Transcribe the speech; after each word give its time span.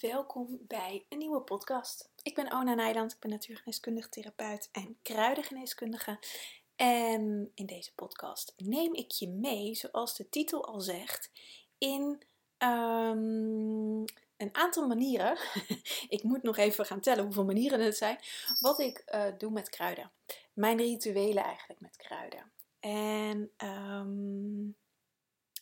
welkom 0.00 0.58
bij 0.60 1.06
een 1.08 1.18
nieuwe 1.18 1.40
podcast. 1.40 2.10
Ik 2.22 2.34
ben 2.34 2.52
Ona 2.52 2.74
Nijland, 2.74 3.12
ik 3.12 3.18
ben 3.18 3.30
natuurgeneeskundig 3.30 4.08
therapeut 4.08 4.68
en 4.72 4.98
kruidengeneeskundige. 5.02 6.18
En 6.76 7.50
in 7.54 7.66
deze 7.66 7.94
podcast 7.94 8.54
neem 8.56 8.94
ik 8.94 9.10
je 9.10 9.28
mee, 9.28 9.74
zoals 9.74 10.16
de 10.16 10.28
titel 10.28 10.66
al 10.66 10.80
zegt, 10.80 11.30
in 11.78 12.22
ehm, 12.56 14.00
een 14.36 14.48
aantal 14.52 14.86
manieren. 14.86 15.38
ik 16.16 16.22
moet 16.22 16.42
nog 16.42 16.56
even 16.56 16.86
gaan 16.86 17.00
tellen 17.00 17.24
hoeveel 17.24 17.44
manieren 17.44 17.80
het 17.80 17.96
zijn. 17.96 18.18
Wat 18.60 18.78
ik 18.78 18.98
eh, 18.98 19.26
doe 19.38 19.50
met 19.50 19.68
kruiden. 19.68 20.12
Mijn 20.52 20.76
rituelen 20.76 21.44
eigenlijk 21.44 21.80
met 21.80 21.96
kruiden. 21.96 22.52
En 22.80 23.50
um, 23.64 24.76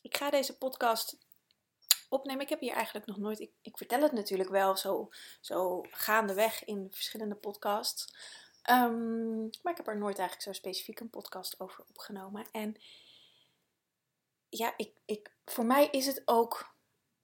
ik 0.03 0.17
ga 0.17 0.31
deze 0.31 0.59
podcast 0.59 1.19
opnemen. 2.09 2.43
Ik 2.43 2.49
heb 2.49 2.61
hier 2.61 2.73
eigenlijk 2.73 3.07
nog 3.07 3.17
nooit. 3.17 3.41
Ik, 3.41 3.51
ik 3.63 3.77
vertel 3.77 4.03
het 4.03 4.13
natuurlijk 4.13 4.51
wel 4.51 4.77
zo, 4.77 5.09
zo 5.41 5.85
gaandeweg 5.91 6.65
in 6.65 6.89
verschillende 6.91 7.35
podcasts. 7.35 8.15
Ehm, 8.63 9.39
maar 9.39 9.73
ik 9.73 9.77
heb 9.77 9.87
er 9.87 9.99
nooit 9.99 10.19
eigenlijk 10.19 10.49
zo 10.49 10.53
specifiek 10.53 11.01
een 11.01 11.11
podcast 11.11 11.61
over 11.61 11.85
opgenomen. 11.89 12.47
En 12.53 12.77
ja, 14.49 14.75
ik, 14.77 14.93
ik, 15.05 15.31
voor 15.45 15.67
mij 15.67 15.89
is 15.91 16.07
het 16.07 16.23
ook 16.25 16.75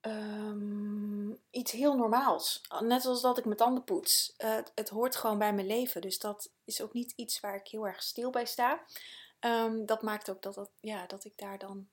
ehm, 0.00 1.30
iets 1.50 1.72
heel 1.72 1.96
normaals. 1.96 2.62
Net 2.80 3.02
zoals 3.02 3.20
dat 3.20 3.38
ik 3.38 3.44
mijn 3.44 3.56
tanden 3.56 3.84
poets. 3.84 4.34
het, 4.36 4.72
het 4.74 4.88
hoort 4.88 5.16
gewoon 5.16 5.38
bij 5.38 5.54
mijn 5.54 5.66
leven. 5.66 6.00
Dus 6.00 6.18
dat 6.18 6.50
is 6.64 6.80
ook 6.80 6.92
niet 6.92 7.12
iets 7.16 7.40
waar 7.40 7.54
ik 7.54 7.68
heel 7.68 7.86
erg 7.86 8.02
stil 8.02 8.30
bij 8.30 8.46
sta. 8.46 8.84
Ehm, 9.38 9.84
dat 9.84 10.02
maakt 10.02 10.30
ook 10.30 10.42
dat, 10.42 10.54
dat, 10.54 10.70
ja, 10.80 11.06
dat 11.06 11.24
ik 11.24 11.32
daar 11.36 11.58
dan 11.58 11.88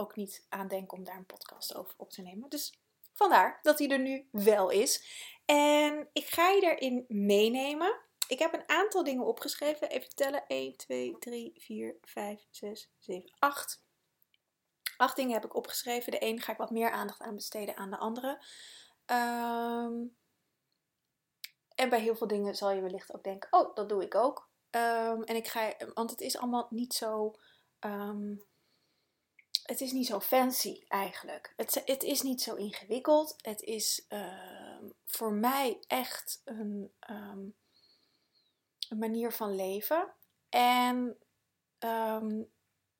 ook 0.00 0.16
niet 0.16 0.46
aan 0.48 0.68
denk 0.68 0.92
om 0.92 1.04
daar 1.04 1.16
een 1.16 1.26
podcast 1.26 1.74
over 1.74 1.94
op 1.96 2.10
te 2.10 2.22
nemen. 2.22 2.48
Dus 2.48 2.74
vandaar 3.12 3.58
dat 3.62 3.78
hij 3.78 3.88
er 3.88 3.98
nu 3.98 4.28
wel 4.30 4.70
is. 4.70 5.04
En 5.44 6.08
ik 6.12 6.26
ga 6.26 6.48
je 6.48 6.76
erin 6.76 7.04
meenemen. 7.08 8.00
Ik 8.28 8.38
heb 8.38 8.52
een 8.52 8.68
aantal 8.68 9.04
dingen 9.04 9.26
opgeschreven. 9.26 9.88
Even 9.88 10.14
tellen. 10.14 10.46
1, 10.46 10.76
2, 10.76 11.18
3, 11.18 11.52
4, 11.56 11.96
5, 12.02 12.46
6, 12.50 12.90
7, 12.98 13.32
8. 13.38 13.82
Acht 14.96 15.16
dingen 15.16 15.32
heb 15.32 15.44
ik 15.44 15.56
opgeschreven. 15.56 16.12
De 16.12 16.24
een 16.24 16.40
ga 16.40 16.52
ik 16.52 16.58
wat 16.58 16.70
meer 16.70 16.90
aandacht 16.90 17.20
aan 17.20 17.34
besteden 17.34 17.76
aan 17.76 17.90
de 17.90 17.98
andere. 17.98 18.44
Um, 19.06 20.16
en 21.74 21.88
bij 21.88 22.00
heel 22.00 22.16
veel 22.16 22.26
dingen 22.26 22.54
zal 22.54 22.70
je 22.70 22.80
wellicht 22.80 23.14
ook 23.14 23.24
denken: 23.24 23.52
oh, 23.52 23.74
dat 23.74 23.88
doe 23.88 24.02
ik 24.02 24.14
ook. 24.14 24.48
Um, 24.70 25.22
en 25.22 25.36
ik 25.36 25.48
ga, 25.48 25.72
want 25.94 26.10
het 26.10 26.20
is 26.20 26.38
allemaal 26.38 26.66
niet 26.70 26.94
zo 26.94 27.34
um, 27.80 28.44
het 29.70 29.80
is 29.80 29.92
niet 29.92 30.06
zo 30.06 30.20
fancy 30.20 30.84
eigenlijk. 30.88 31.52
Het, 31.56 31.82
het 31.84 32.02
is 32.02 32.22
niet 32.22 32.42
zo 32.42 32.54
ingewikkeld. 32.54 33.36
Het 33.40 33.62
is 33.62 34.06
uh, 34.08 34.78
voor 35.04 35.32
mij 35.32 35.78
echt 35.86 36.40
een, 36.44 36.92
um, 37.10 37.54
een, 38.88 38.98
manier 38.98 39.32
van 39.32 39.54
leven. 39.54 40.12
En 40.48 41.16
um, 41.78 42.50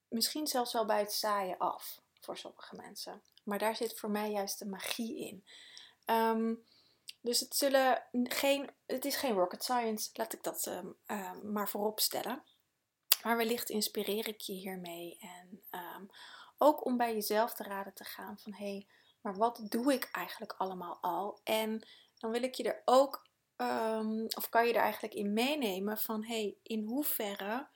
misschien 0.08 0.46
zelfs 0.46 0.72
wel 0.72 0.86
bij 0.86 0.98
het 0.98 1.12
saaien 1.12 1.58
af 1.58 2.00
voor 2.20 2.36
sommige 2.36 2.76
mensen. 2.76 3.22
Maar 3.44 3.58
daar 3.58 3.76
zit 3.76 3.98
voor 3.98 4.10
mij 4.10 4.30
juist 4.30 4.58
de 4.58 4.66
magie 4.66 5.18
in. 5.18 5.44
Dus 7.20 7.40
het, 7.40 7.56
zullen 7.56 8.02
geen, 8.12 8.70
het 8.86 9.04
is 9.04 9.16
geen 9.16 9.34
rocket 9.34 9.62
science, 9.64 10.10
laat 10.12 10.32
ik 10.32 10.42
dat 10.42 10.82
maar 11.42 11.68
voorop 11.68 12.00
stellen. 12.00 12.42
Maar 13.22 13.36
wellicht 13.36 13.70
inspireer 13.70 14.28
ik 14.28 14.40
je 14.40 14.52
hiermee. 14.52 15.18
En 15.20 15.62
ook 16.62 16.84
om 16.84 16.96
bij 16.96 17.14
jezelf 17.14 17.54
te 17.54 17.62
raden 17.62 17.94
te 17.94 18.04
gaan 18.04 18.38
van 18.38 18.52
hé, 18.52 18.64
hey, 18.64 18.86
maar 19.20 19.36
wat 19.36 19.60
doe 19.68 19.92
ik 19.92 20.08
eigenlijk 20.12 20.52
allemaal 20.52 20.98
al? 21.00 21.40
En 21.44 21.88
dan 22.18 22.30
wil 22.30 22.42
ik 22.42 22.54
je 22.54 22.62
er 22.62 22.82
ook, 22.84 23.28
um, 23.56 24.26
of 24.36 24.48
kan 24.48 24.66
je 24.66 24.72
er 24.72 24.82
eigenlijk 24.82 25.14
in 25.14 25.32
meenemen 25.32 25.98
van 25.98 26.24
hé, 26.24 26.40
hey, 26.40 26.56
in 26.62 26.84
hoeverre 26.84 27.68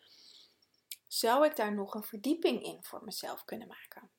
zou 1.08 1.46
ik 1.46 1.56
daar 1.56 1.74
nog 1.74 1.94
een 1.94 2.02
verdieping 2.02 2.62
in 2.62 2.84
voor 2.84 3.04
mezelf 3.04 3.44
kunnen 3.44 3.68
maken? 3.68 4.10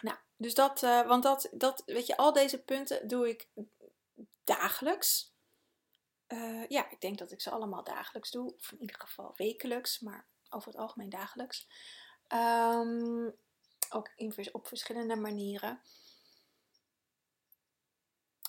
Nou, 0.00 0.16
dus 0.36 0.54
dat, 0.54 0.82
uh, 0.82 1.06
want 1.06 1.22
dat, 1.22 1.48
dat, 1.52 1.82
weet 1.86 2.06
je, 2.06 2.16
al 2.16 2.32
deze 2.32 2.62
punten 2.62 3.08
doe 3.08 3.28
ik 3.28 3.48
dagelijks. 4.44 5.32
Uh, 6.28 6.66
ja, 6.68 6.90
ik 6.90 7.00
denk 7.00 7.18
dat 7.18 7.32
ik 7.32 7.40
ze 7.40 7.50
allemaal 7.50 7.84
dagelijks 7.84 8.30
doe, 8.30 8.54
of 8.54 8.72
in 8.72 8.80
ieder 8.80 9.00
geval 9.00 9.32
wekelijks, 9.36 10.00
maar 10.00 10.26
over 10.50 10.68
het 10.68 10.80
algemeen 10.80 11.08
dagelijks. 11.08 11.66
Um, 12.28 13.34
ook 13.90 14.10
op 14.52 14.66
verschillende 14.66 15.16
manieren. 15.16 15.80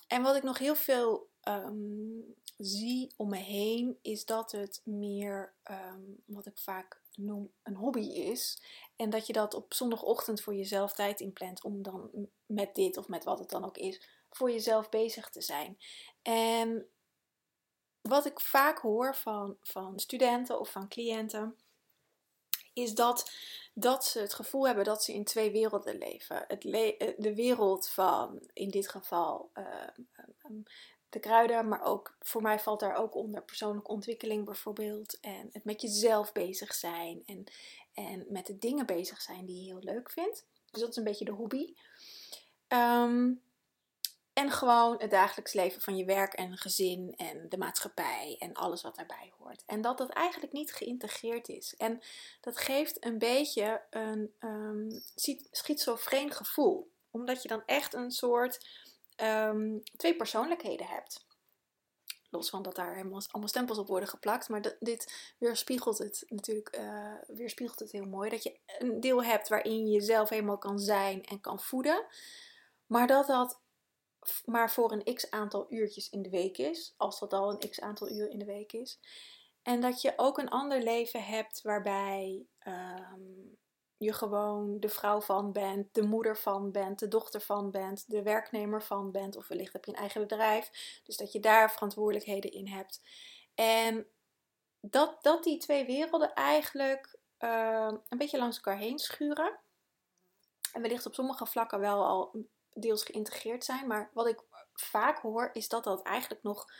En 0.06 0.22
wat 0.22 0.36
ik 0.36 0.42
nog 0.42 0.58
heel 0.58 0.76
veel 0.76 1.30
um, 1.48 2.34
zie 2.56 3.12
om 3.16 3.28
me 3.28 3.36
heen, 3.36 3.98
is 4.02 4.24
dat 4.24 4.52
het 4.52 4.80
meer 4.84 5.54
um, 5.70 6.22
wat 6.26 6.46
ik 6.46 6.58
vaak 6.58 7.00
noem 7.14 7.52
een 7.62 7.76
hobby 7.76 8.06
is. 8.06 8.62
En 8.96 9.10
dat 9.10 9.26
je 9.26 9.32
dat 9.32 9.54
op 9.54 9.74
zondagochtend 9.74 10.40
voor 10.40 10.54
jezelf 10.54 10.92
tijd 10.92 11.20
inplant 11.20 11.64
om 11.64 11.82
dan 11.82 12.28
met 12.46 12.74
dit 12.74 12.96
of 12.96 13.08
met 13.08 13.24
wat 13.24 13.38
het 13.38 13.50
dan 13.50 13.64
ook 13.64 13.78
is, 13.78 14.08
voor 14.30 14.50
jezelf 14.50 14.88
bezig 14.88 15.30
te 15.30 15.40
zijn. 15.40 15.78
En 16.22 16.88
wat 18.00 18.26
ik 18.26 18.40
vaak 18.40 18.78
hoor 18.78 19.16
van, 19.16 19.56
van 19.60 19.98
studenten 19.98 20.60
of 20.60 20.70
van 20.70 20.88
cliënten, 20.88 21.56
is 22.76 22.94
dat 22.94 23.30
dat 23.74 24.04
ze 24.04 24.20
het 24.20 24.34
gevoel 24.34 24.66
hebben 24.66 24.84
dat 24.84 25.04
ze 25.04 25.12
in 25.12 25.24
twee 25.24 25.50
werelden 25.50 25.98
leven. 25.98 26.44
Het 26.48 26.64
eh, 26.64 27.12
de 27.16 27.34
wereld 27.34 27.88
van, 27.88 28.50
in 28.52 28.70
dit 28.70 28.88
geval, 28.88 29.50
uh, 29.54 29.88
de 31.08 31.20
kruiden, 31.20 31.68
maar 31.68 31.82
ook 31.82 32.16
voor 32.20 32.42
mij 32.42 32.58
valt 32.58 32.80
daar 32.80 32.96
ook 32.96 33.14
onder 33.14 33.42
persoonlijke 33.42 33.90
ontwikkeling 33.90 34.44
bijvoorbeeld. 34.44 35.20
En 35.20 35.48
het 35.52 35.64
met 35.64 35.80
jezelf 35.80 36.32
bezig 36.32 36.74
zijn 36.74 37.22
en, 37.26 37.44
en 37.92 38.26
met 38.28 38.46
de 38.46 38.58
dingen 38.58 38.86
bezig 38.86 39.22
zijn 39.22 39.46
die 39.46 39.56
je 39.56 39.72
heel 39.72 39.92
leuk 39.92 40.10
vindt. 40.10 40.46
Dus 40.70 40.80
dat 40.80 40.90
is 40.90 40.96
een 40.96 41.04
beetje 41.04 41.24
de 41.24 41.30
hobby. 41.30 41.74
Um, 42.68 43.42
en 44.36 44.50
gewoon 44.50 44.94
het 44.98 45.10
dagelijks 45.10 45.52
leven 45.52 45.80
van 45.80 45.96
je 45.96 46.04
werk 46.04 46.32
en 46.32 46.56
gezin 46.56 47.14
en 47.16 47.48
de 47.48 47.58
maatschappij 47.58 48.36
en 48.38 48.52
alles 48.52 48.82
wat 48.82 48.96
daarbij 48.96 49.32
hoort. 49.38 49.62
En 49.66 49.80
dat 49.80 49.98
dat 49.98 50.08
eigenlijk 50.08 50.52
niet 50.52 50.72
geïntegreerd 50.72 51.48
is. 51.48 51.74
En 51.76 52.00
dat 52.40 52.58
geeft 52.58 53.04
een 53.04 53.18
beetje 53.18 53.82
een 53.90 54.34
um, 54.40 55.02
schizofreen 55.50 56.32
gevoel. 56.32 56.90
Omdat 57.10 57.42
je 57.42 57.48
dan 57.48 57.62
echt 57.66 57.94
een 57.94 58.10
soort 58.10 58.66
um, 59.22 59.82
twee 59.96 60.16
persoonlijkheden 60.16 60.86
hebt. 60.86 61.26
Los 62.30 62.50
van 62.50 62.62
dat 62.62 62.74
daar 62.74 62.94
helemaal 62.94 63.22
allemaal 63.30 63.48
stempels 63.48 63.78
op 63.78 63.88
worden 63.88 64.08
geplakt. 64.08 64.48
Maar 64.48 64.76
dit 64.80 65.34
weerspiegelt 65.38 65.98
het 65.98 66.24
natuurlijk 66.28 66.76
uh, 66.78 67.14
weerspiegelt 67.26 67.78
het 67.78 67.92
heel 67.92 68.06
mooi. 68.06 68.30
Dat 68.30 68.42
je 68.42 68.58
een 68.78 69.00
deel 69.00 69.24
hebt 69.24 69.48
waarin 69.48 69.86
je 69.86 69.92
jezelf 69.92 70.28
helemaal 70.28 70.58
kan 70.58 70.78
zijn 70.78 71.24
en 71.24 71.40
kan 71.40 71.60
voeden. 71.60 72.04
Maar 72.86 73.06
dat 73.06 73.26
dat 73.26 73.64
maar 74.44 74.70
voor 74.70 74.92
een 74.92 75.14
x 75.14 75.30
aantal 75.30 75.66
uurtjes 75.68 76.08
in 76.08 76.22
de 76.22 76.30
week 76.30 76.58
is, 76.58 76.94
als 76.96 77.18
dat 77.18 77.32
al 77.32 77.50
een 77.50 77.70
x 77.70 77.80
aantal 77.80 78.10
uur 78.10 78.30
in 78.30 78.38
de 78.38 78.44
week 78.44 78.72
is. 78.72 79.00
En 79.62 79.80
dat 79.80 80.00
je 80.00 80.12
ook 80.16 80.38
een 80.38 80.48
ander 80.48 80.82
leven 80.82 81.24
hebt 81.24 81.62
waarbij 81.62 82.46
um, 82.66 83.58
je 83.96 84.12
gewoon 84.12 84.80
de 84.80 84.88
vrouw 84.88 85.20
van 85.20 85.52
bent, 85.52 85.94
de 85.94 86.02
moeder 86.02 86.36
van 86.36 86.72
bent, 86.72 86.98
de 86.98 87.08
dochter 87.08 87.40
van 87.40 87.70
bent, 87.70 88.10
de 88.10 88.22
werknemer 88.22 88.82
van 88.82 89.10
bent, 89.10 89.36
of 89.36 89.48
wellicht 89.48 89.72
heb 89.72 89.84
je 89.84 89.90
een 89.90 89.98
eigen 89.98 90.20
bedrijf, 90.20 91.00
dus 91.04 91.16
dat 91.16 91.32
je 91.32 91.40
daar 91.40 91.72
verantwoordelijkheden 91.72 92.52
in 92.52 92.68
hebt. 92.68 93.00
En 93.54 94.06
dat, 94.80 95.22
dat 95.22 95.44
die 95.44 95.58
twee 95.58 95.86
werelden 95.86 96.34
eigenlijk 96.34 97.18
uh, 97.38 97.92
een 98.08 98.18
beetje 98.18 98.38
langs 98.38 98.56
elkaar 98.56 98.78
heen 98.78 98.98
schuren. 98.98 99.58
En 100.72 100.82
wellicht 100.82 101.06
op 101.06 101.14
sommige 101.14 101.46
vlakken 101.46 101.80
wel 101.80 102.04
al 102.04 102.44
deels 102.76 103.04
geïntegreerd 103.04 103.64
zijn. 103.64 103.86
Maar 103.86 104.10
wat 104.12 104.26
ik 104.26 104.42
vaak 104.72 105.18
hoor 105.18 105.50
is 105.52 105.68
dat 105.68 105.84
dat 105.84 106.02
eigenlijk 106.02 106.42
nog 106.42 106.72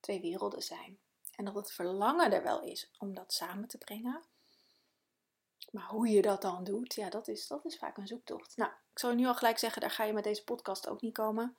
twee 0.00 0.20
werelden 0.20 0.62
zijn. 0.62 0.98
En 1.34 1.44
dat 1.44 1.54
het 1.54 1.72
verlangen 1.72 2.32
er 2.32 2.42
wel 2.42 2.62
is 2.62 2.90
om 2.98 3.14
dat 3.14 3.32
samen 3.32 3.68
te 3.68 3.78
brengen. 3.78 4.24
Maar 5.70 5.86
hoe 5.88 6.08
je 6.08 6.22
dat 6.22 6.42
dan 6.42 6.64
doet, 6.64 6.94
ja, 6.94 7.10
dat 7.10 7.28
is, 7.28 7.46
dat 7.46 7.64
is 7.64 7.78
vaak 7.78 7.96
een 7.96 8.06
zoektocht. 8.06 8.56
Nou, 8.56 8.70
ik 8.92 8.98
zal 8.98 9.14
nu 9.14 9.26
al 9.26 9.34
gelijk 9.34 9.58
zeggen, 9.58 9.80
daar 9.80 9.90
ga 9.90 10.04
je 10.04 10.12
met 10.12 10.24
deze 10.24 10.44
podcast 10.44 10.88
ook 10.88 11.00
niet 11.00 11.14
komen. 11.14 11.56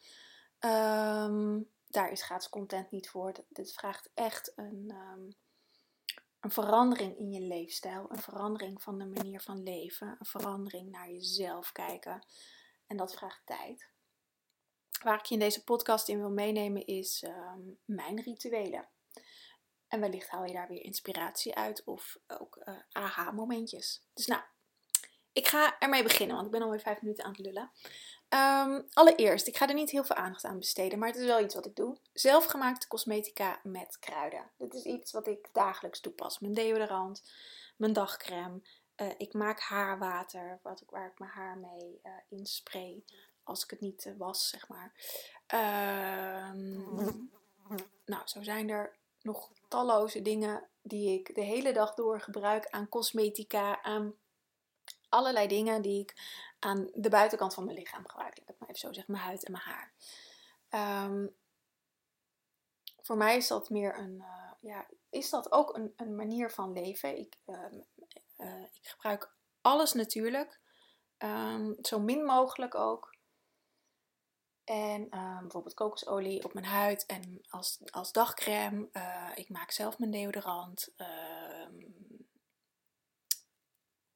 Um, 0.60 1.70
daar 1.88 2.12
is 2.12 2.24
gratis 2.24 2.50
content 2.50 2.92
niet 2.92 3.10
voor. 3.10 3.34
Dit 3.50 3.74
vraagt 3.74 4.10
echt 4.14 4.52
een, 4.56 4.94
um, 5.16 5.36
een 6.40 6.52
verandering 6.52 7.18
in 7.18 7.32
je 7.32 7.42
leefstijl. 7.42 8.06
Een 8.10 8.22
verandering 8.22 8.82
van 8.82 8.98
de 8.98 9.06
manier 9.06 9.42
van 9.42 9.64
leven. 9.64 10.16
Een 10.20 10.26
verandering 10.26 10.92
naar 10.92 11.10
jezelf 11.10 11.72
kijken. 11.72 12.26
En 12.88 12.98
dat 12.98 13.14
vraagt 13.14 13.42
tijd. 13.46 13.90
Waar 15.04 15.20
ik 15.20 15.26
je 15.26 15.34
in 15.34 15.40
deze 15.40 15.64
podcast 15.64 16.08
in 16.08 16.18
wil 16.18 16.32
meenemen 16.32 16.86
is 16.86 17.24
um, 17.28 17.80
mijn 17.86 18.22
rituelen. 18.22 18.90
En 19.88 20.00
wellicht 20.00 20.30
haal 20.30 20.46
je 20.46 20.54
daar 20.54 20.68
weer 20.68 20.84
inspiratie 20.84 21.56
uit 21.56 21.84
of 21.84 22.18
ook 22.28 22.58
uh, 22.66 22.80
aha-momentjes. 22.92 24.04
Dus 24.14 24.26
nou, 24.26 24.42
ik 25.34 25.48
ga 25.48 25.80
ermee 25.80 26.04
beginnen, 26.04 26.36
want 26.36 26.48
ik 26.48 26.54
ben 26.54 26.62
alweer 26.62 26.80
vijf 26.80 27.02
minuten 27.02 27.24
aan 27.24 27.32
het 27.32 27.40
lullen. 27.40 27.72
Ehm, 28.30 28.82
allereerst, 28.94 29.48
ik 29.48 29.58
ga 29.58 29.68
er 29.68 29.74
niet 29.74 29.90
heel 29.90 30.04
veel 30.04 30.16
aandacht 30.16 30.46
aan 30.46 30.60
besteden, 30.60 31.00
maar 31.00 31.08
het 31.08 31.18
is 31.18 31.26
wel 31.26 31.44
iets 31.44 31.56
wat 31.56 31.66
ik 31.66 31.76
doe. 31.76 31.98
Zelfgemaakte 32.14 32.88
cosmetica 32.88 33.60
met 33.64 34.00
kruiden. 34.00 34.52
Dit 34.58 34.74
is 34.74 34.84
iets 34.84 35.12
wat 35.12 35.28
ik 35.28 35.50
dagelijks 35.54 36.00
toepas. 36.00 36.40
Mijn 36.40 36.54
deodorant, 36.54 37.32
mijn 37.78 37.94
dagcreme. 37.94 38.62
Uh, 39.02 39.10
ik 39.18 39.34
maak 39.34 39.60
haarwater, 39.60 40.60
wat 40.64 40.82
ik, 40.82 40.90
waar 40.90 41.08
ik 41.08 41.20
mijn 41.20 41.32
haar 41.32 41.58
mee 41.58 42.00
uh, 42.04 42.12
inspray 42.30 43.04
als 43.44 43.64
ik 43.64 43.70
het 43.70 43.80
niet 43.80 44.06
uh, 44.06 44.18
was, 44.18 44.50
zeg 44.50 44.68
maar. 44.68 44.94
Um, 46.52 47.32
nou, 48.06 48.28
zo 48.28 48.44
zijn 48.44 48.70
er 48.70 48.98
nog 49.22 49.52
talloze 49.68 50.22
dingen 50.22 50.68
die 50.82 51.20
ik 51.20 51.36
de 51.36 51.42
hele 51.42 51.74
dag 51.74 51.94
door 51.94 52.22
gebruik 52.22 52.70
aan 52.70 52.90
cosmetica, 52.90 53.84
aan 53.84 54.14
allerlei 55.10 55.48
dingen 55.48 55.82
die 55.82 56.02
ik 56.02 56.16
aan 56.60 56.90
de 56.94 57.10
buitenkant 57.10 57.54
van 57.54 57.66
mijn 57.66 57.78
lichaam 57.78 58.08
gebruik. 58.08 58.40
Ik 58.40 58.46
maar 58.48 58.70
even 58.70 58.80
zo 58.80 58.94
zeggen, 58.94 59.14
mijn 59.14 59.26
huid 59.26 59.46
en 59.46 59.52
mijn 59.52 59.64
haar. 59.64 59.92
Um, 61.06 61.36
voor 63.02 63.18
mij 63.18 63.38
is 63.38 63.48
dat 63.48 63.70
meer 63.70 63.98
een, 63.98 64.24
ja, 64.60 64.88
is 65.10 65.30
dat 65.30 65.52
ook 65.52 65.76
een, 65.76 65.94
een 65.96 66.16
manier 66.16 66.52
van 66.52 66.74
leven. 66.74 67.18
Ik, 67.18 67.38
uh, 68.38 68.64
ik 68.74 68.88
gebruik 68.88 69.36
alles 69.62 69.94
natuurlijk, 69.94 70.60
um, 71.18 71.76
zo 71.82 72.00
min 72.00 72.24
mogelijk 72.24 72.76
ook. 72.76 73.16
En 74.64 75.08
uh, 75.10 75.40
bijvoorbeeld 75.40 75.74
kokosolie 75.74 76.44
op 76.44 76.54
mijn 76.54 76.66
huid 76.66 77.06
en 77.06 77.42
als, 77.50 77.80
als 77.90 78.12
dagcreme. 78.12 78.90
Uh, 78.92 79.32
ik 79.36 79.50
maak 79.50 79.72
zelf 79.72 79.98
mijn 79.98 80.12
deodorant. 80.12 80.94
Uh, 80.98 81.08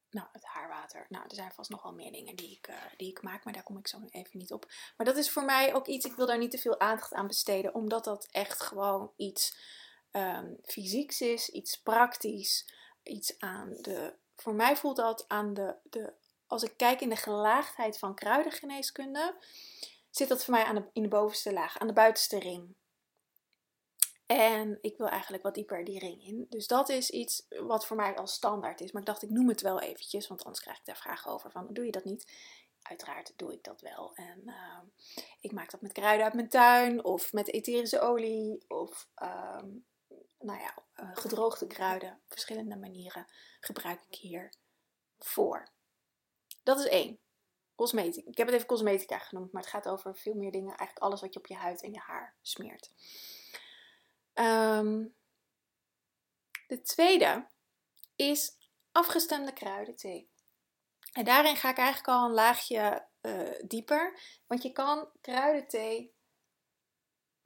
nou, 0.09 0.27
het 0.31 0.45
haarwater. 0.45 1.06
Nou, 1.09 1.24
er 1.24 1.35
zijn 1.35 1.51
vast 1.51 1.69
nog 1.69 1.83
wel 1.83 1.94
meer 1.94 2.12
dingen 2.12 2.35
die 2.35 2.57
ik, 2.57 2.67
uh, 2.67 2.75
die 2.97 3.09
ik 3.09 3.21
maak, 3.21 3.44
maar 3.44 3.53
daar 3.53 3.63
kom 3.63 3.77
ik 3.77 3.88
zo 3.88 4.01
even 4.09 4.38
niet 4.38 4.51
op. 4.51 4.71
Maar 4.97 5.06
dat 5.06 5.17
is 5.17 5.31
voor 5.31 5.45
mij 5.45 5.74
ook 5.74 5.88
iets, 5.88 6.06
ik 6.06 6.15
wil 6.15 6.25
daar 6.25 6.38
niet 6.38 6.51
te 6.51 6.57
veel 6.57 6.79
aandacht 6.79 7.13
aan 7.13 7.27
besteden, 7.27 7.74
omdat 7.74 8.03
dat 8.03 8.27
echt 8.31 8.62
gewoon 8.62 9.13
iets 9.15 9.57
um, 10.12 10.57
fysieks 10.63 11.21
is, 11.21 11.50
iets 11.50 11.81
praktisch, 11.81 12.74
iets 13.03 13.39
aan 13.39 13.77
de. 13.81 14.13
Voor 14.36 14.53
mij 14.53 14.77
voelt 14.77 14.95
dat 14.95 15.25
aan 15.27 15.53
de, 15.53 15.75
de. 15.83 16.13
Als 16.48 16.63
ik 16.63 16.74
kijk 16.77 17.01
in 17.01 17.09
de 17.09 17.15
gelaagdheid 17.15 18.00
van 18.00 18.15
kruidengeneeskunde 18.15 19.36
zit 20.09 20.27
dat 20.27 20.44
voor 20.44 20.53
mij 20.53 20.63
aan 20.63 20.75
de, 20.75 20.83
in 20.94 21.01
de 21.01 21.07
bovenste 21.07 21.53
laag, 21.53 21.77
aan 21.80 21.88
de 21.88 21.94
buitenste 21.94 22.39
ring. 22.39 22.75
En 24.25 24.77
ik 24.81 24.98
wil 24.98 25.07
eigenlijk 25.07 25.44
wat 25.44 25.53
dieper 25.53 25.83
die 25.83 26.00
ring 26.00 26.24
in. 26.24 26.45
Dus 26.50 26.68
dat 26.68 26.89
is 26.89 27.09
iets 27.09 27.45
wat 27.50 27.86
voor 27.86 27.95
mij 27.95 28.15
als 28.15 28.33
standaard 28.33 28.81
is. 28.81 28.92
Maar 28.92 29.01
ik 29.01 29.07
dacht, 29.07 29.21
ik 29.21 29.30
noem 29.30 29.48
het 29.48 29.62
wel 29.62 29.80
eventjes, 29.80 30.27
want 30.27 30.44
anders 30.44 30.63
krijg 30.63 30.77
ik 30.77 30.86
daar 30.86 30.98
vragen 30.98 31.31
over 31.31 31.51
van, 31.51 31.68
doe 31.69 31.86
je 31.86 31.92
dat 31.92 32.03
niet? 32.03 32.31
Uiteraard 32.81 33.33
doe 33.36 33.53
ik 33.53 33.63
dat 33.63 33.81
wel. 33.81 34.12
En 34.15 34.42
uh, 34.45 34.80
ik 35.39 35.51
maak 35.51 35.71
dat 35.71 35.81
met 35.81 35.92
kruiden 35.92 36.25
uit 36.25 36.33
mijn 36.33 36.50
tuin, 36.50 37.03
of 37.03 37.33
met 37.33 37.51
etherische 37.51 38.00
olie, 38.00 38.63
of 38.68 39.07
uh, 39.24 39.63
nou 40.41 40.59
ja, 40.59 40.75
uh, 40.95 41.09
gedroogde 41.13 41.67
kruiden. 41.67 42.21
Verschillende 42.27 42.75
manieren 42.75 43.27
gebruik 43.59 44.01
ik 44.09 44.15
hier 44.15 44.53
voor. 45.19 45.69
Dat 46.63 46.79
is 46.79 46.85
één 46.85 47.19
cosmetica. 47.75 48.29
Ik 48.29 48.38
heb 48.38 48.47
het 48.47 48.55
even 48.55 48.67
cosmetica 48.67 49.17
genoemd, 49.17 49.51
maar 49.51 49.61
het 49.61 49.71
gaat 49.71 49.88
over 49.88 50.15
veel 50.15 50.33
meer 50.33 50.51
dingen. 50.51 50.77
Eigenlijk 50.77 50.99
alles 50.99 51.21
wat 51.21 51.33
je 51.33 51.39
op 51.39 51.47
je 51.47 51.55
huid 51.55 51.83
en 51.83 51.91
je 51.91 51.99
haar 51.99 52.35
smeert. 52.41 52.91
Um, 54.33 55.15
de 56.67 56.81
tweede 56.81 57.47
is 58.15 58.57
afgestemde 58.91 59.53
kruidenthee. 59.53 60.29
En 61.11 61.25
daarin 61.25 61.55
ga 61.55 61.69
ik 61.69 61.77
eigenlijk 61.77 62.07
al 62.07 62.25
een 62.25 62.33
laagje 62.33 63.07
uh, 63.21 63.49
dieper. 63.65 64.19
Want 64.47 64.63
je 64.63 64.71
kan 64.71 65.09
kruidenthee 65.21 66.13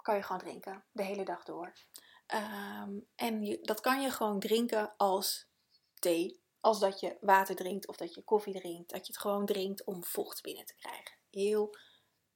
kan 0.05 0.15
je 0.15 0.23
gewoon 0.23 0.41
drinken, 0.41 0.83
de 0.91 1.03
hele 1.03 1.25
dag 1.25 1.43
door. 1.43 1.73
Um, 2.33 3.07
en 3.15 3.59
dat 3.61 3.81
kan 3.81 4.01
je 4.01 4.09
gewoon 4.09 4.39
drinken 4.39 4.93
als 4.97 5.47
thee 5.99 6.43
als 6.65 6.79
dat 6.79 6.99
je 6.99 7.17
water 7.21 7.55
drinkt 7.55 7.87
of 7.87 7.95
dat 7.95 8.13
je 8.13 8.21
koffie 8.21 8.59
drinkt. 8.59 8.89
Dat 8.89 9.07
je 9.07 9.13
het 9.13 9.21
gewoon 9.21 9.45
drinkt 9.45 9.83
om 9.83 10.03
vocht 10.03 10.41
binnen 10.41 10.65
te 10.65 10.75
krijgen. 10.75 11.15
Heel 11.29 11.77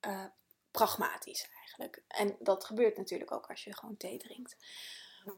uh, 0.08 0.26
pragmatisch 0.72 1.50
eigenlijk. 1.58 2.04
En 2.08 2.36
dat 2.40 2.66
gebeurt 2.66 2.98
natuurlijk 2.98 3.32
ook 3.32 3.50
als 3.50 3.64
je 3.64 3.76
gewoon 3.76 3.98
thee 3.98 4.18
drinkt. 4.18 4.58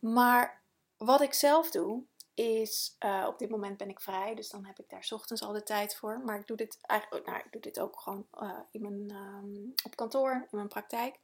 Maar 0.01 0.63
wat 0.97 1.21
ik 1.21 1.33
zelf 1.33 1.71
doe, 1.71 2.03
is 2.33 2.95
uh, 2.99 3.25
op 3.27 3.39
dit 3.39 3.49
moment 3.49 3.77
ben 3.77 3.89
ik 3.89 4.01
vrij, 4.01 4.35
dus 4.35 4.49
dan 4.49 4.65
heb 4.65 4.79
ik 4.79 4.89
daar 4.89 5.07
ochtends 5.13 5.41
al 5.41 5.53
de 5.53 5.63
tijd 5.63 5.95
voor. 5.95 6.19
Maar 6.19 6.39
ik 6.39 6.47
doe 6.47 6.57
dit 6.57 6.77
eigenlijk, 6.81 7.25
nou, 7.25 7.39
ik 7.39 7.51
doe 7.51 7.61
dit 7.61 7.79
ook 7.79 7.99
gewoon 7.99 8.27
uh, 8.33 8.59
in 8.71 8.81
mijn, 8.81 9.11
um, 9.11 9.73
op 9.83 9.95
kantoor, 9.95 10.31
in 10.33 10.57
mijn 10.57 10.67
praktijk. 10.67 11.19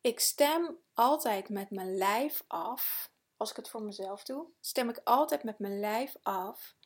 Ik 0.00 0.20
stem 0.20 0.78
altijd 0.94 1.48
met 1.48 1.70
mijn 1.70 1.96
lijf 1.96 2.44
af 2.46 3.10
als 3.36 3.50
ik 3.50 3.56
het 3.56 3.68
voor 3.68 3.82
mezelf 3.82 4.24
doe, 4.24 4.46
stem 4.60 4.88
ik 4.88 5.00
altijd 5.04 5.42
met 5.42 5.58
mijn 5.58 5.80
lijf 5.80 6.16
af 6.22 6.76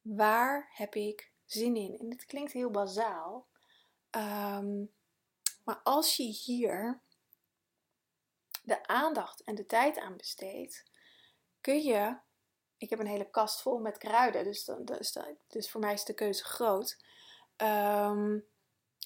waar 0.00 0.70
heb 0.72 0.94
ik 0.94 1.32
zin 1.44 1.76
in. 1.76 1.98
En 1.98 2.08
dit 2.08 2.24
klinkt 2.24 2.52
heel 2.52 2.70
bazaal, 2.70 3.48
um, 4.10 4.94
maar 5.64 5.80
als 5.82 6.16
je 6.16 6.22
hier 6.22 7.02
de 8.62 8.86
aandacht 8.86 9.42
en 9.42 9.54
de 9.54 9.66
tijd 9.66 9.98
aan 9.98 10.16
besteedt, 10.16 10.90
kun 11.60 11.82
je. 11.82 12.18
Ik 12.76 12.90
heb 12.90 12.98
een 12.98 13.06
hele 13.06 13.30
kast 13.30 13.62
vol 13.62 13.78
met 13.78 13.98
kruiden, 13.98 14.44
dus, 14.44 14.64
dus, 14.64 15.18
dus 15.46 15.70
voor 15.70 15.80
mij 15.80 15.92
is 15.92 16.04
de 16.04 16.14
keuze 16.14 16.44
groot. 16.44 17.04
Um, 17.56 18.46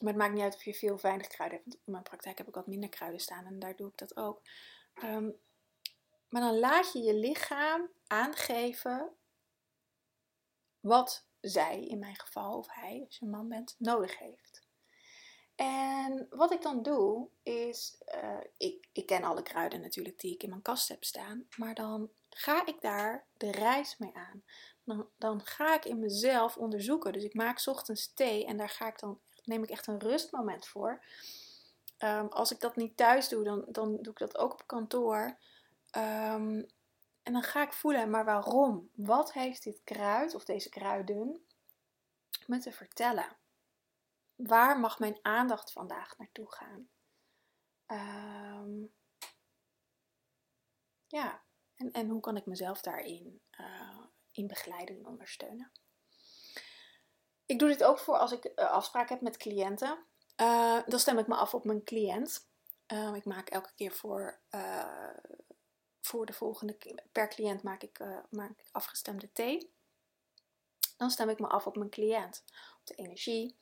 maar 0.02 0.12
het 0.12 0.22
maakt 0.22 0.34
niet 0.34 0.42
uit 0.42 0.54
of 0.54 0.64
je 0.64 0.74
veel 0.74 0.94
of 0.94 1.02
weinig 1.02 1.26
kruiden 1.26 1.60
hebt. 1.64 1.74
In 1.74 1.92
mijn 1.92 2.02
praktijk 2.02 2.38
heb 2.38 2.48
ik 2.48 2.54
wat 2.54 2.66
minder 2.66 2.88
kruiden 2.88 3.20
staan 3.20 3.46
en 3.46 3.58
daar 3.58 3.76
doe 3.76 3.88
ik 3.88 3.98
dat 3.98 4.16
ook. 4.16 4.42
Um, 5.02 5.40
maar 6.28 6.42
dan 6.42 6.58
laat 6.58 6.92
je 6.92 6.98
je 6.98 7.14
lichaam 7.14 7.90
aangeven 8.06 9.10
wat 10.80 11.26
zij, 11.40 11.86
in 11.86 11.98
mijn 11.98 12.20
geval, 12.20 12.58
of 12.58 12.66
hij, 12.70 13.02
als 13.06 13.18
je 13.18 13.24
een 13.24 13.30
man 13.30 13.48
bent, 13.48 13.74
nodig 13.78 14.18
heeft. 14.18 14.62
En 15.54 16.26
wat 16.30 16.52
ik 16.52 16.62
dan 16.62 16.82
doe, 16.82 17.28
is, 17.42 18.02
uh, 18.14 18.40
ik, 18.56 18.88
ik 18.92 19.06
ken 19.06 19.24
alle 19.24 19.42
kruiden 19.42 19.80
natuurlijk 19.80 20.18
die 20.18 20.34
ik 20.34 20.42
in 20.42 20.48
mijn 20.48 20.62
kast 20.62 20.88
heb 20.88 21.04
staan, 21.04 21.46
maar 21.56 21.74
dan 21.74 22.10
ga 22.28 22.66
ik 22.66 22.80
daar 22.80 23.26
de 23.36 23.50
reis 23.50 23.98
mee 23.98 24.14
aan. 24.14 24.44
Dan, 24.84 25.08
dan 25.16 25.44
ga 25.44 25.74
ik 25.74 25.84
in 25.84 25.98
mezelf 25.98 26.56
onderzoeken. 26.56 27.12
Dus 27.12 27.24
ik 27.24 27.34
maak 27.34 27.66
ochtends 27.66 28.12
thee 28.14 28.46
en 28.46 28.56
daar 28.56 28.68
ga 28.68 28.86
ik 28.86 28.98
dan, 28.98 29.20
neem 29.44 29.62
ik 29.62 29.70
echt 29.70 29.86
een 29.86 30.00
rustmoment 30.00 30.66
voor. 30.66 31.04
Um, 31.98 32.28
als 32.28 32.52
ik 32.52 32.60
dat 32.60 32.76
niet 32.76 32.96
thuis 32.96 33.28
doe, 33.28 33.44
dan, 33.44 33.64
dan 33.68 33.96
doe 33.96 34.12
ik 34.12 34.18
dat 34.18 34.38
ook 34.38 34.52
op 34.52 34.66
kantoor. 34.66 35.38
Um, 35.96 36.66
en 37.22 37.32
dan 37.32 37.42
ga 37.42 37.62
ik 37.62 37.72
voelen, 37.72 38.10
maar 38.10 38.24
waarom? 38.24 38.90
Wat 38.94 39.32
heeft 39.32 39.62
dit 39.62 39.80
kruid 39.84 40.34
of 40.34 40.44
deze 40.44 40.68
kruiden 40.68 41.46
me 42.46 42.58
te 42.58 42.72
vertellen? 42.72 43.36
Waar 44.36 44.80
mag 44.80 44.98
mijn 44.98 45.18
aandacht 45.22 45.72
vandaag 45.72 46.18
naartoe 46.18 46.52
gaan? 46.52 46.88
Um, 47.86 48.92
ja, 51.06 51.42
en, 51.74 51.92
en 51.92 52.08
hoe 52.08 52.20
kan 52.20 52.36
ik 52.36 52.46
mezelf 52.46 52.80
daarin 52.80 53.40
uh, 53.60 53.98
in 54.30 54.46
begeleiden 54.46 54.96
en 54.96 55.06
ondersteunen? 55.06 55.70
Ik 57.46 57.58
doe 57.58 57.68
dit 57.68 57.84
ook 57.84 57.98
voor 57.98 58.18
als 58.18 58.32
ik 58.32 58.52
uh, 58.56 58.70
afspraken 58.70 59.14
heb 59.14 59.22
met 59.22 59.36
cliënten. 59.36 59.98
Uh, 60.40 60.78
dan 60.86 60.98
stem 60.98 61.18
ik 61.18 61.26
me 61.26 61.34
af 61.34 61.54
op 61.54 61.64
mijn 61.64 61.84
cliënt. 61.84 62.48
Uh, 62.92 63.14
ik 63.14 63.24
maak 63.24 63.48
elke 63.48 63.72
keer 63.74 63.92
voor 63.92 64.40
voor 66.00 66.26
de 66.26 66.32
volgende, 66.32 66.76
per 67.12 67.28
cliënt 67.28 67.62
maak 67.62 67.82
ik, 67.82 68.00
maak 68.30 68.50
ik 68.50 68.68
afgestemde 68.72 69.32
thee. 69.32 69.72
Dan 70.96 71.10
stem 71.10 71.28
ik 71.28 71.38
me 71.38 71.46
af 71.46 71.66
op 71.66 71.76
mijn 71.76 71.90
cliënt, 71.90 72.44
op 72.80 72.86
de 72.86 72.94
energie. 72.94 73.56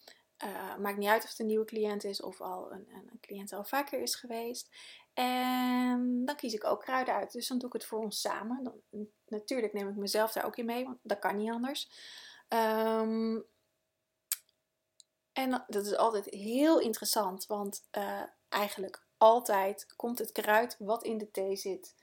Maakt 0.78 0.96
niet 0.96 1.08
uit 1.08 1.22
of 1.22 1.28
het 1.28 1.38
een 1.38 1.46
nieuwe 1.46 1.64
cliënt 1.64 2.04
is 2.04 2.22
of 2.22 2.40
al 2.40 2.72
een, 2.72 2.88
een, 2.92 3.08
een 3.10 3.20
cliënt 3.20 3.52
al 3.52 3.64
vaker 3.64 4.00
is 4.00 4.14
geweest. 4.14 4.70
En 5.14 6.22
dan 6.24 6.36
kies 6.36 6.54
ik 6.54 6.64
ook 6.64 6.80
kruiden 6.80 7.14
uit. 7.14 7.32
Dus 7.32 7.48
dan 7.48 7.58
doe 7.58 7.68
ik 7.68 7.74
het 7.74 7.84
voor 7.84 7.98
ons 7.98 8.20
samen. 8.20 8.64
Dan, 8.64 9.08
natuurlijk 9.26 9.72
neem 9.72 9.88
ik 9.88 9.96
mezelf 9.96 10.32
daar 10.32 10.44
ook 10.44 10.56
in 10.56 10.66
mee, 10.66 10.84
want 10.84 10.98
dat 11.02 11.18
kan 11.18 11.36
niet 11.36 11.50
anders. 11.50 11.90
Um, 12.48 13.44
en 15.40 15.64
dat 15.66 15.86
is 15.86 15.96
altijd 15.96 16.24
heel 16.24 16.80
interessant, 16.80 17.46
want 17.46 17.82
uh, 17.98 18.22
eigenlijk 18.48 19.02
altijd 19.18 19.86
komt 19.96 20.18
het 20.18 20.32
kruid 20.32 20.76
wat 20.78 21.04
in 21.04 21.18
de 21.18 21.30
thee 21.30 21.56
zit 21.56 21.94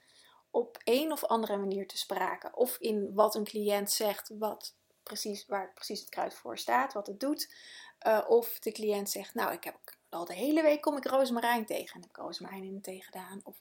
op 0.50 0.78
een 0.84 1.12
of 1.12 1.24
andere 1.24 1.56
manier 1.56 1.86
te 1.86 1.98
sprake. 1.98 2.50
Of 2.54 2.76
in 2.78 3.14
wat 3.14 3.34
een 3.34 3.44
cliënt 3.44 3.90
zegt, 3.90 4.30
wat 4.38 4.74
precies, 5.02 5.46
waar 5.46 5.72
precies 5.74 6.00
het 6.00 6.08
kruid 6.08 6.34
voor 6.34 6.58
staat, 6.58 6.92
wat 6.92 7.06
het 7.06 7.20
doet. 7.20 7.54
Uh, 8.06 8.24
of 8.28 8.58
de 8.58 8.72
cliënt 8.72 9.10
zegt, 9.10 9.34
nou, 9.34 9.52
ik 9.52 9.64
heb 9.64 9.78
al 10.08 10.24
de 10.24 10.34
hele 10.34 10.62
week 10.62 10.80
kom 10.80 10.96
ik 10.96 11.04
rozemarijn 11.04 11.66
tegen. 11.66 11.94
En 11.94 12.00
heb 12.00 12.10
ik 12.10 12.16
rozemarijn 12.16 12.64
in 12.64 12.74
de 12.74 12.80
thee 12.80 13.02
gedaan. 13.02 13.40
Of 13.44 13.60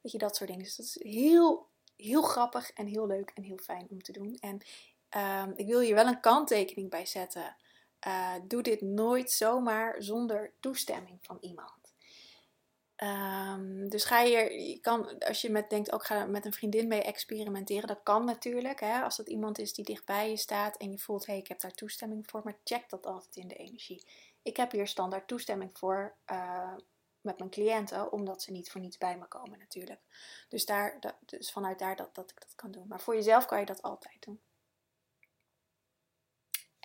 weet 0.00 0.12
je, 0.12 0.18
dat 0.18 0.36
soort 0.36 0.48
dingen. 0.48 0.64
Dus 0.64 0.76
dat 0.76 0.86
is 0.86 1.02
heel, 1.02 1.66
heel 1.96 2.22
grappig 2.22 2.72
en 2.72 2.86
heel 2.86 3.06
leuk 3.06 3.30
en 3.34 3.42
heel 3.42 3.58
fijn 3.58 3.86
om 3.90 4.02
te 4.02 4.12
doen. 4.12 4.36
En 4.40 4.60
uh, 5.16 5.56
ik 5.56 5.66
wil 5.66 5.80
hier 5.80 5.94
wel 5.94 6.06
een 6.06 6.20
kanttekening 6.20 6.90
bij 6.90 7.06
zetten. 7.06 7.56
Uh, 8.06 8.34
doe 8.44 8.62
dit 8.62 8.80
nooit 8.80 9.30
zomaar 9.30 10.02
zonder 10.02 10.52
toestemming 10.60 11.18
van 11.22 11.38
iemand. 11.40 11.76
Um, 13.02 13.88
dus 13.88 14.04
ga 14.04 14.20
je, 14.20 14.68
je 14.68 14.78
kan, 14.80 15.18
als 15.18 15.40
je 15.40 15.50
met 15.50 15.70
denkt, 15.70 15.92
ook 15.92 16.04
ga 16.04 16.26
met 16.26 16.44
een 16.44 16.52
vriendin 16.52 16.88
mee 16.88 17.02
experimenteren, 17.02 17.88
dat 17.88 18.02
kan 18.02 18.24
natuurlijk. 18.24 18.80
Hè? 18.80 19.02
Als 19.02 19.16
dat 19.16 19.28
iemand 19.28 19.58
is 19.58 19.72
die 19.72 19.84
dichtbij 19.84 20.30
je 20.30 20.36
staat 20.36 20.76
en 20.76 20.90
je 20.90 20.98
voelt, 20.98 21.26
hé, 21.26 21.32
hey, 21.32 21.40
ik 21.42 21.48
heb 21.48 21.60
daar 21.60 21.74
toestemming 21.74 22.30
voor, 22.30 22.40
maar 22.44 22.58
check 22.64 22.88
dat 22.88 23.06
altijd 23.06 23.36
in 23.36 23.48
de 23.48 23.54
energie. 23.54 24.06
Ik 24.42 24.56
heb 24.56 24.70
hier 24.70 24.86
standaard 24.86 25.28
toestemming 25.28 25.78
voor 25.78 26.14
uh, 26.30 26.74
met 27.20 27.38
mijn 27.38 27.50
cliënten, 27.50 28.12
omdat 28.12 28.42
ze 28.42 28.52
niet 28.52 28.70
voor 28.70 28.80
niets 28.80 28.98
bij 28.98 29.18
me 29.18 29.28
komen 29.28 29.58
natuurlijk. 29.58 30.00
Dus, 30.48 30.66
daar, 30.66 30.96
dat, 31.00 31.14
dus 31.26 31.52
vanuit 31.52 31.78
daar 31.78 31.96
dat, 31.96 32.14
dat 32.14 32.30
ik 32.30 32.40
dat 32.40 32.54
kan 32.54 32.70
doen. 32.70 32.88
Maar 32.88 33.00
voor 33.00 33.14
jezelf 33.14 33.46
kan 33.46 33.60
je 33.60 33.66
dat 33.66 33.82
altijd 33.82 34.16
doen. 34.24 34.40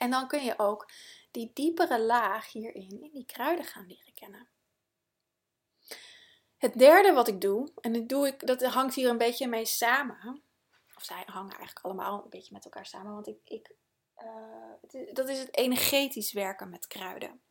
En 0.03 0.10
dan 0.10 0.27
kun 0.27 0.43
je 0.43 0.60
ook 0.60 0.89
die 1.31 1.51
diepere 1.53 2.01
laag 2.01 2.51
hierin, 2.51 3.03
in 3.03 3.12
die 3.12 3.25
kruiden 3.25 3.65
gaan 3.65 3.88
leren 3.88 4.13
kennen. 4.13 4.48
Het 6.57 6.77
derde 6.79 7.12
wat 7.12 7.27
ik 7.27 7.41
doe, 7.41 7.72
en 7.81 7.93
dat, 7.93 8.10
doe 8.10 8.27
ik, 8.27 8.48
dat 8.48 8.63
hangt 8.63 8.95
hier 8.95 9.10
een 9.10 9.17
beetje 9.17 9.48
mee 9.48 9.65
samen. 9.65 10.43
Of 10.95 11.03
zij 11.03 11.24
hangen 11.25 11.55
eigenlijk 11.55 11.86
allemaal 11.86 12.24
een 12.24 12.29
beetje 12.29 12.53
met 12.53 12.65
elkaar 12.65 12.86
samen. 12.86 13.13
Want 13.13 13.27
ik, 13.27 13.39
ik, 13.43 13.75
uh, 14.17 15.13
dat 15.13 15.29
is 15.29 15.39
het 15.39 15.57
energetisch 15.57 16.33
werken 16.33 16.69
met 16.69 16.88
kruiden. 16.88 17.41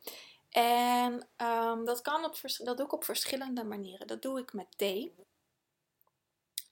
En 0.51 1.29
um, 1.37 1.85
dat, 1.85 2.01
kan 2.03 2.25
op, 2.25 2.41
dat 2.59 2.77
doe 2.77 2.87
ik 2.87 2.93
op 2.93 3.05
verschillende 3.05 3.65
manieren. 3.65 4.07
Dat 4.07 4.23
doe 4.23 4.39
ik 4.39 4.53
met 4.53 4.79
thee. 4.79 5.15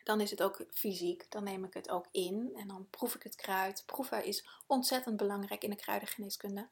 Dan 0.05 0.21
is 0.21 0.31
het 0.31 0.43
ook 0.43 0.65
fysiek. 0.71 1.31
Dan 1.31 1.45
neem 1.45 1.65
ik 1.65 1.75
het 1.75 1.91
ook 1.91 2.07
in 2.11 2.53
en 2.57 2.69
dan 2.69 2.87
proef 2.91 3.15
ik 3.15 3.23
het 3.23 3.37
kruid. 3.37 3.83
Proeven 3.87 4.25
is 4.25 4.49
ontzettend 4.67 5.17
belangrijk 5.17 5.65
in 5.65 5.71
de 5.71 5.77
kruidengeneeskunde. 5.77 6.69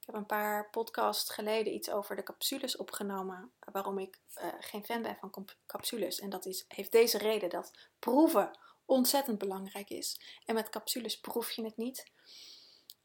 Ik 0.00 0.06
heb 0.06 0.14
een 0.14 0.26
paar 0.26 0.70
podcasts 0.70 1.30
geleden 1.30 1.74
iets 1.74 1.90
over 1.90 2.16
de 2.16 2.22
capsules 2.22 2.76
opgenomen. 2.76 3.52
Waarom 3.72 3.98
ik 3.98 4.20
uh, 4.36 4.44
geen 4.60 4.84
fan 4.84 5.02
ben 5.02 5.16
van 5.16 5.46
capsules. 5.66 6.20
En 6.20 6.30
dat 6.30 6.46
is, 6.46 6.64
heeft 6.68 6.92
deze 6.92 7.18
reden 7.18 7.50
dat 7.50 7.72
proeven 7.98 8.58
ontzettend 8.84 9.38
belangrijk 9.38 9.90
is. 9.90 10.20
En 10.44 10.54
met 10.54 10.68
capsules 10.68 11.20
proef 11.20 11.50
je 11.50 11.64
het 11.64 11.76
niet. 11.76 12.10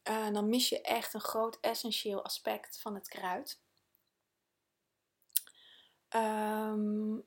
Uh, 0.09 0.29
dan 0.33 0.49
mis 0.49 0.69
je 0.69 0.81
echt 0.81 1.13
een 1.13 1.21
groot 1.21 1.57
essentieel 1.61 2.23
aspect 2.23 2.79
van 2.81 2.95
het 2.95 3.07
kruid. 3.07 3.59
Um, 6.09 7.25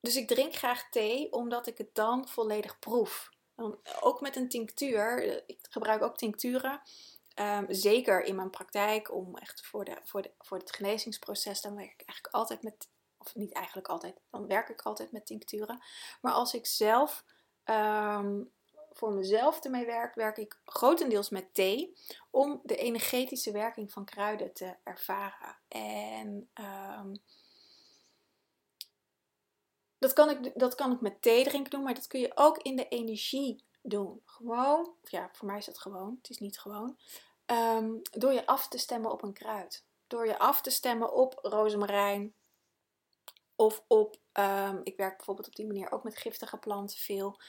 dus 0.00 0.16
ik 0.16 0.28
drink 0.28 0.54
graag 0.54 0.90
thee 0.90 1.32
omdat 1.32 1.66
ik 1.66 1.78
het 1.78 1.94
dan 1.94 2.28
volledig 2.28 2.78
proef. 2.78 3.28
Ook 4.00 4.20
met 4.20 4.36
een 4.36 4.48
tinctuur. 4.48 5.42
Ik 5.46 5.58
gebruik 5.70 6.02
ook 6.02 6.16
tincturen. 6.16 6.80
Um, 7.34 7.66
zeker 7.68 8.24
in 8.24 8.36
mijn 8.36 8.50
praktijk, 8.50 9.12
om 9.12 9.36
echt 9.36 9.66
voor, 9.66 9.84
de, 9.84 9.98
voor, 10.02 10.30
voor 10.38 10.58
het 10.58 10.76
genezingsproces, 10.76 11.60
dan 11.60 11.76
werk 11.76 11.92
ik 11.92 12.06
eigenlijk 12.06 12.34
altijd 12.34 12.62
met, 12.62 12.88
of 13.18 13.34
niet 13.34 13.52
eigenlijk 13.52 13.88
altijd, 13.88 14.20
dan 14.30 14.46
werk 14.46 14.68
ik 14.68 14.82
altijd 14.82 15.12
met 15.12 15.26
tincturen. 15.26 15.82
Maar 16.20 16.32
als 16.32 16.54
ik 16.54 16.66
zelf 16.66 17.24
um, 17.64 18.50
voor 18.92 19.12
mezelf 19.12 19.64
ermee 19.64 19.86
werk, 19.86 20.14
werk 20.14 20.36
ik 20.36 20.60
grotendeels 20.64 21.30
met 21.30 21.54
thee 21.54 21.94
om 22.30 22.60
de 22.62 22.76
energetische 22.76 23.52
werking 23.52 23.92
van 23.92 24.04
kruiden 24.04 24.52
te 24.52 24.76
ervaren. 24.84 25.58
En 25.68 26.50
um, 26.54 27.22
dat, 29.98 30.12
kan 30.12 30.30
ik, 30.30 30.58
dat 30.58 30.74
kan 30.74 30.92
ik 30.92 31.00
met 31.00 31.22
thee 31.22 31.44
drinken 31.44 31.70
doen, 31.70 31.82
maar 31.82 31.94
dat 31.94 32.06
kun 32.06 32.20
je 32.20 32.32
ook 32.34 32.58
in 32.58 32.76
de 32.76 32.88
energie 32.88 33.62
doen. 33.82 34.22
Gewoon, 34.24 34.94
ja, 35.02 35.30
voor 35.32 35.46
mij 35.46 35.58
is 35.58 35.66
het 35.66 35.78
gewoon, 35.78 36.18
het 36.22 36.30
is 36.30 36.38
niet 36.38 36.58
gewoon. 36.58 36.98
Um, 37.46 38.00
door 38.02 38.32
je 38.32 38.46
af 38.46 38.68
te 38.68 38.78
stemmen 38.78 39.12
op 39.12 39.22
een 39.22 39.32
kruid. 39.32 39.84
Door 40.06 40.26
je 40.26 40.38
af 40.38 40.60
te 40.60 40.70
stemmen 40.70 41.12
op 41.12 41.38
rozemarijn, 41.42 42.34
of 43.56 43.84
op, 43.86 44.16
um, 44.32 44.80
ik 44.82 44.96
werk 44.96 45.16
bijvoorbeeld 45.16 45.46
op 45.46 45.56
die 45.56 45.66
manier 45.66 45.92
ook 45.92 46.04
met 46.04 46.16
giftige 46.16 46.56
planten 46.56 46.98
veel. 46.98 47.40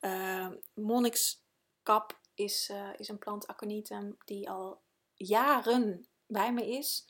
Uh, 0.00 0.48
monnikskap 0.74 2.18
is, 2.34 2.70
uh, 2.70 2.88
is 2.96 3.08
een 3.08 3.18
plant 3.18 3.46
aconitum 3.46 4.16
die 4.24 4.50
al 4.50 4.80
jaren 5.14 6.06
bij 6.26 6.52
me 6.52 6.68
is. 6.68 7.06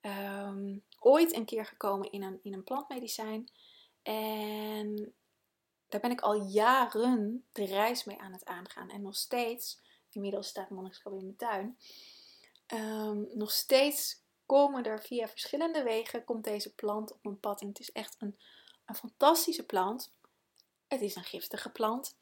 Um, 0.00 0.84
ooit 0.98 1.34
een 1.34 1.44
keer 1.44 1.66
gekomen 1.66 2.10
in 2.10 2.22
een, 2.22 2.40
in 2.42 2.52
een 2.52 2.64
plantmedicijn. 2.64 3.50
En 4.06 5.14
daar 5.88 6.00
ben 6.00 6.10
ik 6.10 6.20
al 6.20 6.34
jaren 6.34 7.46
de 7.52 7.64
reis 7.64 8.04
mee 8.04 8.18
aan 8.18 8.32
het 8.32 8.44
aangaan. 8.44 8.90
En 8.90 9.02
nog 9.02 9.16
steeds, 9.16 9.80
inmiddels 10.10 10.46
staat 10.46 10.70
monnikskap 10.70 11.12
in 11.12 11.24
mijn 11.24 11.36
tuin. 11.36 11.78
Um, 12.74 13.28
nog 13.32 13.50
steeds 13.50 14.22
komen 14.46 14.84
er 14.84 15.02
via 15.02 15.28
verschillende 15.28 15.82
wegen, 15.82 16.24
komt 16.24 16.44
deze 16.44 16.74
plant 16.74 17.12
op 17.12 17.18
mijn 17.22 17.40
pad. 17.40 17.60
En 17.60 17.68
het 17.68 17.78
is 17.78 17.92
echt 17.92 18.16
een, 18.18 18.38
een 18.84 18.94
fantastische 18.94 19.66
plant. 19.66 20.12
Het 20.86 21.00
is 21.00 21.14
een 21.14 21.24
giftige 21.24 21.70
plant. 21.70 22.16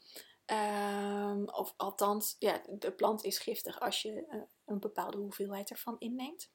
Um, 0.46 1.48
of 1.48 1.74
althans, 1.76 2.36
ja, 2.38 2.62
de 2.68 2.92
plant 2.92 3.24
is 3.24 3.38
giftig 3.38 3.80
als 3.80 4.02
je 4.02 4.26
uh, 4.30 4.42
een 4.64 4.80
bepaalde 4.80 5.16
hoeveelheid 5.16 5.70
ervan 5.70 5.96
inneemt. 5.98 6.50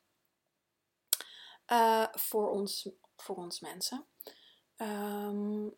Uh, 1.67 2.07
voor, 2.12 2.50
ons, 2.50 2.89
voor 3.15 3.36
ons 3.36 3.59
mensen. 3.59 4.07
Um, 4.81 5.77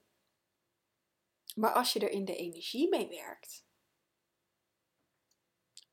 maar 1.55 1.73
als 1.73 1.93
je 1.93 1.99
er 1.99 2.09
in 2.09 2.25
de 2.25 2.35
energie 2.35 2.89
mee 2.89 3.07
werkt, 3.07 3.65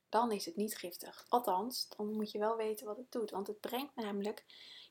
dan 0.08 0.32
is 0.32 0.44
het 0.44 0.56
niet 0.56 0.76
giftig. 0.76 1.26
Althans, 1.28 1.88
dan 1.88 2.12
moet 2.12 2.30
je 2.30 2.38
wel 2.38 2.56
weten 2.56 2.86
wat 2.86 2.96
het 2.96 3.12
doet. 3.12 3.30
Want 3.30 3.46
het 3.46 3.60
brengt 3.60 3.94
namelijk 3.94 4.44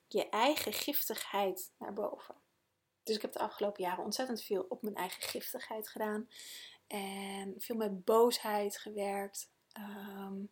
je 0.08 0.30
eigen 0.30 0.74
giftigheid 0.74 1.74
naar 1.78 1.94
boven. 1.94 2.36
Dus 3.04 3.16
ik 3.16 3.22
heb 3.22 3.34
de 3.34 3.40
afgelopen 3.40 3.84
jaren 3.84 4.04
ontzettend 4.04 4.44
veel 4.44 4.66
op 4.70 4.82
mijn 4.82 4.96
eigen 4.96 5.22
giftigheid 5.22 5.90
gedaan. 5.90 6.30
En 6.88 7.56
veel 7.58 7.76
met 7.76 8.06
boosheid 8.06 8.78
gewerkt. 8.78 9.52
Um, 9.80 10.52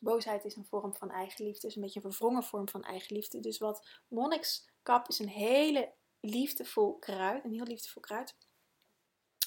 boosheid 0.00 0.44
is 0.44 0.56
een 0.56 0.66
vorm 0.66 0.94
van 0.94 1.10
eigenliefde. 1.10 1.66
Is 1.66 1.74
een 1.76 1.82
beetje 1.82 2.00
een 2.04 2.12
verwrongen 2.12 2.44
vorm 2.44 2.68
van 2.68 2.84
eigenliefde. 2.84 3.40
Dus 3.40 3.58
wat 3.58 3.86
monnikskap 4.08 5.08
is 5.08 5.18
een 5.18 5.28
hele 5.28 5.92
liefdevol 6.24 6.98
kruid. 6.98 7.44
Een 7.44 7.52
heel 7.52 7.64
liefdevol 7.64 8.02
kruid. 8.02 8.34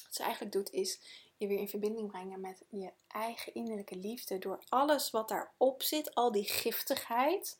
Wat 0.04 0.16
ze 0.16 0.24
eigenlijk 0.24 0.52
doet 0.52 0.72
is 0.72 1.00
je 1.38 1.48
weer 1.48 1.60
in 1.60 1.70
verbinding 1.70 2.08
brengen 2.08 2.40
met 2.40 2.64
je 2.70 2.92
eigen 3.08 3.54
innerlijke 3.54 3.96
liefde. 3.96 4.38
Door 4.38 4.64
alles 4.70 5.10
wat 5.10 5.30
daarop 5.30 5.84
zit, 5.84 6.16
al 6.16 6.32
die 6.32 6.44
giftigheid, 6.44 7.60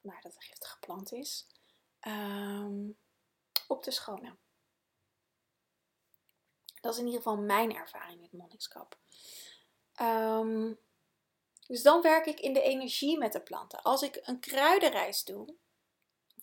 nou 0.00 0.20
dat 0.20 0.34
een 0.34 0.42
giftige 0.42 0.78
plant 0.78 1.12
is, 1.12 1.46
um, 2.00 2.96
op 3.68 3.82
te 3.82 3.90
schonen. 3.90 4.38
Dat 6.80 6.92
is 6.92 6.98
in 6.98 7.06
ieder 7.06 7.22
geval 7.22 7.38
mijn 7.38 7.74
ervaring 7.74 8.20
met 8.20 8.32
monnikskap. 8.32 8.98
Um, 10.00 10.78
dus 11.66 11.82
dan 11.82 12.02
werk 12.02 12.26
ik 12.26 12.40
in 12.40 12.52
de 12.52 12.62
energie 12.62 13.18
met 13.18 13.32
de 13.32 13.40
planten. 13.40 13.82
Als 13.82 14.02
ik 14.02 14.20
een 14.22 14.40
kruidenreis 14.40 15.24
doe, 15.24 15.54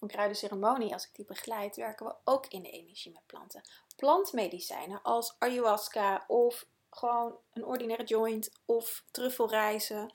een 0.01 0.07
kruidenceremonie, 0.07 0.93
als 0.93 1.07
ik 1.07 1.15
die 1.15 1.25
begeleid, 1.25 1.75
werken 1.75 2.05
we 2.05 2.15
ook 2.23 2.47
in 2.47 2.61
de 2.61 2.69
energie 2.69 3.11
met 3.11 3.25
planten 3.25 3.61
plantmedicijnen 3.95 5.01
als 5.01 5.35
ayahuasca 5.39 6.23
of 6.27 6.65
gewoon 6.89 7.37
een 7.53 7.65
ordinaire 7.65 8.03
joint 8.03 8.51
of 8.65 9.03
truffelreizen, 9.11 10.13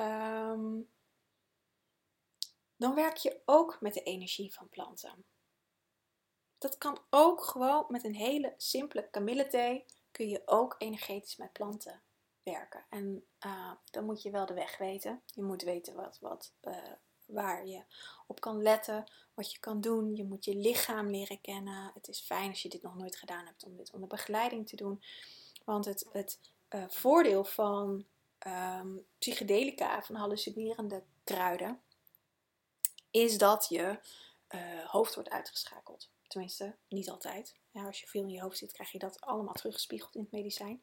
um, 0.00 0.88
dan 2.76 2.94
werk 2.94 3.16
je 3.16 3.40
ook 3.44 3.80
met 3.80 3.94
de 3.94 4.02
energie 4.02 4.54
van 4.54 4.68
planten. 4.68 5.24
Dat 6.58 6.78
kan 6.78 6.98
ook 7.10 7.44
gewoon 7.44 7.84
met 7.88 8.04
een 8.04 8.14
hele 8.14 8.54
simpele 8.56 9.10
kamillethee 9.10 9.84
kun 10.10 10.28
je 10.28 10.42
ook 10.44 10.74
energetisch 10.78 11.36
met 11.36 11.52
planten 11.52 12.02
werken. 12.42 12.86
En 12.88 13.26
uh, 13.46 13.72
dan 13.90 14.04
moet 14.04 14.22
je 14.22 14.30
wel 14.30 14.46
de 14.46 14.54
weg 14.54 14.78
weten. 14.78 15.22
Je 15.26 15.42
moet 15.42 15.62
weten 15.62 15.94
wat, 15.94 16.18
wat, 16.20 16.54
uh, 16.62 16.92
waar 17.32 17.66
je 17.66 17.82
op 18.26 18.40
kan 18.40 18.62
letten, 18.62 19.04
wat 19.34 19.52
je 19.52 19.58
kan 19.58 19.80
doen. 19.80 20.16
Je 20.16 20.24
moet 20.24 20.44
je 20.44 20.54
lichaam 20.56 21.10
leren 21.10 21.40
kennen. 21.40 21.90
Het 21.94 22.08
is 22.08 22.20
fijn 22.20 22.48
als 22.48 22.62
je 22.62 22.68
dit 22.68 22.82
nog 22.82 22.96
nooit 22.96 23.16
gedaan 23.16 23.46
hebt 23.46 23.64
om 23.64 23.76
dit 23.76 23.90
onder 23.92 24.08
begeleiding 24.08 24.68
te 24.68 24.76
doen. 24.76 25.02
Want 25.64 25.84
het, 25.84 26.06
het 26.12 26.38
uh, 26.70 26.84
voordeel 26.88 27.44
van 27.44 28.04
um, 28.46 29.06
psychedelica, 29.18 30.02
van 30.02 30.14
hallucinerende 30.14 31.02
kruiden, 31.24 31.80
is 33.10 33.38
dat 33.38 33.66
je 33.68 33.98
uh, 34.50 34.84
hoofd 34.84 35.14
wordt 35.14 35.30
uitgeschakeld. 35.30 36.10
Tenminste, 36.26 36.76
niet 36.88 37.10
altijd. 37.10 37.54
Als 37.72 38.00
je 38.00 38.06
veel 38.06 38.22
in 38.22 38.30
je 38.30 38.40
hoofd 38.40 38.58
zit, 38.58 38.72
krijg 38.72 38.92
je 38.92 38.98
dat 38.98 39.20
allemaal 39.20 39.54
teruggespiegeld 39.54 40.14
in 40.14 40.20
het 40.20 40.30
medicijn. 40.32 40.82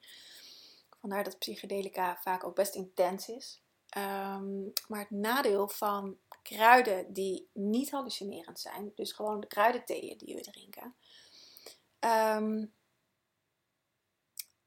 Vandaar 0.99 1.23
dat 1.23 1.39
psychedelica 1.39 2.17
vaak 2.21 2.43
ook 2.43 2.55
best 2.55 2.75
intens 2.75 3.29
is. 3.29 3.61
Um, 3.97 4.73
maar 4.87 4.99
het 4.99 5.09
nadeel 5.09 5.67
van 5.67 6.17
kruiden 6.41 7.13
die 7.13 7.49
niet 7.53 7.91
hallucinerend 7.91 8.59
zijn, 8.59 8.91
dus 8.95 9.11
gewoon 9.11 9.39
de 9.39 9.47
kruidentheeën 9.47 10.17
die 10.17 10.35
we 10.35 10.41
drinken, 10.41 10.95
um, 11.99 12.73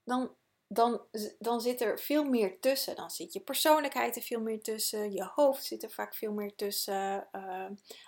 dan 0.04 0.34
dan, 0.72 1.00
dan 1.38 1.60
zit 1.60 1.80
er 1.80 1.98
veel 1.98 2.24
meer 2.24 2.60
tussen. 2.60 2.96
Dan 2.96 3.10
zit 3.10 3.32
je 3.32 3.40
persoonlijkheid 3.40 4.16
er 4.16 4.22
veel 4.22 4.40
meer 4.40 4.62
tussen. 4.62 5.12
Je 5.12 5.30
hoofd 5.34 5.64
zit 5.64 5.82
er 5.82 5.90
vaak 5.90 6.14
veel 6.14 6.32
meer 6.32 6.54
tussen. 6.54 7.28
Uh, 7.32 7.66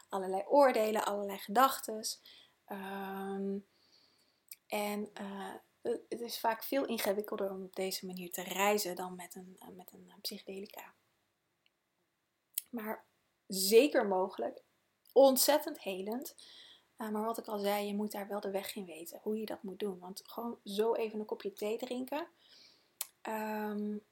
allerlei 0.09 0.43
oordelen, 0.47 1.05
allerlei 1.05 1.39
gedachten. 1.39 2.05
Ehm, 2.65 3.59
en 4.67 5.11
uh, 5.21 5.55
het 5.83 6.21
is 6.21 6.41
vaak 6.41 6.65
veel 6.65 6.85
ingewikkelder 6.85 7.51
om 7.51 7.63
op 7.63 7.77
deze 7.77 8.07
manier 8.07 8.31
te 8.31 8.43
reizen 8.43 8.97
dan 8.97 9.17
met 9.17 9.35
een, 9.35 9.57
uh, 9.59 9.77
met 9.77 9.93
een 9.93 10.13
psychedelica. 10.21 10.95
Maar 12.73 13.05
zeker 13.47 14.07
mogelijk. 14.07 14.63
Ontzettend 15.13 15.81
helend. 15.81 16.35
maar 16.97 17.25
wat 17.25 17.39
ik 17.39 17.47
al 17.47 17.59
zei, 17.59 17.87
je 17.87 17.95
moet 17.95 18.13
daar 18.13 18.29
wel 18.29 18.41
de 18.41 18.51
weg 18.51 18.77
in 18.77 18.85
weten. 18.85 19.21
Hoe 19.23 19.39
je 19.39 19.47
dat 19.47 19.63
moet 19.63 19.79
doen. 19.79 19.99
Want 19.99 20.23
gewoon 20.25 20.59
zo 20.65 20.95
even 20.95 21.21
een 21.21 21.27
kopje 21.27 21.53
thee 21.53 21.79
drinken 21.79 22.29
Um, 23.29 24.03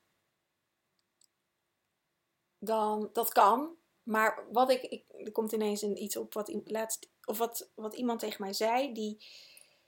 dan, 2.58 3.10
dat 3.12 3.32
kan. 3.32 3.76
Maar 4.02 4.46
wat 4.52 4.70
ik, 4.70 4.82
ik, 4.82 5.04
er 5.24 5.32
komt 5.32 5.52
ineens 5.52 5.82
een, 5.82 6.02
iets 6.02 6.16
op 6.16 6.34
wat, 6.34 6.60
laatst, 6.64 7.10
of 7.24 7.38
wat, 7.38 7.70
wat 7.74 7.94
iemand 7.94 8.20
tegen 8.20 8.42
mij 8.42 8.52
zei. 8.52 8.92
Die, 8.92 9.24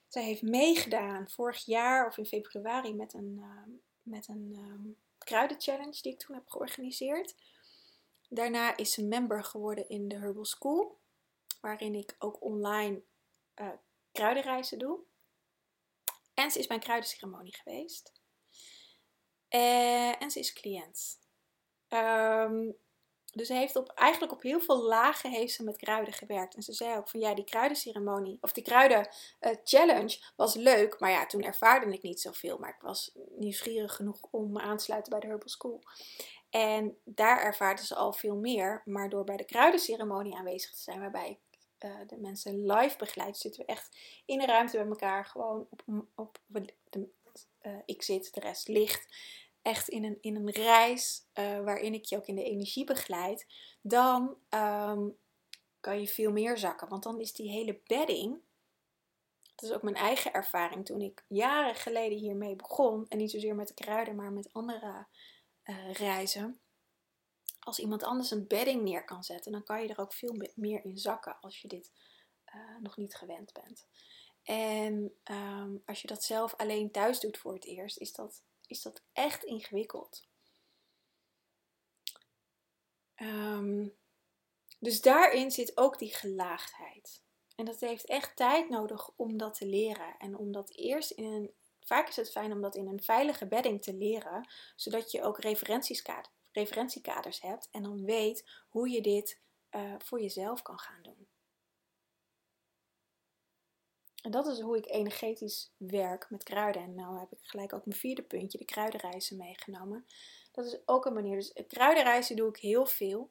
zij 0.09 0.23
heeft 0.23 0.43
meegedaan 0.43 1.31
vorig 1.31 1.65
jaar 1.65 2.07
of 2.07 2.19
in 2.19 2.27
februari 2.27 2.95
met 2.95 3.15
een, 3.15 3.37
uh, 3.39 3.75
met 4.03 4.29
een 4.29 4.57
um, 4.59 4.97
kruidenchallenge 5.19 6.03
die 6.03 6.13
ik 6.13 6.19
toen 6.19 6.35
heb 6.35 6.49
georganiseerd. 6.49 7.35
Daarna 8.35 8.77
is 8.77 8.93
ze 8.93 9.05
member 9.05 9.45
geworden 9.45 9.89
in 9.89 10.09
de 10.09 10.17
Herbal 10.17 10.45
School. 10.45 11.01
Waarin 11.61 11.95
ik 11.95 12.17
ook 12.19 12.43
online 12.43 13.03
uh, 13.61 13.69
kruidenreizen 14.13 14.79
doe. 14.79 14.99
En 16.35 16.51
ze 16.51 16.59
is 16.59 16.67
bij 16.67 16.77
een 16.77 16.83
kruidenceremonie 16.83 17.55
geweest. 17.55 18.13
Uh, 19.51 20.23
en 20.23 20.31
ze 20.31 20.39
is 20.39 20.53
cliënt. 20.53 21.21
Um, 21.89 22.77
dus 23.33 23.47
ze 23.47 23.55
heeft 23.55 23.77
op, 23.77 23.89
eigenlijk 23.89 24.33
op 24.33 24.43
heel 24.43 24.61
veel 24.61 24.83
lagen 24.83 25.31
heeft 25.31 25.55
ze 25.55 25.65
met 25.65 25.77
kruiden 25.77 26.15
gewerkt. 26.15 26.55
En 26.55 26.63
ze 26.63 26.73
zei 26.73 26.97
ook 26.97 27.09
van 27.09 27.21
ja, 27.21 27.35
die 27.35 27.45
kruidenceremonie 27.45 28.39
of 28.41 28.53
die 28.53 28.65
kruiden 28.65 29.09
uh, 29.41 29.53
challenge 29.65 30.33
was 30.37 30.55
leuk. 30.55 31.01
Maar 31.01 31.11
ja, 31.11 31.27
toen 31.27 31.43
ervaarde 31.43 31.93
ik 31.93 32.03
niet 32.03 32.21
zoveel. 32.21 32.59
Maar 32.59 32.71
ik 32.71 32.81
was 32.81 33.13
nieuwsgierig 33.39 33.95
genoeg 33.95 34.21
om 34.31 34.53
me 34.53 34.61
aan 34.61 34.77
te 34.77 34.85
sluiten 34.85 35.11
bij 35.11 35.21
de 35.21 35.27
Herbal 35.27 35.49
School. 35.49 35.83
En 36.53 36.99
daar 37.05 37.41
ervaarde 37.43 37.85
ze 37.85 37.95
al 37.95 38.13
veel 38.13 38.37
meer. 38.37 38.83
Maar 38.85 39.09
door 39.09 39.25
bij 39.25 39.37
de 39.37 39.45
kruidenceremonie 39.45 40.37
aanwezig 40.37 40.71
te 40.71 40.83
zijn, 40.83 41.01
waarbij 41.01 41.31
ik 41.31 41.59
uh, 41.85 41.97
de 42.07 42.17
mensen 42.17 42.67
live 42.67 42.99
begeleid, 42.99 43.37
zitten 43.37 43.61
we 43.61 43.67
echt 43.67 43.97
in 44.25 44.41
een 44.41 44.47
ruimte 44.47 44.77
bij 44.77 44.87
elkaar. 44.87 45.25
Gewoon 45.25 45.67
op, 45.71 45.83
op 46.15 46.39
de, 46.91 47.09
uh, 47.63 47.77
ik 47.85 48.03
zit, 48.03 48.35
de 48.35 48.41
rest 48.41 48.69
ligt 48.69 49.15
echt 49.63 49.89
in 49.89 50.05
een, 50.05 50.19
in 50.21 50.37
een 50.37 50.51
reis 50.51 51.25
uh, 51.35 51.61
waarin 51.61 51.95
ik 51.95 52.05
je 52.05 52.17
ook 52.17 52.27
in 52.27 52.35
de 52.35 52.45
energie 52.45 52.85
begeleid, 52.85 53.47
dan 53.81 54.37
um, 54.51 55.17
kan 55.81 56.01
je 56.01 56.07
veel 56.07 56.33
meer 56.33 56.59
zakken. 56.59 56.89
Want 56.89 57.03
dan 57.03 57.21
is 57.21 57.33
die 57.33 57.51
hele 57.51 57.81
bedding, 57.87 58.41
dat 59.55 59.71
is 59.71 59.77
ook 59.77 59.83
mijn 59.83 59.97
eigen 59.97 60.33
ervaring 60.33 60.85
toen 60.85 61.01
ik 61.01 61.25
jaren 61.29 61.75
geleden 61.75 62.19
hiermee 62.19 62.57
begon, 62.57 63.07
en 63.09 63.19
niet 63.19 63.31
zozeer 63.31 63.55
met 63.55 63.69
de 63.69 63.75
kruiden, 63.75 64.17
maar 64.17 64.33
met 64.33 64.53
andere 64.53 65.07
uh, 65.65 65.93
reizen. 65.93 66.61
Als 67.61 67.79
iemand 67.79 68.03
anders 68.03 68.31
een 68.31 68.47
bedding 68.47 68.83
neer 68.83 69.05
kan 69.05 69.25
zetten, 69.25 69.53
dan 69.53 69.65
kan 69.65 69.83
je 69.83 69.89
er 69.89 70.01
ook 70.01 70.13
veel 70.13 70.37
meer 70.55 70.85
in 70.85 70.99
zakken 70.99 71.41
als 71.41 71.59
je 71.61 71.69
dit 71.69 71.93
uh, 72.55 72.77
nog 72.81 72.97
niet 72.97 73.15
gewend 73.15 73.53
bent. 73.53 73.87
En 74.43 75.15
um, 75.25 75.83
als 75.87 76.01
je 76.03 76.09
dat 76.09 76.25
zelf 76.25 76.55
alleen 76.55 76.91
thuis 76.91 77.21
doet 77.21 77.39
voor 77.39 77.55
het 77.55 77.65
eerst, 77.65 77.99
is 77.99 78.13
dat 78.13 78.43
is 78.67 78.83
dat 78.83 79.03
echt 79.13 79.45
ingewikkeld. 79.45 80.29
Um, 83.17 83.97
dus 84.79 85.01
daarin 85.01 85.51
zit 85.51 85.77
ook 85.77 85.99
die 85.99 86.15
gelaagdheid. 86.15 87.23
En 87.57 87.65
dat 87.65 87.81
heeft 87.81 88.07
echt 88.07 88.37
tijd 88.37 88.69
nodig 88.69 89.11
om 89.17 89.37
dat 89.37 89.55
te 89.55 89.67
leren. 89.67 90.17
En 90.19 90.37
om 90.37 90.53
dat 90.53 90.71
eerst 90.75 91.11
in 91.11 91.25
een. 91.25 91.55
Vaak 91.85 92.09
is 92.09 92.17
het 92.17 92.31
fijn 92.31 92.53
om 92.53 92.61
dat 92.61 92.75
in 92.75 92.87
een 92.87 93.03
veilige 93.03 93.47
bedding 93.47 93.83
te 93.83 93.95
leren, 93.95 94.49
zodat 94.77 95.11
je 95.11 95.23
ook 95.23 95.39
referentiekaders 96.53 97.41
hebt 97.41 97.69
en 97.71 97.83
dan 97.83 98.05
weet 98.05 98.51
hoe 98.69 98.89
je 98.89 99.01
dit 99.01 99.41
uh, 99.71 99.95
voor 99.99 100.21
jezelf 100.21 100.63
kan 100.63 100.79
gaan 100.79 101.03
doen. 101.03 101.29
En 104.23 104.31
dat 104.31 104.47
is 104.47 104.61
hoe 104.61 104.77
ik 104.77 104.87
energetisch 104.87 105.73
werk 105.77 106.31
met 106.31 106.43
kruiden. 106.43 106.83
En 106.83 106.95
nu 106.95 107.19
heb 107.19 107.33
ik 107.33 107.39
gelijk 107.43 107.73
ook 107.73 107.87
mijn 107.87 107.99
vierde 107.99 108.23
puntje, 108.23 108.59
de 108.59 108.65
kruidenreizen 108.65 109.37
meegenomen. 109.37 110.07
Dat 110.53 110.67
is 110.67 110.79
ook 110.85 111.05
een 111.05 111.13
manier. 111.13 111.35
Dus 111.37 111.65
kruidenreizen 111.69 112.37
doe 112.37 112.49
ik 112.49 112.57
heel 112.57 112.87
veel. 112.87 113.31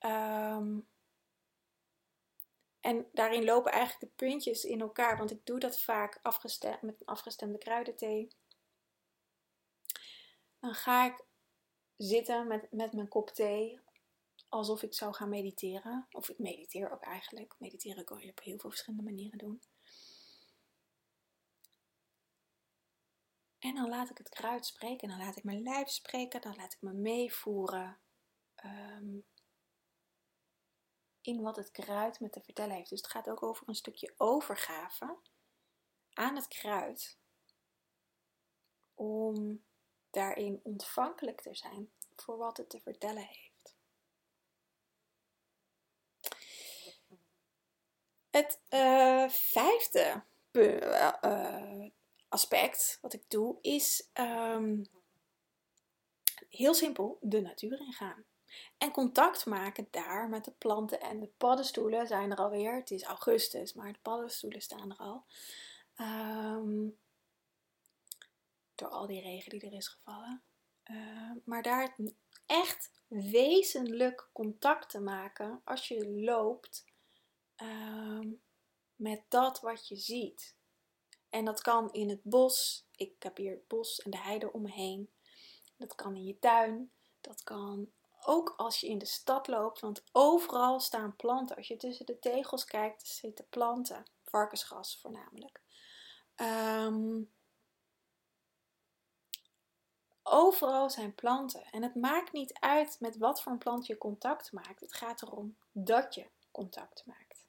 Um, 0.00 0.88
en 2.82 3.08
daarin 3.12 3.44
lopen 3.44 3.72
eigenlijk 3.72 4.00
de 4.00 4.26
puntjes 4.26 4.64
in 4.64 4.80
elkaar. 4.80 5.18
Want 5.18 5.30
ik 5.30 5.46
doe 5.46 5.58
dat 5.58 5.80
vaak 5.80 6.20
met 6.80 7.00
een 7.00 7.06
afgestemde 7.06 7.58
kruidenthee. 7.58 8.28
Dan 10.60 10.74
ga 10.74 11.06
ik 11.06 11.24
zitten 11.96 12.46
met, 12.46 12.72
met 12.72 12.92
mijn 12.92 13.08
kop 13.08 13.30
thee. 13.30 13.80
Alsof 14.48 14.82
ik 14.82 14.94
zou 14.94 15.14
gaan 15.14 15.28
mediteren. 15.28 16.06
Of 16.10 16.28
ik 16.28 16.38
mediteer 16.38 16.92
ook 16.92 17.02
eigenlijk. 17.02 17.54
Mediteren 17.58 18.04
kan 18.04 18.20
je 18.20 18.30
op 18.30 18.40
heel 18.40 18.58
veel 18.58 18.70
verschillende 18.70 19.04
manieren 19.04 19.38
doen. 19.38 19.62
En 23.58 23.74
dan 23.74 23.88
laat 23.88 24.10
ik 24.10 24.18
het 24.18 24.28
kruid 24.28 24.66
spreken, 24.66 25.08
dan 25.08 25.18
laat 25.18 25.36
ik 25.36 25.44
mijn 25.44 25.62
lijf 25.62 25.88
spreken, 25.88 26.40
dan 26.40 26.56
laat 26.56 26.72
ik 26.72 26.80
me 26.80 26.92
meevoeren 26.92 27.98
um, 28.64 29.24
in 31.22 31.42
wat 31.42 31.56
het 31.56 31.70
kruid 31.70 32.20
me 32.20 32.30
te 32.30 32.40
vertellen 32.40 32.74
heeft. 32.74 32.90
Dus 32.90 33.00
het 33.00 33.10
gaat 33.10 33.28
ook 33.28 33.42
over 33.42 33.68
een 33.68 33.74
stukje 33.74 34.14
overgave 34.16 35.16
aan 36.12 36.36
het 36.36 36.48
kruid 36.48 37.18
om 38.94 39.62
daarin 40.10 40.60
ontvankelijk 40.62 41.40
te 41.40 41.54
zijn 41.54 41.92
voor 42.16 42.36
wat 42.36 42.56
het 42.56 42.70
te 42.70 42.80
vertellen 42.80 43.26
heeft. 43.26 43.76
Het 48.30 48.60
uh, 48.70 49.28
vijfde 49.28 50.22
uh, 50.52 51.86
aspect 52.28 52.98
wat 53.00 53.12
ik 53.12 53.30
doe 53.30 53.58
is 53.60 54.08
um, 54.14 54.86
heel 56.48 56.74
simpel 56.74 57.18
de 57.20 57.40
natuur 57.40 57.80
ingaan. 57.80 58.24
En 58.78 58.90
contact 58.90 59.46
maken 59.46 59.88
daar 59.90 60.28
met 60.28 60.44
de 60.44 60.50
planten 60.50 61.00
en 61.00 61.20
de 61.20 61.30
paddenstoelen 61.36 62.06
zijn 62.06 62.30
er 62.30 62.36
alweer. 62.36 62.74
Het 62.74 62.90
is 62.90 63.02
augustus, 63.02 63.72
maar 63.72 63.92
de 63.92 63.98
paddenstoelen 64.02 64.62
staan 64.62 64.90
er 64.90 64.96
al. 64.96 65.24
Um, 65.96 66.98
door 68.74 68.88
al 68.88 69.06
die 69.06 69.20
regen 69.20 69.50
die 69.50 69.60
er 69.60 69.72
is 69.72 69.88
gevallen. 69.88 70.42
Uh, 70.90 71.30
maar 71.44 71.62
daar 71.62 71.96
echt 72.46 72.90
wezenlijk 73.06 74.28
contact 74.32 74.90
te 74.90 75.00
maken 75.00 75.60
als 75.64 75.88
je 75.88 76.10
loopt 76.10 76.84
um, 77.56 78.42
met 78.96 79.22
dat 79.28 79.60
wat 79.60 79.88
je 79.88 79.96
ziet. 79.96 80.56
En 81.30 81.44
dat 81.44 81.60
kan 81.60 81.92
in 81.92 82.08
het 82.08 82.22
bos. 82.22 82.86
Ik 82.96 83.22
heb 83.22 83.36
hier 83.36 83.52
het 83.52 83.68
bos 83.68 84.00
en 84.00 84.10
de 84.10 84.18
heide 84.18 84.52
om 84.52 84.62
me 84.62 84.70
heen. 84.70 85.10
Dat 85.76 85.94
kan 85.94 86.16
in 86.16 86.24
je 86.24 86.38
tuin. 86.38 86.90
Dat 87.20 87.42
kan 87.42 87.92
ook 88.26 88.54
als 88.56 88.80
je 88.80 88.88
in 88.88 88.98
de 88.98 89.06
stad 89.06 89.46
loopt. 89.46 89.80
Want 89.80 90.04
overal 90.12 90.80
staan 90.80 91.16
planten. 91.16 91.56
Als 91.56 91.68
je 91.68 91.76
tussen 91.76 92.06
de 92.06 92.18
tegels 92.18 92.64
kijkt, 92.64 93.06
zitten 93.06 93.48
planten. 93.48 94.04
Varkensgras 94.24 94.98
voornamelijk. 95.00 95.60
Um, 96.36 97.32
overal 100.22 100.90
zijn 100.90 101.14
planten. 101.14 101.64
En 101.70 101.82
het 101.82 101.94
maakt 101.94 102.32
niet 102.32 102.52
uit 102.60 102.96
met 103.00 103.16
wat 103.16 103.42
voor 103.42 103.52
een 103.52 103.58
plant 103.58 103.86
je 103.86 103.98
contact 103.98 104.52
maakt. 104.52 104.80
Het 104.80 104.94
gaat 104.94 105.22
erom 105.22 105.56
dat 105.72 106.14
je 106.14 106.26
contact 106.50 107.06
maakt. 107.06 107.44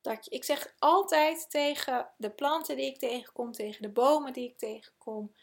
Dat 0.00 0.32
ik 0.32 0.44
zeg 0.44 0.74
altijd 0.78 1.50
tegen 1.50 2.10
de 2.16 2.30
planten 2.30 2.76
die 2.76 2.86
ik 2.86 2.98
tegenkom, 2.98 3.52
tegen 3.52 3.82
de 3.82 3.90
bomen 3.90 4.32
die 4.32 4.48
ik 4.48 4.58
tegenkom: 4.58 5.34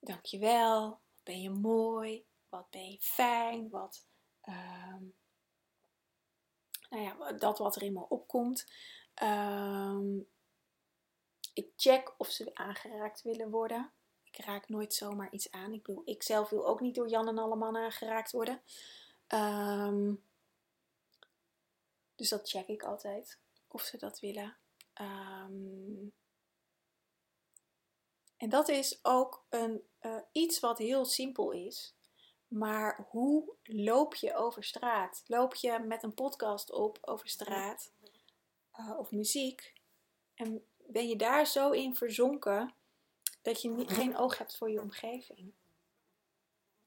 Dankjewel, 0.00 1.00
ben 1.22 1.40
je 1.40 1.50
mooi, 1.50 2.24
wat 2.50 2.70
ben 2.70 2.90
je 2.90 2.98
fijn, 3.00 3.70
wat. 3.70 4.06
Um, 4.48 5.14
nou 6.90 7.02
ja, 7.02 7.32
dat 7.32 7.58
wat 7.58 7.76
er 7.76 7.82
in 7.82 7.92
me 7.92 8.08
opkomt. 8.08 8.72
Um, 9.22 10.28
ik 11.54 11.72
check 11.76 12.14
of 12.18 12.28
ze 12.28 12.54
aangeraakt 12.54 13.22
willen 13.22 13.50
worden. 13.50 13.92
Ik 14.24 14.36
raak 14.36 14.68
nooit 14.68 14.94
zomaar 14.94 15.32
iets 15.32 15.50
aan. 15.50 15.72
Ik 15.72 15.82
bedoel, 15.82 16.02
ik 16.04 16.22
zelf 16.22 16.48
wil 16.48 16.66
ook 16.66 16.80
niet 16.80 16.94
door 16.94 17.08
Jan 17.08 17.28
en 17.28 17.38
alle 17.38 17.56
mannen 17.56 17.82
aangeraakt 17.82 18.30
worden. 18.30 18.62
Um, 19.28 20.24
dus 22.14 22.28
dat 22.28 22.48
check 22.48 22.66
ik 22.66 22.82
altijd 22.82 23.40
of 23.68 23.82
ze 23.82 23.96
dat 23.96 24.20
willen. 24.20 24.56
En 28.36 28.48
dat 28.48 28.68
is 28.68 28.98
ook 29.04 29.46
een, 29.48 29.82
uh, 30.00 30.20
iets 30.32 30.60
wat 30.60 30.78
heel 30.78 31.04
simpel 31.04 31.50
is. 31.50 31.94
Maar 32.50 33.06
hoe 33.08 33.54
loop 33.62 34.14
je 34.14 34.34
over 34.34 34.64
straat? 34.64 35.22
Loop 35.26 35.54
je 35.54 35.78
met 35.78 36.02
een 36.02 36.14
podcast 36.14 36.72
op 36.72 36.98
over 37.00 37.28
straat 37.28 37.92
uh, 38.80 38.98
of 38.98 39.10
muziek? 39.10 39.72
En 40.34 40.64
ben 40.76 41.08
je 41.08 41.16
daar 41.16 41.46
zo 41.46 41.70
in 41.70 41.94
verzonken 41.94 42.74
dat 43.42 43.62
je 43.62 43.70
niet, 43.70 43.90
geen 43.90 44.16
oog 44.16 44.38
hebt 44.38 44.56
voor 44.56 44.70
je 44.70 44.80
omgeving? 44.80 45.52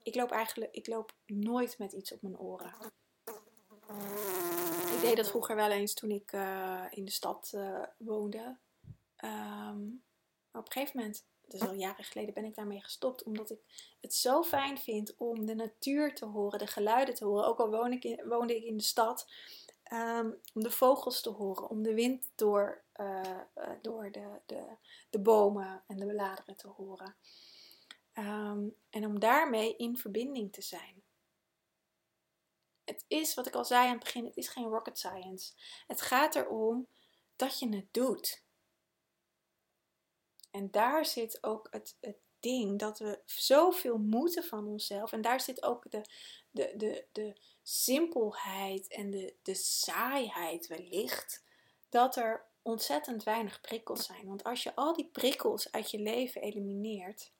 Ik 0.02 0.16
loop 0.16 0.32
eigenlijk 0.32 0.76
ik 0.76 0.88
loop 0.88 1.14
nooit 1.26 1.78
met 1.78 1.92
iets 1.92 2.14
op 2.14 2.22
mijn 2.22 2.40
oren. 2.40 2.74
Ik 4.96 5.02
deed 5.02 5.16
dat 5.16 5.30
vroeger 5.30 5.56
wel 5.56 5.72
eens 5.72 5.94
toen 5.94 6.12
ik 6.12 6.32
uh, 6.32 6.86
in 6.90 7.06
de 7.06 7.12
stad 7.12 7.52
uh, 7.56 7.84
woonde. 7.98 8.58
Um, 9.24 10.04
maar 10.52 10.62
op 10.62 10.68
een 10.68 10.72
gegeven 10.72 11.00
moment 11.00 11.26
is 11.48 11.62
al 11.62 11.74
jaren 11.74 12.04
geleden, 12.04 12.34
ben 12.34 12.46
ik 12.46 12.56
daarmee 12.56 12.82
gestopt. 12.82 13.24
Omdat 13.24 13.52
ik 13.52 13.60
het 14.02 14.14
zo 14.14 14.44
fijn 14.44 14.78
vind 14.78 15.16
om 15.18 15.46
de 15.46 15.56
natuur 15.56 16.16
te 16.16 16.26
horen, 16.26 16.60
de 16.60 16.68
geluiden 16.68 17.16
te 17.16 17.26
horen. 17.26 17.48
Ook 17.48 17.60
al 17.60 17.70
woon 17.70 17.92
ik 17.92 18.24
woonde 18.26 18.56
ik 18.56 18.64
in 18.64 18.78
de 18.78 18.84
stad. 18.84 19.32
Um, 19.94 20.40
om 20.54 20.64
de 20.64 20.72
vogels 20.72 21.22
te 21.22 21.30
horen, 21.30 21.70
om 21.70 21.84
de 21.84 21.94
wind 21.94 22.32
door, 22.36 22.84
uh, 22.96 23.40
door 23.82 24.12
de, 24.12 24.40
de, 24.46 24.66
de 25.10 25.20
bomen 25.20 25.84
en 25.88 25.98
de 25.98 26.06
bladeren 26.06 26.56
te 26.56 26.68
horen. 26.68 27.16
Um, 28.14 28.76
en 28.90 29.06
om 29.06 29.20
daarmee 29.20 29.76
in 29.76 29.98
verbinding 29.98 30.54
te 30.54 30.62
zijn. 30.62 31.04
Het 32.84 33.06
is, 33.08 33.34
wat 33.34 33.48
ik 33.48 33.56
al 33.56 33.66
zei 33.66 33.86
aan 33.86 33.94
het 33.94 34.04
begin, 34.04 34.26
het 34.26 34.38
is 34.38 34.48
geen 34.48 34.68
rocket 34.68 34.98
science. 34.98 35.54
Het 35.88 36.02
gaat 36.02 36.36
erom 36.36 36.88
dat 37.36 37.60
je 37.60 37.76
het 37.76 37.88
doet. 37.92 38.43
En 40.54 40.72
daar 40.72 41.06
zit 41.06 41.44
ook 41.44 41.68
het, 41.72 41.98
het 42.02 42.18
ding 42.40 42.80
dat 42.80 43.00
we 43.00 43.22
zoveel 43.26 43.98
moeten 43.98 44.44
van 44.44 44.68
onszelf. 44.68 45.12
En 45.12 45.22
daar 45.22 45.42
zit 45.42 45.64
ook 45.64 45.92
de, 45.92 46.02
de, 46.52 46.74
de, 46.78 47.06
de 47.12 47.38
simpelheid 47.64 48.88
en 48.88 49.10
de, 49.10 49.36
de 49.42 49.54
saaiheid 49.54 50.68
wellicht. 50.68 51.44
Dat 51.90 52.16
er 52.16 52.46
ontzettend 52.62 53.24
weinig 53.24 53.62
prikkels 53.62 54.06
zijn. 54.06 54.28
Want 54.28 54.44
als 54.44 54.64
je 54.64 54.76
al 54.76 54.94
die 54.94 55.10
prikkels 55.12 55.72
uit 55.72 55.92
je 55.92 56.00
leven 56.00 56.42
elimineert, 56.42 57.32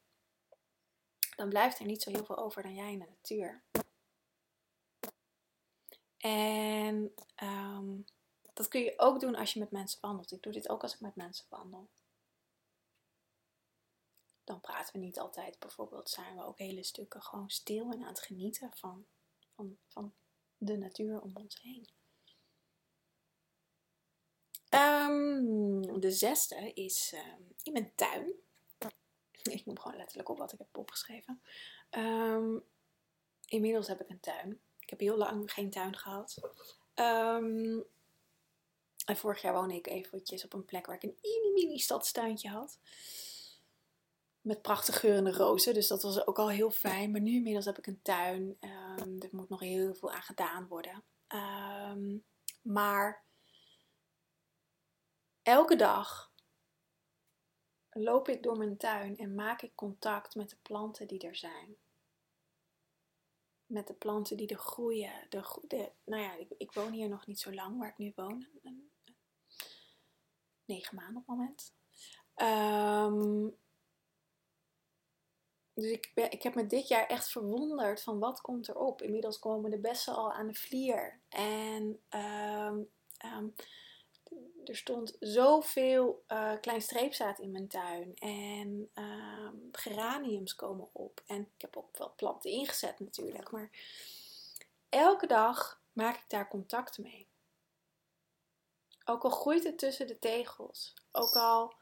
dan 1.36 1.50
blijft 1.50 1.80
er 1.80 1.86
niet 1.86 2.02
zo 2.02 2.12
heel 2.12 2.26
veel 2.26 2.38
over 2.38 2.64
dan 2.64 2.76
jij 2.76 2.92
in 2.92 3.00
de 3.00 3.06
natuur. 3.06 3.64
En 6.18 7.14
ehm, 7.36 7.96
dat 8.54 8.68
kun 8.68 8.82
je 8.82 8.94
ook 8.98 9.20
doen 9.20 9.36
als 9.36 9.54
je 9.54 9.60
met 9.60 9.72
mensen 9.72 10.02
wandelt. 10.02 10.32
Ik 10.32 10.42
doe 10.42 10.54
dit 10.54 10.70
ook 10.70 10.82
als 10.82 10.94
ik 10.94 11.00
met 11.00 11.16
mensen 11.16 11.46
wandel 11.50 11.90
dan 14.44 14.62
praten 14.62 14.94
we 14.94 15.00
niet 15.00 15.20
altijd. 15.20 15.60
Bijvoorbeeld 15.60 16.10
zijn 16.10 16.36
we 16.36 16.44
ook 16.44 16.58
hele 16.58 16.84
stukken 16.84 17.22
gewoon 17.22 17.50
stil 17.50 17.92
en 17.92 18.02
aan 18.02 18.08
het 18.08 18.22
genieten 18.22 18.72
van, 18.74 19.06
van, 19.56 19.78
van 19.88 20.14
de 20.58 20.78
natuur 20.78 21.22
om 21.22 21.32
ons 21.36 21.62
heen. 21.62 21.90
Um, 24.70 26.00
de 26.00 26.12
zesde 26.12 26.74
is 26.74 27.14
um, 27.16 27.56
in 27.64 27.74
mijn 27.74 27.92
tuin. 27.96 28.34
Ik 29.44 29.66
noem 29.66 29.80
gewoon 29.80 29.98
letterlijk 29.98 30.30
op 30.30 30.38
wat 30.38 30.54
ik 30.54 30.58
heb 30.58 30.78
opgeschreven. 30.78 31.42
Um, 31.92 32.64
inmiddels 33.46 33.88
heb 33.88 34.02
ik 34.02 34.10
een 34.10 34.20
tuin. 34.20 34.62
Ik 34.80 34.90
heb 34.90 35.00
heel 35.00 35.18
lang 35.18 35.52
geen 35.52 35.70
tuin 35.70 35.98
gehad. 35.98 36.40
vorig 39.06 39.42
jaar 39.42 39.54
woonde 39.54 39.76
ik 39.76 39.88
eventjes 39.88 40.46
op 40.46 40.54
een 40.54 40.66
plek 40.66 40.86
waar 40.86 40.96
ik 40.96 41.04
een 41.04 41.18
mini 41.22 41.52
mini 41.54 41.80
stadstuintje 41.80 42.50
had 42.50 42.80
met 44.44 44.62
prachtig 44.62 45.00
geurende 45.00 45.32
rozen. 45.32 45.74
Dus 45.74 45.88
dat 45.88 46.04
was 46.04 46.28
ook 46.28 46.40
al 46.40 46.50
heel 46.50 46.72
fijn. 46.72 47.12
Maar 47.12 47.22
nu 47.22 47.36
inmiddels 47.36 47.66
heb 47.66 47.78
ik 47.78 47.88
een 47.88 48.02
tuin. 48.02 48.58
Um, 49.00 49.22
er 49.22 49.30
moet 49.32 49.50
nog 49.50 49.60
heel 49.60 49.96
veel 49.96 50.12
aan 50.12 50.22
gedaan 50.22 50.68
worden. 50.68 51.04
Um, 51.28 52.24
maar 52.62 53.24
elke 55.42 55.76
dag 55.76 56.32
loop 57.90 58.28
ik 58.28 58.44
door 58.44 58.58
mijn 58.58 58.78
tuin 58.78 59.18
en 59.18 59.36
maak 59.36 59.62
ik 59.62 59.76
contact 59.76 60.36
met 60.36 60.50
de 60.50 60.58
planten 60.62 61.08
die 61.08 61.20
er 61.20 61.36
zijn. 61.36 61.76
Met 63.66 63.88
de 63.88 63.94
planten 63.94 64.38
die 64.38 64.48
er 64.48 64.58
groeien. 64.58 65.26
De, 65.30 65.60
de, 65.68 65.92
nou 66.04 66.22
ja, 66.22 66.34
ik, 66.36 66.50
ik, 66.58 66.74
woon 66.74 66.92
hier 66.92 67.10
nog 67.10 67.28
niet 67.28 67.40
zo 67.40 67.54
lang 67.54 67.80
waar 67.80 67.90
ik 67.90 67.98
nu 67.98 68.12
woon. 68.16 68.48
Negen 70.66 70.96
maanden 70.96 71.18
op 71.18 71.28
het 71.28 71.38
moment. 71.38 71.74
Um, 72.36 73.62
dus 75.74 75.92
ik, 75.92 76.12
ben, 76.14 76.32
ik 76.32 76.44
heb 76.44 76.56
me 76.56 76.68
dit 76.68 76.88
jaar 76.88 77.08
echt 77.08 77.30
verwonderd 77.30 78.02
van 78.02 78.20
wat 78.20 78.42
komt 78.42 78.70
erop. 78.70 79.02
Inmiddels 79.02 79.40
komen 79.40 79.72
de 79.72 79.80
bessen 79.80 80.16
al 80.16 80.34
aan 80.34 80.48
de 80.48 80.54
vlier. 80.54 81.20
En 81.30 82.00
um, 82.10 82.90
um, 83.26 83.56
er 84.66 84.76
stond 84.76 85.16
zoveel 85.20 86.24
uh, 86.28 86.54
klein 86.62 86.82
streepzaad 86.82 87.40
in 87.40 87.52
mijn 87.52 87.68
tuin. 87.68 88.14
En 88.16 88.90
um, 88.94 89.70
geraniums 89.72 90.56
komen 90.56 90.90
op. 90.92 91.24
En 91.26 91.42
ik 91.42 91.62
heb 91.62 91.78
ook 91.78 91.98
wel 91.98 92.14
planten 92.16 92.52
ingezet 92.52 93.00
natuurlijk. 93.00 93.52
Maar 93.52 93.70
elke 94.90 95.28
dag 95.28 95.82
maak 95.94 96.16
ik 96.16 96.30
daar 96.30 96.48
contact 96.48 96.98
mee. 96.98 97.28
Ook 99.06 99.24
al 99.24 99.30
groeit 99.30 99.64
het 99.64 99.78
tussen 99.78 100.08
de 100.08 100.20
tegels. 100.20 100.94
Ook 101.12 101.36
al 101.36 101.74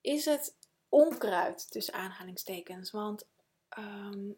is 0.00 0.24
het 0.24 0.54
onkruid 0.88 1.70
tussen 1.70 1.94
aanhalingstekens. 1.94 2.90
Want 2.90 3.28
ehm, 3.68 4.32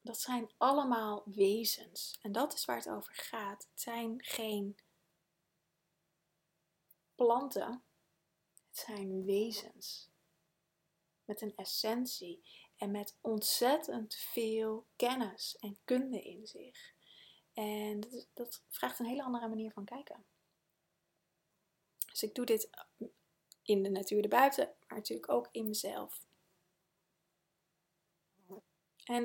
dat 0.00 0.20
zijn 0.20 0.52
allemaal 0.56 1.22
wezens. 1.26 2.18
En 2.22 2.32
dat 2.32 2.54
is 2.54 2.64
waar 2.64 2.76
het 2.76 2.88
over 2.88 3.14
gaat. 3.14 3.68
Het 3.70 3.80
zijn 3.80 4.14
geen 4.24 4.76
planten. 7.14 7.84
Het 8.68 8.76
zijn 8.78 9.24
wezens. 9.24 10.10
Met 11.24 11.40
een 11.40 11.56
essentie. 11.56 12.44
En 12.76 12.90
met 12.90 13.18
ontzettend 13.20 14.14
veel 14.14 14.86
kennis 14.96 15.56
en 15.56 15.78
kunde 15.84 16.22
in 16.22 16.46
zich. 16.46 16.94
En 17.52 18.00
dat, 18.00 18.28
dat 18.32 18.62
vraagt 18.68 18.98
een 18.98 19.06
hele 19.06 19.22
andere 19.22 19.48
manier 19.48 19.72
van 19.72 19.84
kijken. 19.84 20.24
Dus 22.12 22.22
ik 22.22 22.34
doe 22.34 22.44
dit 22.44 22.70
in 23.72 23.82
de 23.82 23.90
natuur 23.90 24.22
erbuiten, 24.22 24.74
maar 24.86 24.98
natuurlijk 24.98 25.32
ook 25.32 25.48
in 25.50 25.68
mezelf. 25.68 26.26
En 29.04 29.22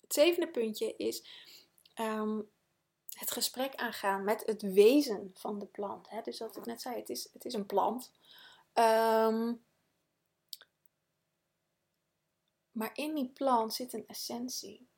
het 0.00 0.12
zevende 0.12 0.48
puntje 0.48 0.96
is 0.96 1.24
ehm, 1.94 2.40
het 3.18 3.30
gesprek 3.30 3.74
aangaan 3.74 4.24
met 4.24 4.46
het 4.46 4.62
wezen 4.62 5.30
van 5.34 5.58
de 5.58 5.66
plant. 5.66 6.08
Hè? 6.08 6.20
Dus 6.20 6.38
wat 6.38 6.56
ik 6.56 6.64
net 6.64 6.80
zei, 6.80 6.96
het 6.96 7.08
is, 7.08 7.28
het 7.32 7.44
is 7.44 7.54
een 7.54 7.66
plant. 7.66 8.12
Ehm, 8.72 9.54
maar 12.72 12.90
in 12.94 13.14
die 13.14 13.28
plant 13.28 13.74
zit 13.74 13.92
een 13.92 14.06
essentie. 14.06 14.88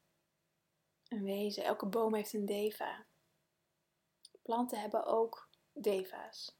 Een 1.08 1.24
wezen. 1.24 1.64
Elke 1.64 1.86
boom 1.86 2.14
heeft 2.14 2.32
een 2.32 2.46
deva. 2.46 3.06
Planten 4.42 4.80
hebben 4.80 5.06
ook 5.06 5.48
deva's. 5.72 6.59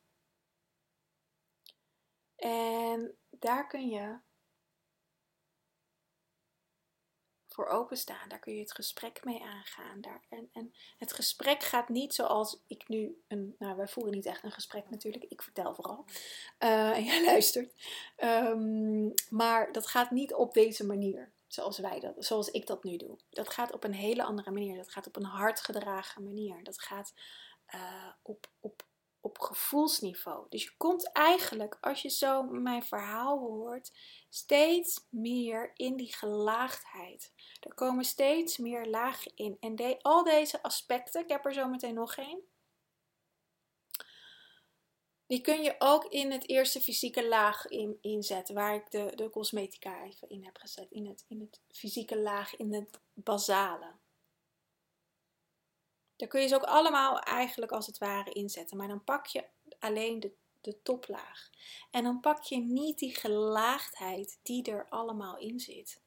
En 2.41 3.17
daar 3.31 3.67
kun 3.67 3.89
je 3.89 4.19
voor 7.49 7.67
openstaan. 7.67 8.29
Daar 8.29 8.39
kun 8.39 8.55
je 8.55 8.61
het 8.61 8.75
gesprek 8.75 9.25
mee 9.25 9.43
aangaan. 9.43 10.01
Daar, 10.01 10.25
en, 10.29 10.51
en 10.53 10.75
het 10.99 11.13
gesprek 11.13 11.63
gaat 11.63 11.89
niet 11.89 12.15
zoals 12.15 12.63
ik 12.67 12.89
nu 12.89 13.23
een. 13.29 13.55
Nou, 13.59 13.77
wij 13.77 13.89
voeren 13.89 14.13
niet 14.13 14.27
echt 14.27 14.45
een 14.45 14.53
gesprek 14.53 14.91
natuurlijk. 14.91 15.25
Ik 15.25 15.43
vertel 15.43 15.75
vooral. 15.75 16.05
Uh, 16.59 16.91
en 16.97 17.05
jij 17.05 17.25
luistert. 17.25 17.75
Um, 18.19 19.15
maar 19.29 19.73
dat 19.73 19.87
gaat 19.87 20.11
niet 20.11 20.35
op 20.35 20.55
deze 20.55 20.87
manier. 20.87 21.33
Zoals 21.47 21.79
wij 21.79 22.01
dat, 22.01 22.15
zoals 22.19 22.51
ik 22.51 22.67
dat 22.67 22.85
nu 22.85 22.97
doe. 22.97 23.19
Dat 23.31 23.51
gaat 23.51 23.73
op 23.73 23.85
een 23.85 23.95
hele 23.95 24.23
andere 24.23 24.51
manier. 24.51 24.77
Dat 24.77 24.91
gaat 24.91 25.07
op 25.07 25.17
een 25.17 25.25
hardgedragen 25.25 26.25
manier. 26.25 26.65
Dat 26.65 26.81
gaat 26.81 27.15
uh, 27.75 28.09
op, 28.23 28.51
op 28.61 28.83
op 29.21 29.39
gevoelsniveau. 29.39 30.47
Dus 30.49 30.63
je 30.63 30.77
komt 30.77 31.13
eigenlijk, 31.13 31.79
als 31.81 32.03
je 32.03 32.09
zo 32.09 32.43
mijn 32.43 32.83
verhaal 32.83 33.39
hoort, 33.39 33.93
steeds 34.29 35.07
meer 35.11 35.71
in 35.75 35.97
die 35.97 36.15
gelaagdheid. 36.15 37.33
Er 37.61 37.75
komen 37.75 38.05
steeds 38.05 38.59
meer 38.59 38.87
lagen 38.87 39.33
in. 39.35 39.57
En 39.61 39.99
al 40.03 40.25
deze 40.25 40.63
aspecten, 40.63 41.23
ik 41.23 41.29
heb 41.29 41.45
er 41.45 41.53
zo 41.53 41.69
meteen 41.69 41.95
nog 41.95 42.17
één. 42.17 42.41
Die 45.27 45.41
kun 45.41 45.63
je 45.63 45.75
ook 45.79 46.05
in 46.05 46.33
het 46.33 46.49
eerste 46.49 46.81
fysieke 46.81 47.29
laag 47.29 47.67
in, 47.67 47.99
inzetten, 48.01 48.55
waar 48.55 48.75
ik 48.75 48.91
de, 48.91 49.13
de 49.15 49.31
cosmetica 49.31 50.05
even 50.05 50.29
in 50.29 50.45
heb 50.45 50.57
gezet. 50.57 50.91
In 50.91 51.07
het, 51.07 51.25
in 51.29 51.41
het 51.41 51.61
fysieke 51.69 52.19
laag, 52.19 52.57
in 52.57 52.75
het 52.75 53.01
basale. 53.15 53.93
Daar 56.21 56.29
kun 56.29 56.41
je 56.41 56.49
ze 56.49 56.55
ook 56.55 56.63
allemaal 56.63 57.19
eigenlijk 57.19 57.73
als 57.73 57.87
het 57.87 57.99
ware 57.99 58.33
inzetten. 58.33 58.77
Maar 58.77 58.89
dan 58.89 59.05
pak 59.05 59.27
je 59.27 59.45
alleen 59.79 60.21
de, 60.21 60.33
de 60.61 60.83
toplaag. 60.83 61.51
En 61.91 62.05
dan 62.05 62.21
pak 62.21 62.43
je 62.43 62.57
niet 62.59 62.99
die 62.99 63.15
gelaagdheid 63.15 64.39
die 64.43 64.71
er 64.71 64.87
allemaal 64.89 65.39
in 65.39 65.61
zit. 65.61 66.03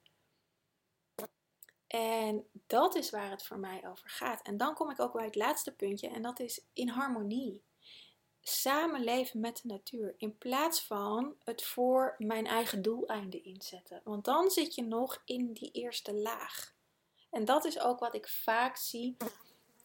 En 1.88 2.48
dat 2.68 2.96
is 2.96 3.10
waar 3.10 3.30
het 3.30 3.46
voor 3.46 3.60
mij 3.60 3.88
over 3.88 4.10
gaat. 4.10 4.42
En 4.42 4.58
dan 4.58 4.74
kom 4.74 4.90
ik 4.90 5.00
ook 5.00 5.14
bij 5.14 5.26
het 5.26 5.36
laatste 5.36 5.76
puntje 5.76 6.08
en 6.08 6.22
dat 6.22 6.40
is 6.40 6.66
in 6.74 6.90
harmonie. 6.90 7.64
Samenleven 8.42 9.40
met 9.40 9.60
de 9.62 9.68
natuur 9.68 10.14
in 10.18 10.38
plaats 10.38 10.82
van 10.82 11.36
het 11.44 11.64
voor 11.64 12.16
mijn 12.18 12.48
eigen 12.48 12.82
doeleinden 12.82 13.44
inzetten. 13.44 14.02
Want 14.04 14.26
dan 14.26 14.50
zit 14.50 14.76
je 14.76 14.84
nog 14.84 15.22
in 15.26 15.54
die 15.54 15.72
eerste 15.72 16.14
laag. 16.14 16.76
En 17.30 17.46
dat 17.46 17.66
is 17.66 17.80
ook 17.80 18.00
wat 18.00 18.16
ik 18.16 18.28
vaak 18.28 18.78
zie. 18.78 19.18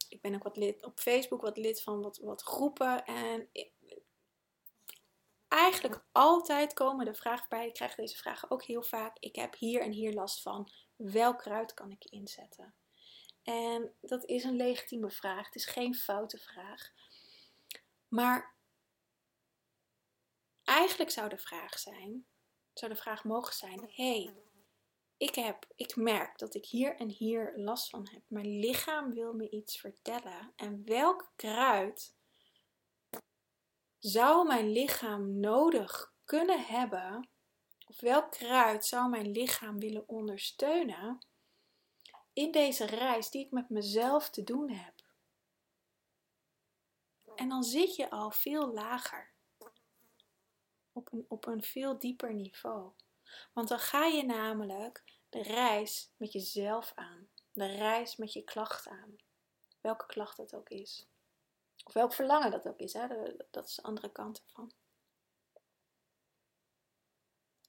Ik 0.09 0.21
ben 0.21 0.35
ook 0.35 0.43
wat 0.43 0.57
lid 0.57 0.85
op 0.85 1.01
Facebook, 1.01 1.41
wat 1.41 1.57
lid 1.57 1.83
van 1.83 2.03
wat, 2.03 2.19
wat 2.19 2.43
groepen. 2.43 3.05
En 3.05 3.49
eigenlijk 5.49 6.05
altijd 6.13 6.73
komen 6.73 7.05
de 7.05 7.15
vragen 7.15 7.47
bij. 7.49 7.67
Ik 7.67 7.75
krijg 7.75 7.95
deze 7.95 8.17
vragen 8.17 8.51
ook 8.51 8.63
heel 8.63 8.83
vaak. 8.83 9.17
Ik 9.19 9.37
heb 9.37 9.57
hier 9.57 9.81
en 9.81 9.93
hier 9.93 10.13
last 10.13 10.43
van. 10.43 10.71
Welk 10.97 11.39
kruid 11.39 11.75
kan 11.75 11.91
ik 11.91 12.05
inzetten? 12.05 12.75
En 13.43 13.95
dat 14.01 14.25
is 14.25 14.45
een 14.45 14.57
legitieme 14.57 15.11
vraag. 15.11 15.47
Het 15.47 15.55
is 15.55 15.67
geen 15.67 15.95
foute 15.95 16.39
vraag. 16.39 16.93
Maar 18.09 18.55
eigenlijk 20.65 21.11
zou 21.11 21.29
de 21.29 21.39
vraag 21.39 21.79
zijn, 21.79 22.27
zou 22.73 22.93
de 22.93 22.99
vraag 22.99 23.25
mogen 23.25 23.55
zijn: 23.55 23.91
hey, 23.95 24.35
ik, 25.19 25.35
heb, 25.35 25.67
ik 25.75 25.97
merk 25.97 26.39
dat 26.39 26.55
ik 26.55 26.67
hier 26.67 26.97
en 26.97 27.09
hier 27.09 27.53
last 27.57 27.91
van 27.91 28.09
heb. 28.11 28.23
Mijn 28.27 28.59
lichaam 28.59 29.15
wil 29.15 29.33
me 29.33 29.51
iets 29.51 29.81
vertellen. 29.81 30.53
En 30.57 30.85
welk 30.85 31.33
kruid 31.37 32.17
zou 33.99 34.47
mijn 34.47 34.73
lichaam 34.73 35.41
nodig 35.41 36.15
kunnen 36.25 36.65
hebben? 36.65 37.29
Of 37.87 38.01
welk 38.01 38.31
kruid 38.31 38.87
zou 38.87 39.09
mijn 39.09 39.31
lichaam 39.31 39.79
willen 39.79 40.09
ondersteunen 40.09 41.27
in 42.33 42.51
deze 42.51 42.87
reis 42.87 43.31
die 43.31 43.45
ik 43.45 43.51
met 43.51 43.69
mezelf 43.69 44.31
te 44.31 44.45
doen 44.45 44.71
heb? 44.71 44.95
En 47.35 47.49
dan 47.49 47.63
zit 47.63 47.97
je 47.97 48.11
al 48.11 48.31
veel 48.31 48.73
lager. 48.73 49.33
Op 50.93 51.13
een, 51.13 51.25
op 51.29 51.47
een 51.47 51.63
veel 51.63 51.99
dieper 51.99 52.35
niveau. 52.35 52.93
Want 53.53 53.69
dan 53.69 53.79
ga 53.79 54.05
je 54.05 54.25
namelijk 54.25 55.05
de 55.29 55.43
reis 55.43 56.13
met 56.17 56.33
jezelf 56.33 56.93
aan. 56.95 57.29
De 57.53 57.67
reis 57.67 58.17
met 58.17 58.33
je 58.33 58.43
klacht 58.43 58.89
aan. 58.89 59.17
Welke 59.81 60.07
klacht 60.07 60.37
dat 60.37 60.55
ook 60.55 60.69
is. 60.69 61.09
Of 61.85 61.93
welk 61.93 62.13
verlangen 62.13 62.51
dat 62.51 62.69
ook 62.69 62.79
is. 62.79 62.93
Hè? 62.93 63.07
dat 63.51 63.67
is 63.69 63.75
de 63.75 63.83
andere 63.83 64.13
kant 64.13 64.43
ervan. 64.47 64.73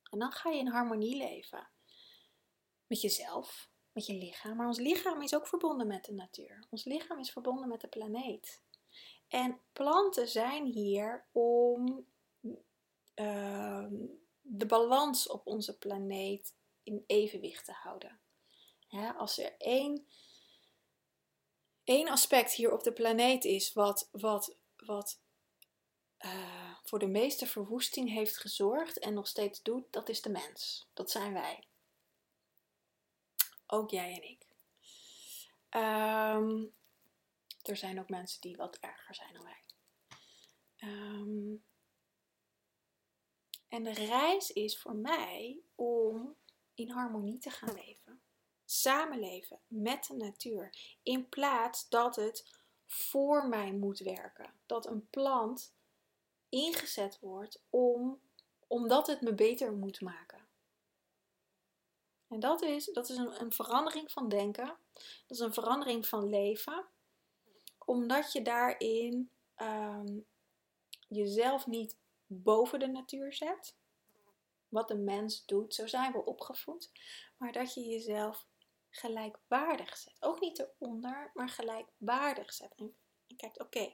En 0.10 0.20
dan 0.20 0.32
ga 0.32 0.50
je 0.50 0.60
in 0.60 0.68
harmonie 0.68 1.18
leven. 1.18 1.70
Met 2.88 3.02
jezelf, 3.02 3.70
met 3.92 4.06
je 4.06 4.14
lichaam. 4.14 4.58
Maar 4.58 4.68
ons 4.68 4.80
lichaam 4.80 5.22
is 5.22 5.36
ook 5.36 5.48
verbonden 5.48 5.88
met 5.88 6.06
de 6.06 6.14
natuur. 6.14 6.66
Ons 6.70 6.84
lichaam 6.84 7.20
is 7.20 7.32
verbonden 7.32 7.68
met 7.68 7.82
de 7.82 7.88
planeet. 7.88 8.62
En 9.28 9.60
planten 9.74 10.28
zijn 10.28 10.66
hier 10.66 11.26
om 11.32 12.06
uh, 13.16 13.86
de 14.52 14.66
balans 14.66 15.28
op 15.28 15.48
onze 15.48 15.78
planeet 15.78 16.56
in 16.84 17.04
evenwicht 17.08 17.66
te 17.66 17.72
houden. 17.72 18.20
als 19.18 19.38
er 19.38 19.56
één, 19.58 20.08
één 21.84 22.08
aspect 22.08 22.54
hier 22.54 22.72
op 22.72 22.84
de 22.84 22.94
planeet 22.94 23.46
is 23.46 23.74
wat, 23.74 24.10
wat, 24.12 24.58
wat 24.76 25.22
uh, 26.20 26.76
voor 26.84 27.00
de 27.00 27.08
meeste 27.08 27.48
verwoesting 27.48 28.10
heeft 28.10 28.38
gezorgd 28.38 29.00
en 29.00 29.14
nog 29.14 29.28
steeds 29.28 29.62
doet, 29.62 29.92
dat 29.92 30.10
is 30.10 30.22
de 30.22 30.30
mens. 30.30 30.90
Dat 30.94 31.12
zijn 31.12 31.34
wij. 31.34 31.68
Ook 33.68 33.90
jij 33.90 34.14
en 34.14 34.30
ik. 34.30 34.48
Um, 35.70 36.74
er 37.62 37.78
zijn 37.78 38.00
ook 38.00 38.10
mensen 38.10 38.42
die 38.42 38.56
wat 38.56 38.76
erger 38.76 39.16
zijn 39.16 39.34
dan 39.34 39.44
wij. 39.44 39.64
Um, 40.90 41.64
en 43.70 43.84
de 43.84 43.94
reis 43.94 44.52
is 44.52 44.80
voor 44.80 44.96
mij 44.96 45.62
om 45.76 46.36
in 46.74 46.90
harmonie 46.90 47.38
te 47.38 47.50
gaan 47.50 47.74
leven. 47.74 48.22
Samenleven 48.66 49.60
met 49.68 50.04
de 50.04 50.14
natuur. 50.14 50.98
In 51.04 51.30
plaats 51.30 51.90
dat 51.90 52.16
het 52.16 52.58
voor 52.86 53.48
mij 53.48 53.74
moet 53.74 54.00
werken. 54.00 54.54
Dat 54.66 54.86
een 54.86 55.10
plant 55.10 55.74
ingezet 56.50 57.20
wordt 57.20 57.64
om, 57.70 58.22
omdat 58.68 59.08
het 59.08 59.22
me 59.22 59.34
beter 59.34 59.74
moet 59.74 60.02
maken. 60.02 60.48
En 62.28 62.40
dat 62.40 62.62
is, 62.62 62.86
dat 62.86 63.10
is 63.10 63.18
een, 63.18 63.42
een 63.42 63.52
verandering 63.52 64.12
van 64.12 64.30
denken. 64.30 64.78
Dat 64.94 65.38
is 65.38 65.40
een 65.40 65.54
verandering 65.54 66.08
van 66.08 66.30
leven. 66.30 66.86
Omdat 67.86 68.32
je 68.32 68.42
daarin 68.42 69.32
um, 69.58 70.26
jezelf 71.08 71.68
niet 71.68 71.98
boven 72.30 72.80
de 72.80 72.88
natuur 72.88 73.34
zet. 73.34 73.76
Wat 74.68 74.88
de 74.88 74.98
mens 74.98 75.46
doet, 75.46 75.74
zo 75.74 75.88
zijn 75.88 76.12
we 76.12 76.26
opgevoed. 76.26 76.92
Maar 77.38 77.52
dat 77.52 77.74
je 77.74 77.86
jezelf 77.86 78.48
gelijkwaardig 78.90 79.98
zet. 79.98 80.18
Ook 80.20 80.40
niet 80.40 80.60
eronder, 80.60 81.32
maar 81.34 81.50
gelijkwaardig 81.50 82.54
zet. 82.54 82.74
En, 82.76 82.96
kijkt, 83.38 83.60
oké, 83.60 83.94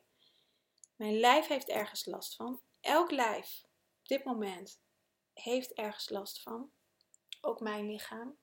mijn 0.95 1.19
lijf 1.19 1.48
heeft 1.48 1.69
ergens 1.69 2.06
last 2.06 2.36
van. 2.36 2.62
Elk 2.82 3.12
lijf 3.12 3.63
op 4.02 4.08
dit 4.08 4.24
moment 4.24 4.80
heeft 5.34 5.74
ergens 5.74 6.10
last 6.10 6.41
van. 6.41 6.71
Ook 7.41 7.60
mijn 7.60 7.86
lichaam. 7.86 8.38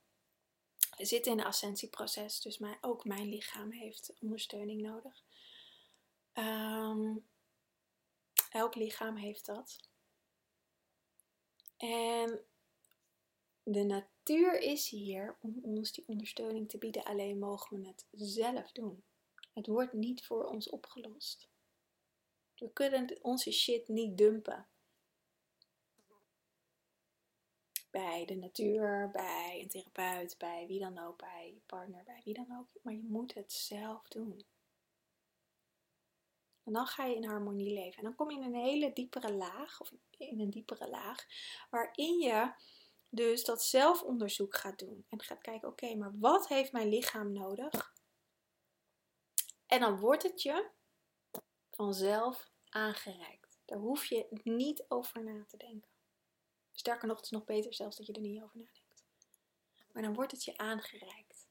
Zitten 0.97 1.33
in 1.33 1.39
een 1.39 1.45
ascensieproces, 1.45 2.41
dus 2.41 2.61
ook 2.81 3.05
mijn 3.05 3.29
lichaam 3.29 3.71
heeft 3.71 4.13
ondersteuning 4.21 4.83
nodig. 4.83 5.25
Um, 6.35 7.27
elk 8.53 8.75
lichaam 8.75 9.17
heeft 9.17 9.47
dat. 9.47 9.81
En 11.77 12.45
de 13.63 13.85
natuur 13.85 14.59
is 14.59 14.89
hier 14.89 15.37
om 15.41 15.59
ons 15.63 15.93
die 15.93 16.05
ondersteuning 16.07 16.69
te 16.69 16.79
bieden, 16.79 17.05
alleen 17.05 17.39
mogen 17.39 17.81
we 17.81 17.87
het 17.87 18.07
zelf 18.11 18.73
doen. 18.73 19.05
Het 19.53 19.67
wordt 19.67 19.93
niet 19.93 20.25
voor 20.25 20.45
ons 20.45 20.71
opgelost. 20.71 21.49
We 22.57 22.73
kunnen 22.73 23.19
onze 23.23 23.53
shit 23.53 23.89
niet 23.89 24.19
dumpen. 24.19 24.67
Bij 27.91 28.25
de 28.25 28.35
natuur, 28.35 29.11
bij 29.13 29.61
een 29.63 29.69
therapeut, 29.69 30.39
bij 30.39 30.67
wie 30.67 30.81
dan 30.81 30.99
ook, 30.99 31.19
bij 31.19 31.53
je 31.55 31.61
partner, 31.67 32.05
bij 32.05 32.21
wie 32.25 32.35
dan 32.35 32.59
ook. 32.59 32.69
Maar 32.83 32.95
je 32.95 33.03
moet 33.03 33.35
het 33.35 33.53
zelf 33.53 34.09
doen. 34.09 34.45
En 36.65 36.73
dan 36.73 36.87
ga 36.87 37.05
je 37.05 37.15
in 37.15 37.25
harmonie 37.25 37.73
leven. 37.73 37.99
En 37.99 38.05
dan 38.05 38.15
kom 38.15 38.31
je 38.31 38.37
in 38.37 38.43
een 38.43 38.65
hele 38.65 38.93
diepere 38.93 39.33
laag, 39.33 39.81
of 39.81 39.93
in 40.11 40.41
een 40.41 40.51
diepere 40.51 40.89
laag, 40.89 41.27
waarin 41.71 42.19
je 42.19 42.53
dus 43.09 43.45
dat 43.45 43.63
zelfonderzoek 43.63 44.57
gaat 44.57 44.79
doen. 44.79 45.07
En 45.09 45.23
gaat 45.23 45.41
kijken, 45.41 45.69
oké, 45.69 45.95
maar 45.95 46.19
wat 46.19 46.49
heeft 46.49 46.73
mijn 46.73 46.89
lichaam 46.89 47.33
nodig? 47.33 47.95
En 49.67 49.81
dan 49.81 49.99
wordt 49.99 50.23
het 50.23 50.43
je 50.43 50.71
vanzelf 51.71 52.51
aangereikt. 52.69 53.61
Daar 53.65 53.79
hoef 53.79 54.05
je 54.05 54.27
niet 54.45 54.85
over 54.89 55.25
na 55.25 55.45
te 55.49 55.57
denken. 55.57 55.91
Sterker 56.73 57.09
nog, 57.09 57.17
het 57.17 57.25
is 57.25 57.33
nog 57.33 57.45
beter 57.45 57.75
zelfs 57.75 57.97
dat 57.97 58.07
je 58.07 58.13
er 58.13 58.21
niet 58.21 58.43
over 58.43 58.59
nadenkt. 58.59 59.05
Maar 59.93 60.03
dan 60.03 60.15
wordt 60.15 60.33
het 60.33 60.45
je 60.45 60.57
aangereikt. 60.57 61.49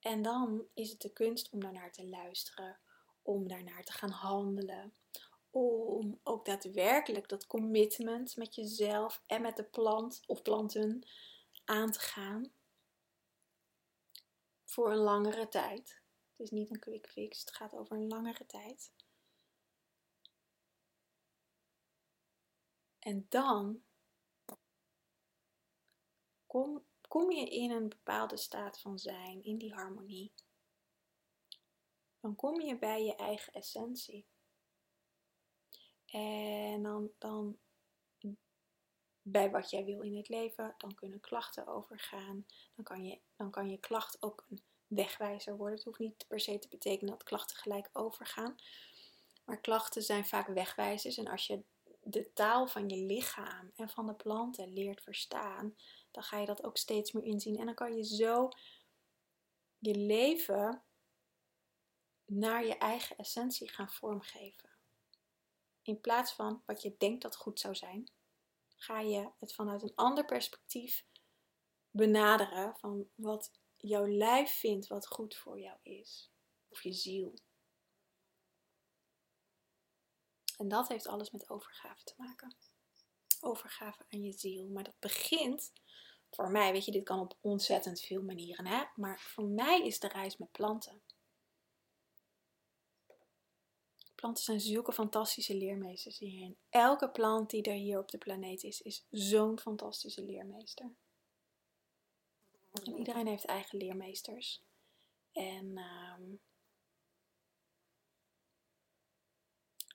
En 0.00 0.22
dan 0.22 0.66
is 0.74 0.90
het 0.90 1.00
de 1.00 1.12
kunst 1.12 1.50
om 1.50 1.60
daarnaar 1.60 1.92
te 1.92 2.08
luisteren, 2.08 2.78
om 3.28 3.48
daarnaar 3.48 3.84
te 3.84 3.92
gaan 3.92 4.10
handelen. 4.10 4.94
Om 5.50 6.20
ook 6.22 6.44
daadwerkelijk 6.44 7.28
dat 7.28 7.46
commitment 7.46 8.36
met 8.36 8.54
jezelf 8.54 9.22
en 9.26 9.42
met 9.42 9.56
de 9.56 9.64
plant 9.64 10.22
of 10.26 10.42
planten 10.42 11.08
aan 11.64 11.90
te 11.90 11.98
gaan. 11.98 12.52
Voor 14.64 14.90
een 14.90 14.98
langere 14.98 15.48
tijd. 15.48 16.02
Het 16.30 16.40
is 16.40 16.50
niet 16.50 16.70
een 16.70 16.78
quick 16.78 17.08
fix, 17.08 17.40
het 17.40 17.50
gaat 17.50 17.74
over 17.74 17.96
een 17.96 18.06
langere 18.06 18.46
tijd. 18.46 18.92
En 22.98 23.26
dan 23.28 23.82
kom, 26.46 26.84
kom 27.08 27.30
je 27.32 27.48
in 27.48 27.70
een 27.70 27.88
bepaalde 27.88 28.36
staat 28.36 28.80
van 28.80 28.98
zijn, 28.98 29.42
in 29.42 29.58
die 29.58 29.74
harmonie 29.74 30.32
dan 32.20 32.36
kom 32.36 32.60
je 32.60 32.78
bij 32.78 33.04
je 33.04 33.14
eigen 33.14 33.52
essentie. 33.52 34.26
En 36.06 36.82
dan, 36.82 37.10
dan 37.18 37.58
bij 39.22 39.50
wat 39.50 39.70
jij 39.70 39.84
wil 39.84 40.00
in 40.00 40.16
het 40.16 40.28
leven, 40.28 40.74
dan 40.78 40.94
kunnen 40.94 41.20
klachten 41.20 41.66
overgaan. 41.66 42.46
Dan 42.74 42.84
kan 42.84 43.04
je, 43.04 43.18
dan 43.36 43.50
kan 43.50 43.70
je 43.70 43.78
klacht 43.78 44.22
ook 44.22 44.44
een 44.48 44.62
wegwijzer 44.86 45.56
worden. 45.56 45.76
Het 45.76 45.84
hoeft 45.84 45.98
niet 45.98 46.24
per 46.28 46.40
se 46.40 46.58
te 46.58 46.68
betekenen 46.68 47.12
dat 47.12 47.22
klachten 47.22 47.56
gelijk 47.56 47.88
overgaan. 47.92 48.56
Maar 49.44 49.60
klachten 49.60 50.02
zijn 50.02 50.26
vaak 50.26 50.46
wegwijzers. 50.46 51.16
En 51.16 51.28
als 51.28 51.46
je 51.46 51.62
de 52.02 52.32
taal 52.32 52.66
van 52.66 52.88
je 52.88 52.96
lichaam 52.96 53.72
en 53.76 53.88
van 53.88 54.06
de 54.06 54.14
planten 54.14 54.72
leert 54.72 55.02
verstaan, 55.02 55.76
dan 56.10 56.22
ga 56.22 56.38
je 56.38 56.46
dat 56.46 56.64
ook 56.64 56.76
steeds 56.76 57.12
meer 57.12 57.24
inzien. 57.24 57.58
En 57.58 57.66
dan 57.66 57.74
kan 57.74 57.96
je 57.96 58.04
zo 58.04 58.48
je 59.78 59.94
leven 59.94 60.82
naar 62.28 62.66
je 62.66 62.78
eigen 62.78 63.16
essentie 63.16 63.68
gaan 63.68 63.90
vormgeven. 63.90 64.70
In 65.82 66.00
plaats 66.00 66.32
van 66.32 66.62
wat 66.66 66.82
je 66.82 66.94
denkt 66.98 67.22
dat 67.22 67.36
goed 67.36 67.60
zou 67.60 67.74
zijn, 67.74 68.10
ga 68.76 69.00
je 69.00 69.30
het 69.38 69.54
vanuit 69.54 69.82
een 69.82 69.94
ander 69.94 70.24
perspectief 70.24 71.06
benaderen 71.90 72.76
van 72.76 73.08
wat 73.14 73.52
jouw 73.76 74.06
lijf 74.06 74.50
vindt 74.50 74.86
wat 74.86 75.06
goed 75.06 75.36
voor 75.36 75.60
jou 75.60 75.78
is. 75.82 76.32
Of 76.68 76.82
je 76.82 76.92
ziel. 76.92 77.34
En 80.56 80.68
dat 80.68 80.88
heeft 80.88 81.06
alles 81.06 81.30
met 81.30 81.50
overgave 81.50 82.04
te 82.04 82.14
maken. 82.16 82.56
Overgave 83.40 84.04
aan 84.08 84.22
je 84.22 84.32
ziel. 84.32 84.68
Maar 84.68 84.84
dat 84.84 84.98
begint, 84.98 85.72
voor 86.30 86.50
mij, 86.50 86.72
weet 86.72 86.84
je, 86.84 86.92
dit 86.92 87.04
kan 87.04 87.20
op 87.20 87.38
ontzettend 87.40 88.00
veel 88.00 88.22
manieren, 88.22 88.66
hè? 88.66 88.84
maar 88.94 89.20
voor 89.20 89.44
mij 89.44 89.86
is 89.86 89.98
de 89.98 90.08
reis 90.08 90.36
met 90.36 90.50
planten. 90.50 91.02
Planten 94.18 94.44
zijn 94.44 94.60
zulke 94.60 94.92
fantastische 94.92 95.54
leermeesters 95.54 96.18
hierin. 96.18 96.56
Elke 96.70 97.10
plant 97.10 97.50
die 97.50 97.62
er 97.62 97.74
hier 97.74 97.98
op 97.98 98.10
de 98.10 98.18
planeet 98.18 98.62
is, 98.62 98.80
is 98.80 99.06
zo'n 99.10 99.58
fantastische 99.58 100.22
leermeester. 100.22 100.90
En 102.72 102.98
iedereen 102.98 103.26
heeft 103.26 103.44
eigen 103.44 103.78
leermeesters. 103.78 104.62
En 105.32 105.76
ehm, 105.76 106.22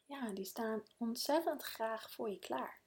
ja, 0.05 0.33
die 0.33 0.45
staan 0.45 0.83
ontzettend 0.97 1.63
graag 1.63 2.11
voor 2.11 2.29
je 2.29 2.39
klaar. 2.39 2.81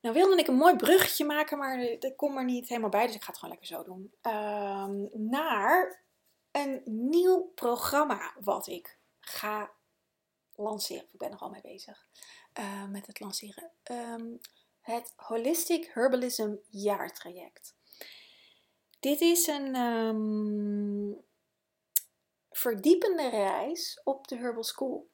Nou 0.00 0.14
wilde 0.14 0.36
ik 0.36 0.46
een 0.46 0.54
mooi 0.54 0.76
bruggetje 0.76 1.24
maken, 1.24 1.58
maar 1.58 1.96
dat 1.98 2.16
komt 2.16 2.36
er 2.36 2.44
niet 2.44 2.68
helemaal 2.68 2.90
bij, 2.90 3.06
dus 3.06 3.14
ik 3.14 3.22
ga 3.22 3.30
het 3.30 3.38
gewoon 3.38 3.54
lekker 3.58 3.76
zo 3.76 3.84
doen. 3.84 4.14
Um, 4.22 5.10
naar 5.30 6.02
een 6.52 6.82
nieuw 6.84 7.52
programma 7.54 8.34
wat 8.40 8.66
ik 8.66 8.98
ga 9.20 9.72
lanceren. 10.54 11.08
Ik 11.12 11.18
ben 11.18 11.30
er 11.30 11.38
al 11.38 11.50
mee 11.50 11.60
bezig 11.60 12.06
uh, 12.58 12.86
met 12.88 13.06
het 13.06 13.20
lanceren. 13.20 13.70
Um, 13.90 14.40
het 14.80 15.12
Holistic 15.16 15.90
Herbalism 15.92 16.54
jaartraject. 16.68 17.74
Dit 19.00 19.20
is 19.20 19.46
een 19.46 19.76
um, 19.76 21.24
verdiepende 22.50 23.28
reis 23.28 24.00
op 24.04 24.28
de 24.28 24.36
Herbal 24.36 24.64
School. 24.64 25.10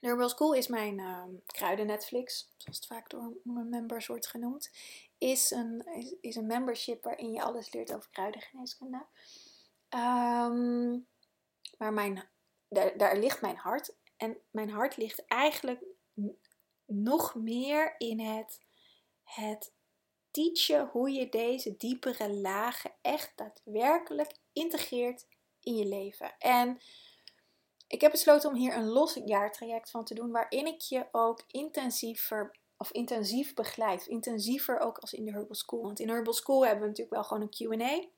De 0.00 0.06
Herbal 0.06 0.28
School 0.28 0.52
is 0.52 0.66
mijn 0.66 0.98
uh, 0.98 1.24
kruiden 1.46 1.86
Netflix, 1.86 2.52
zoals 2.56 2.78
het 2.78 2.86
vaak 2.86 3.10
door 3.10 3.32
mijn 3.42 3.68
members 3.68 4.06
wordt 4.06 4.26
genoemd. 4.26 4.70
Is 5.18 5.50
een, 5.50 5.86
is, 5.94 6.14
is 6.20 6.36
een 6.36 6.46
membership 6.46 7.04
waarin 7.04 7.32
je 7.32 7.42
alles 7.42 7.72
leert 7.72 7.94
over 7.94 8.10
kruidengeneeskunde. 8.10 9.06
Um, 9.94 11.06
maar 11.78 11.92
mijn, 11.92 12.28
daar, 12.68 12.96
daar 12.96 13.16
ligt 13.16 13.40
mijn 13.40 13.56
hart. 13.56 13.94
En 14.16 14.38
mijn 14.50 14.70
hart 14.70 14.96
ligt 14.96 15.26
eigenlijk 15.26 15.84
nog 16.86 17.34
meer 17.34 17.94
in 17.98 18.20
het, 18.20 18.60
het 19.22 19.72
teachen 20.30 20.88
hoe 20.88 21.10
je 21.10 21.28
deze 21.28 21.76
diepere 21.76 22.32
lagen 22.32 22.92
echt 23.00 23.32
daadwerkelijk 23.36 24.36
integreert 24.52 25.26
in 25.60 25.76
je 25.76 25.86
leven. 25.86 26.38
En 26.38 26.78
ik 27.86 28.00
heb 28.00 28.10
besloten 28.10 28.50
om 28.50 28.56
hier 28.56 28.76
een 28.76 28.88
los 28.88 29.20
jaartraject 29.24 29.90
van 29.90 30.04
te 30.04 30.14
doen, 30.14 30.30
waarin 30.30 30.66
ik 30.66 30.80
je 30.80 31.08
ook 31.12 31.44
intensiever 31.46 32.56
of 32.76 32.90
intensief 32.90 33.54
begeleid. 33.54 34.06
Intensiever 34.06 34.78
ook 34.78 34.98
als 34.98 35.12
in 35.12 35.24
de 35.24 35.30
Herbal 35.30 35.54
School. 35.54 35.82
Want 35.82 36.00
in 36.00 36.08
Herbal 36.08 36.32
School 36.32 36.64
hebben 36.64 36.82
we 36.82 36.88
natuurlijk 36.88 37.16
wel 37.16 37.24
gewoon 37.24 37.42
een 37.50 37.78
QA. 37.78 38.08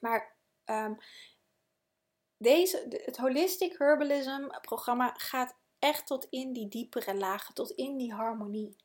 Maar 0.00 0.36
um, 0.70 0.98
deze, 2.36 3.00
het 3.04 3.16
Holistic 3.16 3.78
Herbalism 3.78 4.46
programma 4.60 5.14
gaat 5.16 5.56
echt 5.78 6.06
tot 6.06 6.26
in 6.30 6.52
die 6.52 6.68
diepere 6.68 7.14
lagen, 7.14 7.54
tot 7.54 7.70
in 7.70 7.96
die 7.96 8.12
harmonie. 8.12 8.76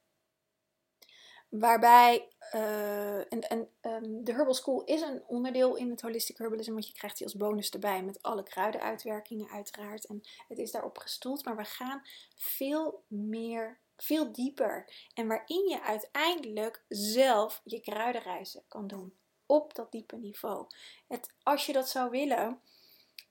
Waarbij, 1.50 2.28
uh, 2.54 3.34
en, 3.34 3.69
um, 3.82 4.24
de 4.24 4.34
Herbal 4.34 4.54
School 4.54 4.84
is 4.84 5.02
een 5.02 5.24
onderdeel 5.28 5.76
in 5.76 5.89
het 5.89 6.02
Holistic 6.02 6.38
Herbalism, 6.38 6.71
want 6.71 6.88
je 6.88 6.93
krijgt 6.93 7.17
die 7.17 7.28
als 7.28 7.36
bonus 7.36 7.69
erbij 7.69 8.04
met 8.04 8.21
alle 8.21 8.43
kruidenuitwerkingen 8.43 9.50
uiteraard. 9.50 10.06
En 10.06 10.21
het 10.48 10.58
is 10.58 10.71
daarop 10.71 10.98
gestoeld, 10.98 11.45
maar 11.45 11.56
we 11.56 11.63
gaan 11.63 12.02
veel 12.36 13.04
meer, 13.08 13.80
veel 13.98 14.32
dieper. 14.32 14.91
En 15.13 15.28
waarin 15.28 15.67
je 15.67 15.82
uiteindelijk 15.82 16.84
zelf 16.88 17.62
je 17.63 17.80
kruidenreizen 17.80 18.63
kan 18.67 18.88
doen. 18.88 19.13
Op 19.46 19.76
dat 19.76 19.92
diepe 19.92 20.16
niveau. 20.16 20.68
Het, 21.08 21.34
als 21.44 21.66
je 21.66 21.74
dat 21.74 21.90
zou 21.90 22.10
willen, 22.10 22.62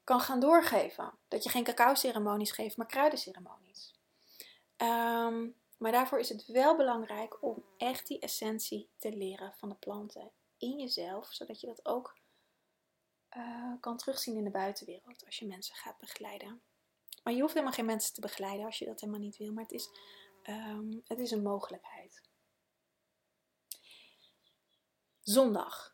kan 0.05 0.20
gaan 0.20 0.40
doorgeven. 0.40 1.12
Dat 1.29 1.44
je 1.44 1.50
geen 1.50 1.64
cacao-ceremonies 1.64 2.50
geeft, 2.50 2.77
maar 2.77 2.87
kruidenceremonies. 2.87 3.94
Um, 4.77 5.55
maar 5.77 5.92
daarvoor 5.92 6.18
is 6.18 6.29
het 6.29 6.46
wel 6.46 6.77
belangrijk 6.77 7.42
om 7.42 7.64
echt 7.77 8.07
die 8.07 8.18
essentie 8.18 8.88
te 8.98 9.16
leren 9.16 9.55
van 9.57 9.68
de 9.68 9.74
planten 9.74 10.31
in 10.59 10.79
jezelf, 10.79 11.33
zodat 11.33 11.61
je 11.61 11.66
dat 11.66 11.87
ook 11.87 12.16
uh, 13.37 13.72
kan 13.81 13.96
terugzien 13.96 14.37
in 14.37 14.44
de 14.44 14.50
buitenwereld 14.50 15.27
als 15.27 15.38
je 15.38 15.46
mensen 15.46 15.74
gaat 15.74 15.98
begeleiden. 15.98 16.62
Maar 17.22 17.33
je 17.33 17.40
hoeft 17.40 17.53
helemaal 17.53 17.74
geen 17.74 17.85
mensen 17.85 18.14
te 18.14 18.20
begeleiden 18.20 18.66
als 18.66 18.79
je 18.79 18.85
dat 18.85 19.00
helemaal 19.00 19.20
niet 19.20 19.37
wil, 19.37 19.53
maar 19.53 19.62
het 19.62 19.72
is, 19.72 19.88
um, 20.48 21.03
het 21.05 21.18
is 21.18 21.31
een 21.31 21.42
mogelijkheid. 21.42 22.22
Zondag 25.20 25.93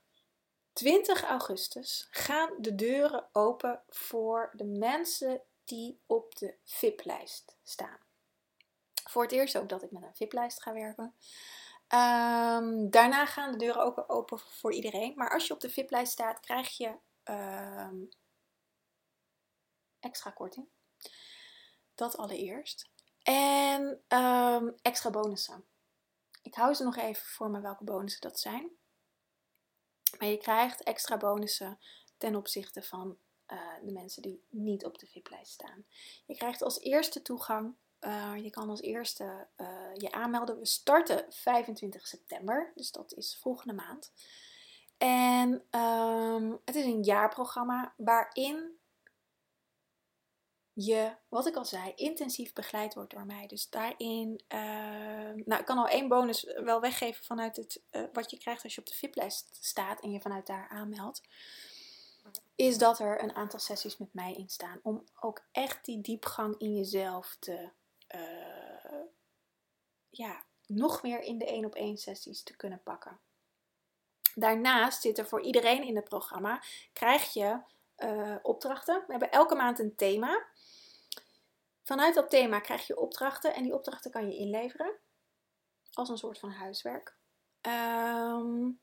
20 0.80 1.22
augustus 1.22 2.08
gaan 2.10 2.54
de 2.58 2.74
deuren 2.74 3.28
open 3.32 3.82
voor 3.88 4.50
de 4.52 4.64
mensen 4.64 5.42
die 5.64 6.00
op 6.06 6.36
de 6.36 6.54
VIP-lijst 6.64 7.56
staan. 7.62 7.98
Voor 9.08 9.22
het 9.22 9.32
eerst 9.32 9.58
ook 9.58 9.68
dat 9.68 9.82
ik 9.82 9.90
met 9.90 10.02
een 10.02 10.14
VIP-lijst 10.14 10.62
ga 10.62 10.72
werken. 10.72 11.14
Um, 11.88 12.90
daarna 12.90 13.26
gaan 13.26 13.52
de 13.52 13.58
deuren 13.58 13.82
ook 13.82 14.04
open 14.06 14.38
voor 14.38 14.72
iedereen. 14.72 15.12
Maar 15.16 15.30
als 15.30 15.46
je 15.46 15.54
op 15.54 15.60
de 15.60 15.70
VIP-lijst 15.70 16.12
staat, 16.12 16.40
krijg 16.40 16.76
je 16.76 16.94
um, 17.24 18.08
extra 19.98 20.30
korting. 20.30 20.68
Dat 21.94 22.16
allereerst. 22.16 22.90
En 23.22 24.02
um, 24.08 24.74
extra 24.82 25.10
bonussen. 25.10 25.64
Ik 26.42 26.54
hou 26.54 26.74
ze 26.74 26.84
nog 26.84 26.96
even 26.96 27.26
voor 27.26 27.50
me 27.50 27.60
welke 27.60 27.84
bonussen 27.84 28.20
dat 28.20 28.40
zijn. 28.40 28.78
Maar 30.20 30.28
je 30.28 30.36
krijgt 30.36 30.82
extra 30.82 31.16
bonussen 31.16 31.78
ten 32.18 32.36
opzichte 32.36 32.82
van 32.82 33.16
uh, 33.52 33.58
de 33.82 33.92
mensen 33.92 34.22
die 34.22 34.44
niet 34.48 34.84
op 34.84 34.98
de 34.98 35.06
VIP-lijst 35.06 35.52
staan. 35.52 35.84
Je 36.26 36.36
krijgt 36.36 36.62
als 36.62 36.80
eerste 36.80 37.22
toegang 37.22 37.74
uh, 38.00 38.32
je 38.42 38.50
kan 38.50 38.70
als 38.70 38.80
eerste 38.80 39.46
uh, 39.56 39.66
je 39.94 40.12
aanmelden. 40.12 40.58
We 40.58 40.66
starten 40.66 41.24
25 41.28 42.06
september, 42.06 42.72
dus 42.74 42.90
dat 42.90 43.12
is 43.12 43.38
volgende 43.40 43.74
maand. 43.74 44.12
En 44.98 45.80
um, 45.80 46.60
het 46.64 46.74
is 46.74 46.84
een 46.84 47.02
jaarprogramma 47.02 47.94
waarin 47.96 48.78
je, 50.84 51.12
wat 51.28 51.46
ik 51.46 51.56
al 51.56 51.64
zei, 51.64 51.92
intensief 51.94 52.52
begeleid 52.52 52.94
wordt 52.94 53.10
door 53.10 53.26
mij. 53.26 53.46
Dus 53.46 53.70
daarin, 53.70 54.42
uh, 54.48 55.44
nou, 55.44 55.60
ik 55.60 55.64
kan 55.64 55.78
al 55.78 55.88
één 55.88 56.08
bonus 56.08 56.44
wel 56.44 56.80
weggeven 56.80 57.24
vanuit 57.24 57.56
het, 57.56 57.82
uh, 57.90 58.02
wat 58.12 58.30
je 58.30 58.38
krijgt 58.38 58.64
als 58.64 58.74
je 58.74 58.80
op 58.80 58.86
de 58.86 58.94
VIP-lijst 58.94 59.58
staat 59.60 60.00
en 60.00 60.10
je 60.10 60.20
vanuit 60.20 60.46
daar 60.46 60.68
aanmeldt. 60.68 61.22
Is 62.54 62.78
dat 62.78 62.98
er 62.98 63.22
een 63.22 63.34
aantal 63.34 63.58
sessies 63.58 63.96
met 63.96 64.14
mij 64.14 64.32
in 64.32 64.48
staan. 64.48 64.80
Om 64.82 65.04
ook 65.20 65.42
echt 65.52 65.84
die 65.84 66.00
diepgang 66.00 66.58
in 66.58 66.76
jezelf 66.76 67.36
te 67.38 67.70
uh, 68.14 69.02
ja, 70.10 70.44
nog 70.66 71.02
meer 71.02 71.20
in 71.20 71.38
de 71.38 71.46
één 71.46 71.64
op 71.64 71.74
één 71.74 71.96
sessies 71.96 72.42
te 72.42 72.56
kunnen 72.56 72.82
pakken. 72.82 73.18
Daarnaast 74.34 75.00
zit 75.00 75.18
er 75.18 75.26
voor 75.26 75.42
iedereen 75.42 75.82
in 75.82 75.96
het 75.96 76.04
programma, 76.04 76.62
krijg 76.92 77.32
je 77.32 77.60
uh, 77.98 78.36
opdrachten. 78.42 79.02
We 79.06 79.10
hebben 79.10 79.30
elke 79.30 79.54
maand 79.54 79.78
een 79.78 79.96
thema. 79.96 80.46
Vanuit 81.82 82.14
dat 82.14 82.30
thema 82.30 82.60
krijg 82.60 82.86
je 82.86 83.00
opdrachten 83.00 83.54
en 83.54 83.62
die 83.62 83.74
opdrachten 83.74 84.10
kan 84.10 84.30
je 84.30 84.36
inleveren 84.36 84.98
als 85.92 86.08
een 86.08 86.18
soort 86.18 86.38
van 86.38 86.50
huiswerk. 86.50 87.18
Um, 87.66 88.80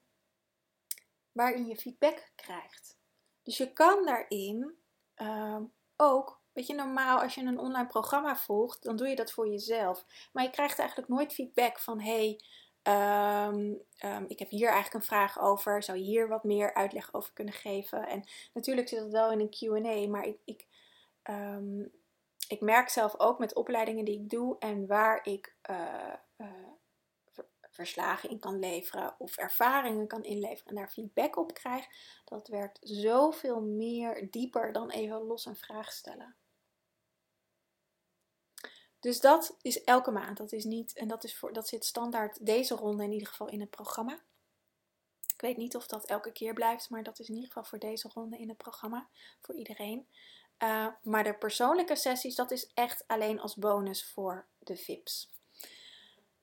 waarin 1.31 1.67
je 1.67 1.75
feedback 1.75 2.31
krijgt. 2.35 2.97
Dus 3.43 3.57
je 3.57 3.73
kan 3.73 4.05
daarin 4.05 4.77
um, 5.15 5.73
ook 5.95 6.37
Weet 6.57 6.67
je, 6.67 6.73
normaal 6.73 7.21
als 7.21 7.35
je 7.35 7.41
een 7.41 7.59
online 7.59 7.87
programma 7.87 8.35
volgt, 8.35 8.83
dan 8.83 8.95
doe 8.95 9.07
je 9.07 9.15
dat 9.15 9.31
voor 9.31 9.47
jezelf. 9.47 10.05
Maar 10.31 10.43
je 10.43 10.49
krijgt 10.49 10.79
eigenlijk 10.79 11.09
nooit 11.09 11.33
feedback 11.33 11.79
van: 11.79 12.01
hey, 12.01 12.39
um, 12.83 14.25
ik 14.27 14.39
heb 14.39 14.49
hier 14.49 14.69
eigenlijk 14.69 14.93
een 14.93 15.09
vraag 15.09 15.39
over. 15.39 15.83
Zou 15.83 15.97
je 15.97 16.03
hier 16.03 16.27
wat 16.27 16.43
meer 16.43 16.73
uitleg 16.73 17.13
over 17.13 17.33
kunnen 17.33 17.53
geven? 17.53 18.07
En 18.07 18.23
natuurlijk 18.53 18.87
zit 18.87 18.99
dat 18.99 19.11
wel 19.11 19.31
in 19.31 19.39
een 19.39 19.49
QA, 19.49 20.09
maar 20.09 20.25
ik, 20.25 20.37
ik, 20.45 20.67
ik 22.47 22.61
merk 22.61 22.89
zelf 22.89 23.19
ook 23.19 23.39
met 23.39 23.55
opleidingen 23.55 24.05
die 24.05 24.19
ik 24.21 24.29
doe 24.29 24.55
en 24.59 24.87
waar 24.87 25.25
ik 25.25 25.55
uh, 25.69 26.13
verslagen 27.77 28.29
in 28.29 28.39
kan 28.39 28.59
leveren 28.59 29.15
of 29.17 29.37
ervaringen 29.37 30.07
kan 30.07 30.23
inleveren 30.23 30.65
en 30.65 30.75
daar 30.75 30.91
feedback 30.91 31.35
op 31.35 31.53
krijg, 31.53 31.85
dat 32.25 32.47
werkt 32.47 32.79
zoveel 32.81 33.61
meer 33.61 34.31
dieper 34.31 34.71
dan 34.73 34.89
even 34.89 35.21
los 35.21 35.45
een 35.45 35.55
vraag 35.55 35.91
stellen. 35.91 36.35
Dus 38.99 39.19
dat 39.19 39.57
is 39.61 39.83
elke 39.83 40.11
maand. 40.11 40.37
Dat 40.37 40.51
is 40.51 40.63
niet, 40.63 40.93
en 40.93 41.07
dat, 41.07 41.23
is 41.23 41.37
voor, 41.37 41.53
dat 41.53 41.67
zit 41.67 41.85
standaard 41.85 42.45
deze 42.45 42.75
ronde 42.75 43.03
in 43.03 43.11
ieder 43.11 43.27
geval 43.27 43.47
in 43.47 43.59
het 43.59 43.69
programma. 43.69 44.21
Ik 45.33 45.41
weet 45.41 45.57
niet 45.57 45.75
of 45.75 45.87
dat 45.87 46.05
elke 46.05 46.31
keer 46.31 46.53
blijft, 46.53 46.89
maar 46.89 47.03
dat 47.03 47.19
is 47.19 47.27
in 47.27 47.33
ieder 47.35 47.47
geval 47.47 47.63
voor 47.63 47.79
deze 47.79 48.09
ronde 48.13 48.37
in 48.37 48.49
het 48.49 48.57
programma. 48.57 49.09
Voor 49.41 49.55
iedereen. 49.55 50.07
Uh, 50.63 50.87
maar 51.01 51.23
de 51.23 51.33
persoonlijke 51.33 51.95
sessies, 51.95 52.35
dat 52.35 52.51
is 52.51 52.71
echt 52.73 53.03
alleen 53.07 53.39
als 53.39 53.55
bonus 53.55 54.11
voor 54.11 54.47
de 54.59 54.77
VIP's. 54.77 55.31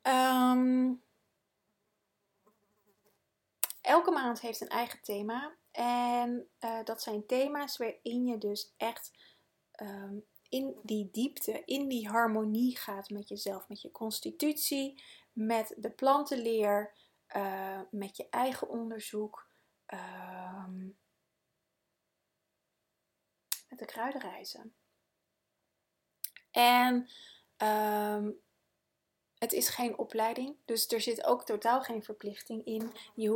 Um, 0.02 1.02
elke 3.80 4.10
maand 4.10 4.40
heeft 4.40 4.60
een 4.60 4.68
eigen 4.68 5.02
thema. 5.02 5.54
En 5.70 6.48
uh, 6.60 6.84
dat 6.84 7.02
zijn 7.02 7.26
thema's 7.26 7.76
waarin 7.76 8.26
je 8.26 8.38
dus 8.38 8.74
echt 8.76 9.12
um, 9.82 10.24
in 10.48 10.76
die 10.82 11.08
diepte, 11.12 11.62
in 11.64 11.88
die 11.88 12.08
harmonie 12.08 12.78
gaat 12.78 13.10
met 13.10 13.28
jezelf, 13.28 13.68
met 13.68 13.82
je 13.82 13.90
constitutie, 13.90 15.02
met 15.32 15.74
de 15.76 15.90
plantenleer, 15.90 16.92
uh, 17.36 17.80
met 17.90 18.16
je 18.16 18.26
eigen 18.30 18.68
onderzoek, 18.68 19.48
uh, 19.94 20.64
met 23.74 23.88
de 23.88 23.94
kruidenreizen. 23.94 24.74
En 26.50 27.08
um, 27.56 28.42
het 29.38 29.52
is 29.52 29.68
geen 29.68 29.98
opleiding, 29.98 30.56
dus 30.64 30.86
er 30.86 31.00
zit 31.00 31.24
ook 31.24 31.44
totaal 31.44 31.82
geen 31.82 32.02
verplichting 32.02 32.64
in. 32.64 32.92
Je 33.14 33.28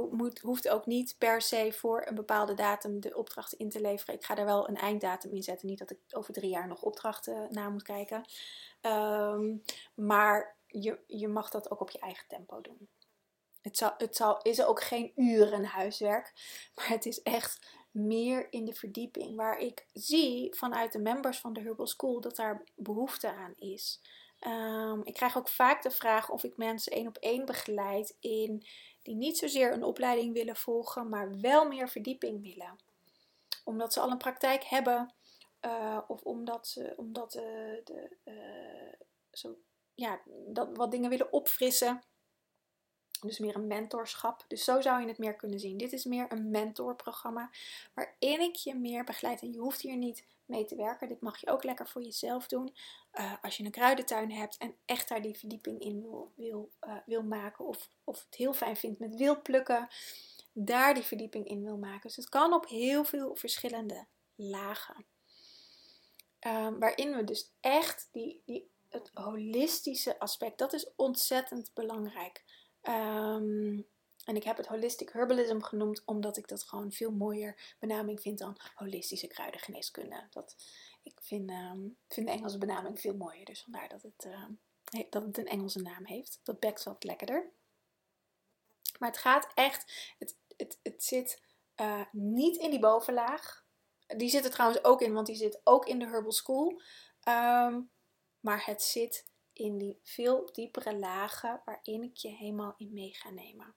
hoeft 0.43 0.69
ook 0.69 0.87
niet 0.87 1.15
per 1.19 1.43
se 1.43 1.73
voor 1.73 2.07
een 2.07 2.15
bepaalde 2.15 2.55
datum 2.55 3.01
de 3.01 3.17
opdracht 3.17 3.53
in 3.53 3.69
te 3.69 3.81
leveren. 3.81 4.15
Ik 4.15 4.25
ga 4.25 4.37
er 4.37 4.45
wel 4.45 4.69
een 4.69 4.77
einddatum 4.77 5.33
in 5.33 5.43
zetten, 5.43 5.69
niet 5.69 5.79
dat 5.79 5.91
ik 5.91 5.99
over 6.11 6.33
drie 6.33 6.51
jaar 6.51 6.69
nog 6.69 6.83
opdrachten 6.83 7.49
na 7.51 7.69
moet 7.69 7.83
kijken. 7.83 8.25
Um, 8.81 9.63
maar 9.95 10.57
je, 10.67 10.99
je 11.07 11.29
mag 11.29 11.51
dat 11.51 11.71
ook 11.71 11.81
op 11.81 11.91
je 11.91 11.99
eigen 11.99 12.29
tempo 12.29 12.61
doen. 12.61 12.89
Het, 13.61 13.77
zal, 13.77 13.95
het 13.97 14.17
zal, 14.17 14.43
is 14.43 14.63
ook 14.63 14.83
geen 14.83 15.13
uren 15.17 15.65
huiswerk, 15.65 16.33
maar 16.75 16.89
het 16.89 17.07
is 17.07 17.23
echt 17.23 17.78
meer 17.99 18.47
in 18.53 18.65
de 18.65 18.75
verdieping. 18.75 19.37
Waar 19.37 19.59
ik 19.59 19.87
zie 19.93 20.55
vanuit 20.55 20.93
de 20.93 20.99
members 20.99 21.39
van 21.39 21.53
de 21.53 21.61
Herbal 21.61 21.87
School 21.87 22.21
dat 22.21 22.37
daar 22.37 22.65
behoefte 22.75 23.33
aan 23.33 23.55
is. 23.59 24.01
Um, 24.47 25.05
ik 25.05 25.15
krijg 25.15 25.39
ook 25.39 25.49
vaak 25.49 25.83
de 25.83 25.91
vraag 25.91 26.31
of 26.31 26.45
ik 26.45 26.57
mensen 26.57 26.93
één 26.93 27.07
op 27.07 27.17
één 27.17 27.45
begeleid 27.45 28.17
in 28.21 28.67
die 29.03 29.15
niet 29.15 29.39
zozeer 29.39 29.73
een 29.73 29.85
opleiding 29.85 30.33
willen 30.33 30.57
volgen, 30.57 31.09
maar 31.09 31.41
wel 31.41 31.69
meer 31.69 31.89
verdieping 31.89 32.43
willen. 32.43 32.77
Omdat 33.65 33.93
ze 33.93 34.01
al 34.01 34.11
een 34.11 34.19
praktijk 34.19 34.65
hebben 34.65 35.15
uh, 35.61 36.01
of 36.07 36.23
omdat 36.23 36.69
ze 36.69 36.93
omdat, 36.97 37.35
uh, 37.35 37.43
de, 37.85 38.17
uh, 38.25 39.07
zo, 39.33 39.57
ja, 39.95 40.21
dat 40.47 40.77
wat 40.77 40.91
dingen 40.91 41.11
willen 41.11 41.33
opfrissen. 41.33 42.03
Dus 43.21 43.39
meer 43.39 43.57
een 43.57 43.67
mentorschap. 43.67 44.45
Dus 44.49 44.65
zo 44.65 44.81
zou 44.81 45.01
je 45.01 45.09
het 45.09 45.19
meer 45.19 45.35
kunnen 45.35 45.61
zien. 45.61 45.77
Dit 45.77 45.93
is 45.93 46.05
meer 46.05 46.33
een 46.33 46.51
mentorprogramma 46.51 47.51
waarin 47.95 48.41
ik 48.41 48.55
je 48.55 48.75
meer 48.75 49.05
begeleid. 49.05 49.41
En 49.41 49.53
je 49.53 49.59
hoeft 49.59 49.81
hier 49.81 49.97
niet 49.97 50.25
mee 50.45 50.65
te 50.65 50.77
werken. 50.77 51.09
Dit 51.09 51.21
mag 51.21 51.41
je 51.41 51.51
ook 51.51 51.65
lekker 51.65 51.89
voor 51.89 52.03
jezelf 52.03 52.47
doen. 52.47 52.75
Uh, 53.13 53.33
als 53.43 53.57
je 53.57 53.65
een 53.65 53.71
kruidentuin 53.71 54.33
hebt 54.33 54.57
en 54.57 54.75
echt 54.85 55.09
daar 55.09 55.23
die 55.23 55.39
verdieping 55.39 55.81
in 55.81 56.03
wil, 56.03 56.33
wil, 56.35 56.71
uh, 56.87 56.97
wil 57.07 57.23
maken. 57.23 57.67
Of, 57.67 57.91
of 58.05 58.25
het 58.25 58.35
heel 58.35 58.53
fijn 58.53 58.77
vindt 58.77 58.99
met 58.99 59.15
wildplukken. 59.15 59.89
Daar 60.53 60.95
die 60.95 61.03
verdieping 61.03 61.49
in 61.49 61.65
wil 61.65 61.77
maken. 61.77 62.09
Dus 62.09 62.17
het 62.17 62.29
kan 62.29 62.53
op 62.53 62.67
heel 62.67 63.05
veel 63.05 63.37
verschillende 63.37 64.07
lagen. 64.35 65.07
Um, 66.47 66.79
waarin 66.79 67.15
we 67.15 67.25
dus 67.25 67.51
echt 67.61 68.09
die, 68.13 68.43
die, 68.45 68.71
het 68.89 69.11
holistische 69.15 70.19
aspect, 70.19 70.59
dat 70.59 70.73
is 70.73 70.91
ontzettend 70.97 71.71
belangrijk. 71.75 72.45
Um, 72.89 73.87
en 74.25 74.37
ik 74.37 74.45
heb 74.45 74.57
het 74.57 74.67
holistic 74.67 75.09
herbalism 75.09 75.61
genoemd 75.61 76.03
omdat 76.05 76.37
ik 76.37 76.49
dat 76.49 76.63
gewoon 76.63 76.93
veel 76.93 77.11
mooier 77.11 77.75
benaming 77.79 78.21
vind 78.21 78.39
dan 78.39 78.57
holistische 78.75 79.27
kruidengeneeskunde. 79.27 80.27
Dat, 80.31 80.57
ik 81.03 81.21
vind, 81.23 81.51
um, 81.51 81.97
vind 82.09 82.27
de 82.27 82.33
Engelse 82.33 82.59
benaming 82.59 83.01
veel 83.01 83.17
mooier, 83.17 83.45
dus 83.45 83.63
vandaar 83.63 83.89
dat 83.89 84.03
het, 84.03 84.25
uh, 84.27 85.05
dat 85.11 85.23
het 85.23 85.39
een 85.39 85.47
Engelse 85.47 85.83
naam 85.83 86.07
heeft. 86.07 86.41
Dat 86.43 86.61
bekt 86.61 86.83
wat 86.83 87.05
lekkerder. 87.05 87.51
Maar 88.99 89.09
het 89.09 89.19
gaat 89.19 89.49
echt, 89.55 90.15
het, 90.19 90.37
het, 90.57 90.79
het 90.83 91.05
zit 91.05 91.43
uh, 91.81 92.05
niet 92.13 92.57
in 92.57 92.71
die 92.71 92.81
bovenlaag. 92.81 93.67
Die 94.07 94.29
zit 94.29 94.45
er 94.45 94.51
trouwens 94.51 94.85
ook 94.85 95.01
in, 95.01 95.13
want 95.13 95.27
die 95.27 95.37
zit 95.37 95.61
ook 95.65 95.87
in 95.87 95.99
de 95.99 96.07
Herbal 96.07 96.33
School. 96.33 96.83
Maar 98.41 98.67
het 98.67 98.83
zit 98.83 99.31
in 99.59 99.79
die 99.79 99.99
veel 100.03 100.53
diepere 100.53 100.99
lagen 100.99 101.63
waarin 101.65 102.03
ik 102.03 102.17
je 102.17 102.29
helemaal 102.29 102.75
in 102.77 102.93
mee 102.93 103.15
ga 103.15 103.31
nemen. 103.31 103.75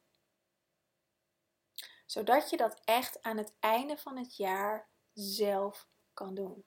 Zodat 2.05 2.49
je 2.49 2.57
dat 2.57 2.81
echt 2.83 3.21
aan 3.21 3.37
het 3.37 3.53
einde 3.59 3.97
van 3.97 4.17
het 4.17 4.35
jaar 4.35 4.89
zelf 5.13 5.87
kan 6.13 6.33
doen. 6.33 6.65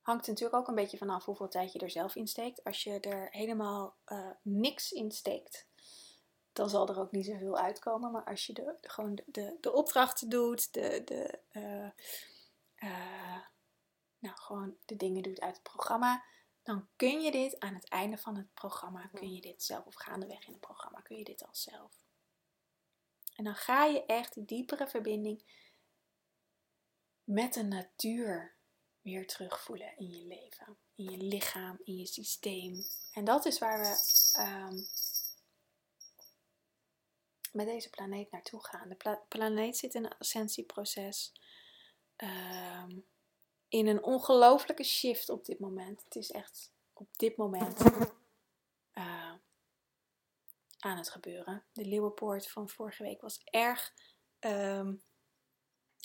Hangt 0.00 0.26
natuurlijk 0.26 0.58
ook 0.58 0.68
een 0.68 0.74
beetje 0.74 0.98
vanaf 0.98 1.24
hoeveel 1.24 1.48
tijd 1.48 1.72
je 1.72 1.78
er 1.78 1.90
zelf 1.90 2.14
in 2.14 2.26
steekt. 2.26 2.64
Als 2.64 2.82
je 2.82 3.00
er 3.00 3.28
helemaal 3.30 3.96
uh, 4.06 4.30
niks 4.42 4.92
in 4.92 5.10
steekt, 5.10 5.66
dan 6.52 6.70
zal 6.70 6.88
er 6.88 6.98
ook 6.98 7.12
niet 7.12 7.26
zoveel 7.26 7.58
uitkomen. 7.58 8.12
Maar 8.12 8.24
als 8.24 8.46
je 8.46 8.52
de, 8.52 8.76
gewoon 8.80 9.20
de, 9.26 9.56
de, 9.60 9.72
opdrachten 9.72 10.28
doet, 10.28 10.72
de, 10.72 11.02
de, 11.04 11.38
uh, 11.52 11.90
uh, 12.90 13.42
nou, 14.18 14.36
gewoon 14.36 14.76
de 14.84 14.96
dingen 14.96 15.22
doet 15.22 15.40
uit 15.40 15.54
het 15.54 15.62
programma, 15.62 16.24
dan 16.68 16.88
kun 16.96 17.20
je 17.20 17.30
dit 17.30 17.60
aan 17.60 17.74
het 17.74 17.88
einde 17.88 18.18
van 18.18 18.36
het 18.36 18.54
programma, 18.54 19.06
kun 19.06 19.34
je 19.34 19.40
dit 19.40 19.62
zelf, 19.62 19.86
of 19.86 19.94
gaandeweg 19.94 20.46
in 20.46 20.52
het 20.52 20.60
programma, 20.60 21.00
kun 21.00 21.16
je 21.16 21.24
dit 21.24 21.44
al 21.44 21.54
zelf. 21.54 21.92
En 23.36 23.44
dan 23.44 23.54
ga 23.54 23.84
je 23.84 24.06
echt 24.06 24.34
die 24.34 24.44
diepere 24.44 24.88
verbinding 24.88 25.42
met 27.24 27.54
de 27.54 27.62
natuur 27.62 28.56
weer 29.00 29.26
terugvoelen 29.26 29.96
in 29.96 30.10
je 30.10 30.26
leven, 30.26 30.78
in 30.94 31.04
je 31.10 31.16
lichaam, 31.16 31.78
in 31.84 31.96
je 31.96 32.06
systeem. 32.06 32.84
En 33.12 33.24
dat 33.24 33.46
is 33.46 33.58
waar 33.58 33.78
we 33.78 34.40
um, 34.40 34.86
met 37.52 37.66
deze 37.66 37.90
planeet 37.90 38.30
naartoe 38.30 38.64
gaan. 38.64 38.88
De 38.88 38.94
pla 38.94 39.24
planeet 39.28 39.76
zit 39.76 39.94
in 39.94 40.04
een 40.04 40.18
ascensieproces. 40.18 41.32
Um, 42.16 43.06
in 43.68 43.86
een 43.86 44.02
ongelofelijke 44.02 44.84
shift 44.84 45.28
op 45.28 45.44
dit 45.44 45.58
moment. 45.58 46.04
Het 46.04 46.16
is 46.16 46.30
echt 46.30 46.72
op 46.92 47.08
dit 47.16 47.36
moment 47.36 47.80
uh, 48.94 49.34
aan 50.78 50.96
het 50.96 51.10
gebeuren. 51.10 51.64
De 51.72 51.84
Leeuwenpoort 51.84 52.48
van 52.48 52.68
vorige 52.68 53.02
week 53.02 53.20
was 53.20 53.40
erg 53.44 53.92
um, 54.40 55.02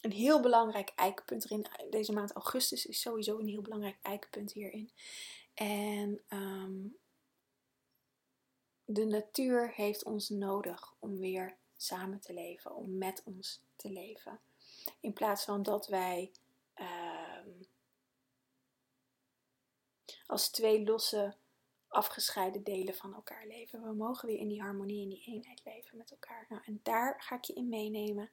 een 0.01 0.11
heel 0.11 0.41
belangrijk 0.41 0.91
eikpunt 0.95 1.45
erin. 1.45 1.68
Deze 1.89 2.14
maand 2.14 2.32
augustus 2.32 2.86
is 2.86 3.01
sowieso 3.01 3.39
een 3.39 3.47
heel 3.47 3.61
belangrijk 3.61 3.97
eikpunt 4.01 4.51
hierin. 4.51 4.91
En 5.53 6.22
um, 6.30 6.97
de 8.86 9.05
natuur 9.05 9.74
heeft 9.74 10.03
ons 10.03 10.30
nodig 10.30 10.95
om 10.99 11.18
weer 11.18 11.57
samen 11.78 12.20
te 12.20 12.34
leven, 12.34 12.76
om 12.76 12.97
met 12.97 13.22
ons 13.26 13.61
te 13.76 13.89
leven. 13.89 14.39
In 14.99 15.14
plaats 15.14 15.43
van 15.43 15.64
dat 15.64 15.88
wij 15.88 16.32
als 20.25 20.49
twee 20.49 20.83
losse 20.83 21.35
afgescheiden 21.87 22.63
delen 22.63 22.95
van 22.95 23.13
elkaar 23.13 23.47
leven. 23.47 23.83
We 23.83 23.93
mogen 23.93 24.27
weer 24.27 24.37
in 24.37 24.47
die 24.47 24.61
harmonie, 24.61 25.01
in 25.01 25.09
die 25.09 25.23
eenheid 25.25 25.61
leven 25.65 25.97
met 25.97 26.11
elkaar. 26.11 26.45
Nou, 26.49 26.61
en 26.65 26.79
daar 26.83 27.21
ga 27.21 27.35
ik 27.35 27.43
je 27.43 27.53
in 27.53 27.69
meenemen 27.69 28.29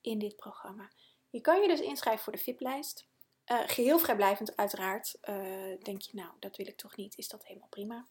in 0.00 0.18
dit 0.18 0.36
programma. 0.36 0.90
Je 1.30 1.40
kan 1.40 1.60
je 1.60 1.68
dus 1.68 1.80
inschrijven 1.80 2.24
voor 2.24 2.32
de 2.32 2.38
VIP-lijst. 2.38 3.06
Uh, 3.46 3.62
geheel 3.66 3.98
vrijblijvend 3.98 4.56
uiteraard. 4.56 5.18
Uh, 5.28 5.78
denk 5.82 6.00
je, 6.00 6.10
nou, 6.12 6.30
dat 6.38 6.56
wil 6.56 6.66
ik 6.66 6.76
toch 6.76 6.96
niet, 6.96 7.16
is 7.16 7.28
dat 7.28 7.46
helemaal 7.46 7.68
prima. 7.68 8.06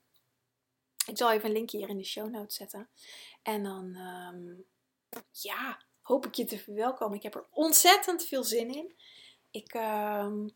Ik 1.05 1.17
zal 1.17 1.31
even 1.31 1.45
een 1.45 1.55
linkje 1.55 1.77
hier 1.77 1.89
in 1.89 1.97
de 1.97 2.03
show 2.03 2.29
notes 2.29 2.55
zetten. 2.55 2.89
En 3.41 3.63
dan, 3.63 3.95
um, 3.95 4.65
ja, 5.31 5.81
hoop 6.01 6.25
ik 6.25 6.33
je 6.33 6.45
te 6.45 6.57
verwelkomen. 6.57 7.17
Ik 7.17 7.23
heb 7.23 7.35
er 7.35 7.47
ontzettend 7.51 8.25
veel 8.25 8.43
zin 8.43 8.73
in. 8.73 8.95
Ik, 9.55 9.73
um, 9.73 10.49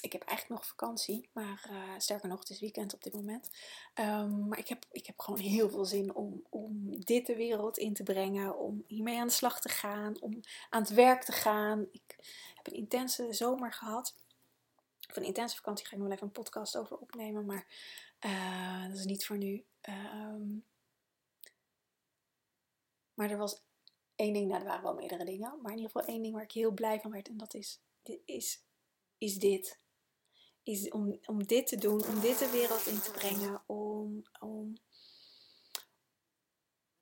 ik 0.00 0.12
heb 0.12 0.22
eigenlijk 0.22 0.60
nog 0.60 0.66
vakantie, 0.68 1.28
maar 1.32 1.66
uh, 1.70 1.98
sterker 1.98 2.28
nog, 2.28 2.38
het 2.38 2.50
is 2.50 2.60
weekend 2.60 2.94
op 2.94 3.02
dit 3.02 3.12
moment. 3.12 3.50
Um, 3.94 4.48
maar 4.48 4.58
ik 4.58 4.68
heb, 4.68 4.86
ik 4.90 5.06
heb 5.06 5.18
gewoon 5.18 5.40
heel 5.40 5.70
veel 5.70 5.84
zin 5.84 6.14
om, 6.14 6.46
om 6.50 7.00
dit 7.00 7.26
de 7.26 7.36
wereld 7.36 7.78
in 7.78 7.94
te 7.94 8.02
brengen, 8.02 8.58
om 8.58 8.84
hiermee 8.86 9.18
aan 9.18 9.26
de 9.26 9.32
slag 9.32 9.60
te 9.60 9.68
gaan, 9.68 10.20
om 10.20 10.40
aan 10.70 10.82
het 10.82 10.90
werk 10.90 11.22
te 11.24 11.32
gaan. 11.32 11.86
Ik 11.92 12.16
heb 12.54 12.66
een 12.66 12.78
intense 12.78 13.32
zomer 13.32 13.72
gehad. 13.72 14.14
Of 15.08 15.16
een 15.16 15.24
intense 15.24 15.56
vakantie 15.56 15.86
ga 15.86 15.92
ik 15.92 15.98
nog 15.98 16.06
wel 16.06 16.16
even 16.16 16.26
een 16.26 16.42
podcast 16.42 16.76
over 16.76 16.96
opnemen. 16.96 17.46
Maar 17.46 17.66
uh, 18.20 18.88
dat 18.88 18.98
is 18.98 19.04
niet 19.04 19.26
voor 19.26 19.38
nu. 19.38 19.64
Um, 19.88 20.64
maar 23.14 23.30
er 23.30 23.38
was 23.38 23.62
één 24.20 24.32
ding, 24.32 24.48
nou 24.48 24.60
er 24.60 24.66
waren 24.66 24.82
wel 24.82 24.94
meerdere 24.94 25.24
dingen. 25.24 25.58
Maar 25.62 25.70
in 25.70 25.78
ieder 25.78 25.90
geval 25.90 26.08
één 26.08 26.22
ding 26.22 26.34
waar 26.34 26.42
ik 26.42 26.52
heel 26.52 26.72
blij 26.72 27.00
van 27.00 27.10
werd. 27.10 27.28
En 27.28 27.36
dat 27.36 27.54
is, 27.54 27.80
is, 28.24 28.64
is 29.18 29.38
dit. 29.38 29.78
Is 30.62 30.90
om, 30.90 31.18
om 31.26 31.46
dit 31.46 31.66
te 31.66 31.76
doen, 31.76 32.06
om 32.06 32.20
dit 32.20 32.38
de 32.38 32.50
wereld 32.50 32.86
in 32.86 33.00
te 33.00 33.10
brengen. 33.10 33.62
Om, 33.66 34.22
om, 34.40 34.74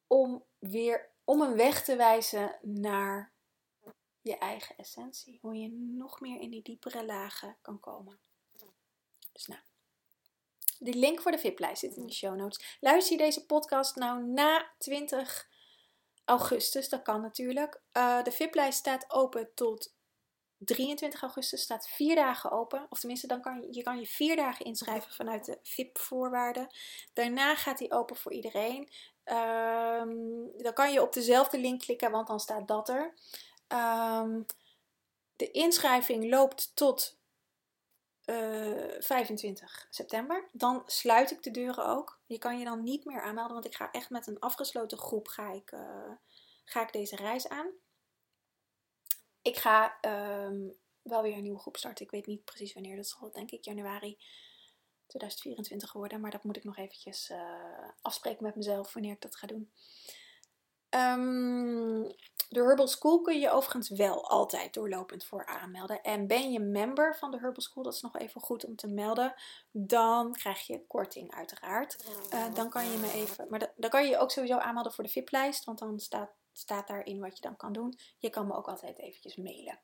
om 0.06 0.44
weer 0.58 1.10
om 1.24 1.40
een 1.40 1.56
weg 1.56 1.84
te 1.84 1.96
wijzen 1.96 2.58
naar 2.62 3.32
je 4.20 4.38
eigen 4.38 4.76
essentie. 4.76 5.38
Hoe 5.40 5.56
je 5.56 5.68
nog 5.72 6.20
meer 6.20 6.40
in 6.40 6.50
die 6.50 6.62
diepere 6.62 7.04
lagen 7.04 7.56
kan 7.62 7.80
komen. 7.80 8.18
Dus 9.32 9.46
nou, 9.46 9.60
de 10.78 10.94
link 10.94 11.20
voor 11.20 11.30
de 11.30 11.38
VIP-lijst 11.38 11.80
zit 11.80 11.96
in 11.96 12.06
de 12.06 12.12
show 12.12 12.36
notes. 12.36 12.76
Luister 12.80 13.16
je 13.16 13.22
deze 13.22 13.46
podcast 13.46 13.96
nou 13.96 14.24
na 14.24 14.72
20 14.78 15.48
augustus? 16.28 16.88
Dat 16.88 17.02
kan 17.02 17.20
natuurlijk. 17.20 17.80
Uh, 17.92 18.22
de 18.22 18.32
VIP-lijst 18.32 18.78
staat 18.78 19.04
open 19.10 19.50
tot 19.54 19.94
23 20.58 21.22
augustus. 21.22 21.62
Staat 21.62 21.88
vier 21.88 22.14
dagen 22.14 22.50
open. 22.50 22.86
Of 22.90 22.98
tenminste, 22.98 23.26
dan 23.26 23.40
kan 23.40 23.60
je, 23.60 23.68
je 23.70 23.82
kan 23.82 23.98
je 23.98 24.06
vier 24.06 24.36
dagen 24.36 24.64
inschrijven 24.64 25.12
vanuit 25.12 25.44
de 25.44 25.58
VIP-voorwaarden. 25.62 26.66
Daarna 27.12 27.54
gaat 27.54 27.78
die 27.78 27.92
open 27.92 28.16
voor 28.16 28.32
iedereen. 28.32 28.90
Um, 29.24 30.50
dan 30.56 30.72
kan 30.72 30.92
je 30.92 31.02
op 31.02 31.12
dezelfde 31.12 31.58
link 31.58 31.80
klikken, 31.80 32.10
want 32.10 32.26
dan 32.26 32.40
staat 32.40 32.68
dat 32.68 32.88
er. 32.88 33.14
Um, 33.68 34.46
de 35.36 35.50
inschrijving 35.50 36.30
loopt 36.30 36.70
tot 36.74 37.18
uh, 38.24 38.94
eh, 38.96 39.02
25 39.02 39.86
september. 39.90 40.48
Dan 40.52 40.82
sluit 40.86 41.30
ik 41.30 41.42
de 41.42 41.50
deuren 41.50 41.86
ook. 41.86 42.17
Je 42.28 42.38
kan 42.38 42.58
je 42.58 42.64
dan 42.64 42.82
niet 42.82 43.04
meer 43.04 43.22
aanmelden, 43.22 43.52
want 43.52 43.64
ik 43.64 43.74
ga 43.74 43.90
echt 43.90 44.10
met 44.10 44.26
een 44.26 44.38
afgesloten 44.38 44.98
groep 44.98 45.28
ga 45.28 45.52
ik, 45.52 45.72
uh, 45.72 46.12
ga 46.64 46.82
ik 46.82 46.92
deze 46.92 47.16
reis 47.16 47.48
aan. 47.48 47.70
Ik 49.42 49.56
ga 49.56 49.98
um, 50.46 50.78
wel 51.02 51.22
weer 51.22 51.36
een 51.36 51.42
nieuwe 51.42 51.58
groep 51.58 51.76
starten. 51.76 52.04
Ik 52.04 52.10
weet 52.10 52.26
niet 52.26 52.44
precies 52.44 52.72
wanneer. 52.72 52.96
Dat 52.96 53.06
zal 53.06 53.30
denk 53.30 53.50
ik 53.50 53.64
januari 53.64 54.18
2024 55.06 55.92
worden. 55.92 56.20
Maar 56.20 56.30
dat 56.30 56.44
moet 56.44 56.56
ik 56.56 56.64
nog 56.64 56.76
eventjes 56.76 57.30
uh, 57.30 57.88
afspreken 58.02 58.44
met 58.44 58.56
mezelf 58.56 58.92
wanneer 58.92 59.12
ik 59.12 59.20
dat 59.20 59.36
ga 59.36 59.46
doen. 59.46 59.72
Um, 60.90 62.02
de 62.48 62.60
Herbal 62.60 62.88
School 62.88 63.20
kun 63.20 63.40
je 63.40 63.50
overigens 63.50 63.88
wel 63.88 64.28
altijd 64.28 64.74
doorlopend 64.74 65.24
voor 65.24 65.46
aanmelden. 65.46 66.02
En 66.02 66.26
ben 66.26 66.52
je 66.52 66.60
member 66.60 67.16
van 67.16 67.30
de 67.30 67.38
Herbal 67.38 67.62
School, 67.62 67.82
dat 67.82 67.94
is 67.94 68.00
nog 68.00 68.16
even 68.16 68.40
goed 68.40 68.64
om 68.64 68.76
te 68.76 68.86
melden, 68.86 69.34
dan 69.70 70.32
krijg 70.32 70.66
je 70.66 70.86
korting 70.86 71.34
uiteraard. 71.34 72.04
Uh, 72.34 72.54
dan 72.54 72.70
kan 72.70 72.90
je 72.90 72.98
me 72.98 73.12
even, 73.12 73.46
maar 73.50 73.72
dan 73.76 73.90
kan 73.90 74.04
je 74.04 74.10
je 74.10 74.18
ook 74.18 74.30
sowieso 74.30 74.56
aanmelden 74.56 74.92
voor 74.92 75.04
de 75.04 75.10
VIP-lijst, 75.10 75.64
want 75.64 75.78
dan 75.78 76.00
staat, 76.00 76.30
staat 76.52 76.86
daarin 76.86 77.20
wat 77.20 77.36
je 77.36 77.42
dan 77.42 77.56
kan 77.56 77.72
doen. 77.72 77.98
Je 78.18 78.30
kan 78.30 78.46
me 78.46 78.54
ook 78.54 78.68
altijd 78.68 78.98
eventjes 78.98 79.36
mailen. 79.36 79.78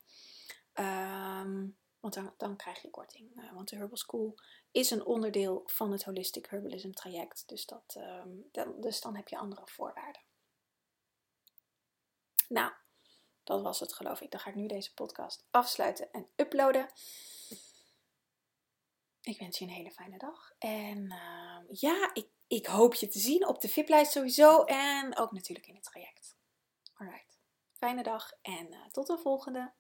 Um, 0.75 1.77
want 2.01 2.15
dan, 2.15 2.35
dan 2.37 2.57
krijg 2.57 2.83
je 2.83 2.91
korting. 2.91 3.37
Uh, 3.37 3.53
want 3.53 3.69
de 3.69 3.77
Herbal 3.77 3.97
School 3.97 4.35
is 4.71 4.91
een 4.91 5.05
onderdeel 5.05 5.63
van 5.67 5.93
het 5.93 6.05
Holistic 6.05 6.47
Herbalism 6.47 6.91
traject. 6.91 7.49
Dus, 7.49 7.67
dat, 7.67 7.97
um, 7.99 8.49
dan, 8.53 8.81
dus 8.81 9.01
dan 9.01 9.17
heb 9.17 9.29
je 9.29 9.39
andere 9.39 9.63
voorwaarden. 9.65 10.23
Nou, 12.55 12.73
dat 13.45 13.63
was 13.63 13.81
het 13.81 13.93
geloof 13.93 14.21
ik. 14.21 14.31
Dan 14.31 14.41
ga 14.41 14.51
ik 14.51 14.57
nu 14.57 14.67
deze 14.67 14.95
podcast 14.95 15.47
afsluiten 15.51 16.11
en 16.13 16.29
uploaden. 16.37 16.89
Ik 19.21 19.39
wens 19.39 19.59
je 19.59 19.65
een 19.65 19.71
hele 19.71 19.91
fijne 19.91 20.19
dag. 20.19 20.53
En 20.59 20.99
uh, 20.99 21.81
ja, 21.81 22.11
ik, 22.13 22.29
ik 22.47 22.67
hoop 22.67 22.95
je 22.95 23.09
te 23.09 23.19
zien 23.19 23.47
op 23.47 23.61
de 23.61 23.69
VIP-lijst 23.69 24.13
sowieso. 24.13 24.65
En 24.65 25.17
ook 25.17 25.33
natuurlijk 25.33 25.67
in 25.67 25.75
het 25.75 25.85
traject. 25.85 26.37
Alright. 26.95 27.39
Fijne 27.73 28.03
dag 28.03 28.33
en 28.43 28.73
uh, 28.73 28.87
tot 28.87 29.07
de 29.07 29.19
volgende. 29.19 29.73